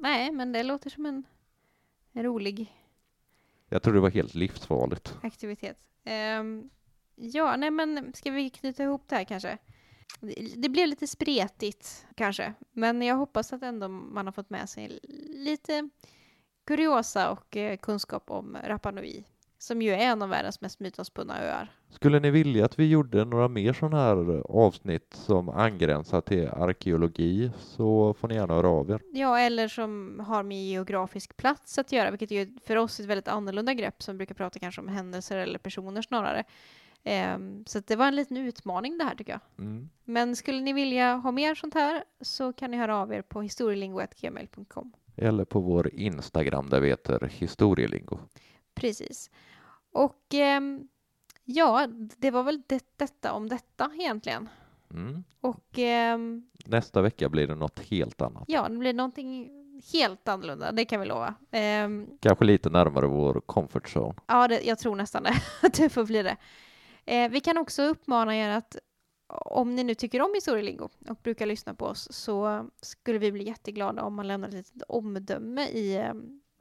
nej, 0.00 0.30
men 0.32 0.52
det 0.52 0.62
låter 0.62 0.90
som 0.90 1.06
en, 1.06 1.24
rolig 2.12 2.76
Jag 3.68 3.82
tror 3.82 3.94
det 3.94 4.00
var 4.00 4.10
helt 4.10 4.34
livsfarligt. 4.34 5.16
aktivitet. 5.22 5.78
Ehm, 6.04 6.70
ja, 7.14 7.56
nej 7.56 7.70
men 7.70 8.12
ska 8.14 8.30
vi 8.30 8.50
knyta 8.50 8.82
ihop 8.82 9.02
det 9.08 9.16
här 9.16 9.24
kanske? 9.24 9.58
Det, 10.20 10.54
det 10.56 10.68
blev 10.68 10.88
lite 10.88 11.06
spretigt 11.06 12.06
kanske, 12.14 12.54
men 12.72 13.02
jag 13.02 13.16
hoppas 13.16 13.52
att 13.52 13.62
ändå 13.62 13.88
man 13.88 14.26
har 14.26 14.32
fått 14.32 14.50
med 14.50 14.68
sig 14.68 14.98
lite 15.28 15.88
kuriosa 16.64 17.30
och 17.30 17.56
eh, 17.56 17.76
kunskap 17.76 18.30
om 18.30 18.56
Rapa 18.64 18.90
Nui, 18.90 19.24
som 19.58 19.82
ju 19.82 19.90
är 19.90 19.98
en 19.98 20.22
av 20.22 20.28
världens 20.28 20.60
mest 20.60 20.80
mytomspunna 20.80 21.38
öar. 21.42 21.76
Skulle 21.90 22.20
ni 22.20 22.30
vilja 22.30 22.64
att 22.64 22.78
vi 22.78 22.88
gjorde 22.88 23.24
några 23.24 23.48
mer 23.48 23.72
sådana 23.72 24.04
här 24.04 24.42
avsnitt 24.50 25.14
som 25.14 25.48
angränsar 25.48 26.20
till 26.20 26.48
arkeologi 26.48 27.50
så 27.58 28.14
får 28.14 28.28
ni 28.28 28.34
gärna 28.34 28.54
höra 28.54 28.68
av 28.68 28.90
er. 28.90 29.00
Ja, 29.12 29.38
eller 29.38 29.68
som 29.68 30.20
har 30.26 30.42
med 30.42 30.64
geografisk 30.64 31.36
plats 31.36 31.78
att 31.78 31.92
göra, 31.92 32.10
vilket 32.10 32.32
är 32.32 32.48
för 32.66 32.76
oss 32.76 33.00
ett 33.00 33.06
väldigt 33.06 33.28
annorlunda 33.28 33.74
grepp 33.74 34.02
som 34.02 34.16
brukar 34.16 34.34
prata 34.34 34.58
kanske 34.58 34.80
om 34.80 34.88
händelser 34.88 35.38
eller 35.38 35.58
personer 35.58 36.02
snarare. 36.02 36.44
Ehm, 37.04 37.64
så 37.66 37.80
det 37.86 37.96
var 37.96 38.06
en 38.06 38.16
liten 38.16 38.36
utmaning 38.36 38.98
det 38.98 39.04
här 39.04 39.14
tycker 39.14 39.32
jag. 39.32 39.66
Mm. 39.66 39.90
Men 40.04 40.36
skulle 40.36 40.60
ni 40.60 40.72
vilja 40.72 41.14
ha 41.14 41.30
mer 41.32 41.54
sånt 41.54 41.74
här 41.74 42.04
så 42.20 42.52
kan 42.52 42.70
ni 42.70 42.76
höra 42.76 42.96
av 42.96 43.12
er 43.12 43.22
på 43.22 43.42
historielingo.gmail.com. 43.42 44.92
Eller 45.16 45.44
på 45.44 45.60
vår 45.60 45.94
Instagram 45.94 46.68
där 46.68 46.80
vi 46.80 46.88
heter 46.88 47.30
historielingo. 47.32 48.18
Precis. 48.74 49.30
Och 49.92 50.34
ehm, 50.34 50.88
ja, 51.44 51.86
det 52.18 52.30
var 52.30 52.42
väl 52.42 52.62
det, 52.66 52.84
detta 52.96 53.32
om 53.32 53.48
detta 53.48 53.90
egentligen. 53.98 54.48
Mm. 54.90 55.24
Och 55.40 55.78
ehm, 55.78 56.46
Nästa 56.64 57.02
vecka 57.02 57.28
blir 57.28 57.46
det 57.46 57.54
något 57.54 57.78
helt 57.78 58.22
annat. 58.22 58.44
ja, 58.46 58.68
det 58.68 58.76
blir 58.76 58.92
någonting 58.94 59.50
helt 59.92 60.28
annorlunda, 60.28 60.72
det 60.72 60.84
kan 60.84 61.00
vi 61.00 61.06
lova. 61.06 61.34
Ehm, 61.50 62.06
Kanske 62.20 62.44
lite 62.44 62.70
närmare 62.70 63.06
vår 63.06 63.40
comfort 63.46 63.96
zone. 63.96 64.14
Ja, 64.26 64.48
det, 64.48 64.60
jag 64.60 64.78
tror 64.78 64.96
nästan 64.96 65.22
det. 65.22 65.34
Att 65.62 65.74
det 65.74 65.88
får 65.88 66.04
bli 66.04 66.22
det. 66.22 66.36
Eh, 67.04 67.30
vi 67.30 67.40
kan 67.40 67.58
också 67.58 67.82
uppmana 67.82 68.36
er 68.36 68.48
att 68.48 68.76
om 69.28 69.74
ni 69.74 69.84
nu 69.84 69.94
tycker 69.94 70.22
om 70.22 70.30
historielingo 70.34 70.88
och 71.08 71.16
brukar 71.22 71.46
lyssna 71.46 71.74
på 71.74 71.84
oss 71.86 72.08
så 72.12 72.66
skulle 72.80 73.18
vi 73.18 73.32
bli 73.32 73.46
jätteglada 73.46 74.02
om 74.02 74.14
man 74.14 74.28
lämnar 74.28 74.48
ett 74.48 74.54
litet 74.54 74.82
omdöme 74.88 75.66
i, 75.68 75.96
eh, 75.96 76.12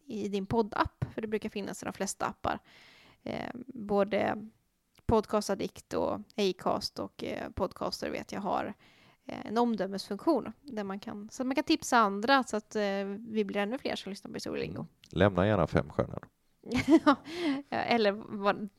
i 0.06 0.28
din 0.28 0.46
poddapp. 0.46 1.06
För 1.14 1.22
det 1.22 1.28
brukar 1.28 1.50
finnas 1.50 1.82
i 1.84 1.86
de 1.86 1.94
flesta 1.94 2.26
appar. 2.26 2.60
Eh, 3.24 3.50
både 3.68 4.50
Podcast 5.10 5.50
Addict 5.50 5.94
och 5.94 6.20
Acast 6.38 7.00
och 7.00 7.24
eh, 7.24 7.50
Podcaster 7.50 8.10
vet 8.10 8.32
jag 8.32 8.42
har 8.42 8.74
eh, 9.28 9.46
en 9.46 9.58
omdömesfunktion 9.58 10.54
där 10.62 10.84
man 10.84 11.00
kan, 11.00 11.30
så 11.32 11.44
att 11.44 11.48
man 11.48 11.56
kan 11.56 11.64
tipsa 11.64 11.98
andra 11.98 12.44
så 12.44 12.58
att 12.58 12.76
eh, 12.76 12.82
vi 13.30 13.46
blir 13.46 13.58
ännu 13.58 13.78
fler 13.78 13.96
som 13.96 14.10
lyssnar 14.10 14.30
på 14.32 14.36
historielingo. 14.36 14.86
Lämna 15.12 15.48
gärna 15.48 15.68
fem 15.68 15.90
stjärnor. 15.90 16.28
Eller 17.70 18.12
vad, 18.12 18.70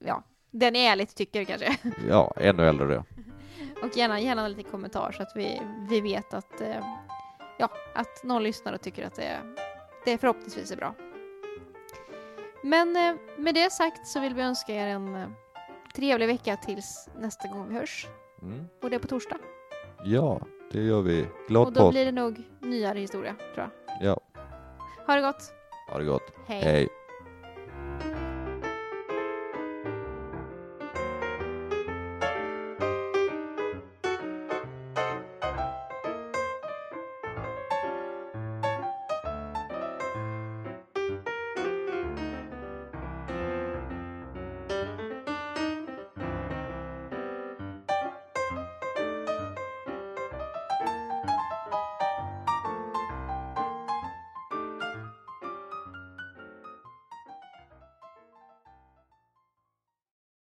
ja, 0.00 0.22
den 0.50 0.76
är 0.76 0.92
ärligt 0.92 1.16
tycker 1.16 1.44
kanske. 1.44 1.76
Ja, 2.08 2.32
ännu 2.36 2.68
äldre 2.68 2.86
det. 2.86 3.04
Och 3.82 3.96
gärna, 3.96 4.20
gärna 4.20 4.44
en 4.44 4.50
liten 4.50 4.70
kommentar 4.70 5.12
så 5.12 5.22
att 5.22 5.32
vi, 5.36 5.62
vi 5.88 6.00
vet 6.00 6.34
att, 6.34 6.60
eh, 6.60 6.84
ja, 7.58 7.70
att 7.94 8.24
någon 8.24 8.42
lyssnar 8.42 8.72
och 8.72 8.80
tycker 8.80 9.06
att 9.06 9.14
det, 9.14 9.38
det 10.04 10.18
förhoppningsvis 10.18 10.70
är 10.70 10.76
bra. 10.76 10.94
Men 12.62 12.96
eh, 12.96 13.14
med 13.38 13.54
det 13.54 13.72
sagt 13.72 14.06
så 14.06 14.20
vill 14.20 14.34
vi 14.34 14.42
önska 14.42 14.74
er 14.74 14.86
en 14.86 15.14
eh, 15.16 15.28
trevlig 15.98 16.26
vecka 16.26 16.56
tills 16.56 17.08
nästa 17.18 17.48
gång 17.48 17.68
vi 17.68 17.74
hörs. 17.74 18.06
Mm. 18.42 18.64
Och 18.82 18.90
det 18.90 18.96
är 18.96 19.00
på 19.00 19.06
torsdag. 19.08 19.36
Ja, 20.04 20.40
det 20.72 20.80
gör 20.82 21.02
vi. 21.02 21.26
Glad 21.48 21.66
Och 21.66 21.72
då 21.72 21.80
påsk. 21.80 21.92
blir 21.92 22.04
det 22.04 22.12
nog 22.12 22.42
nyare 22.60 22.98
historia, 22.98 23.34
tror 23.54 23.70
jag. 23.86 23.96
Ja, 24.08 24.20
Ha 25.06 25.14
det 25.14 25.20
gott. 25.20 25.52
ha 25.92 25.98
det 25.98 26.04
gott. 26.04 26.32
Hej. 26.46 26.60
Hej. 26.62 26.88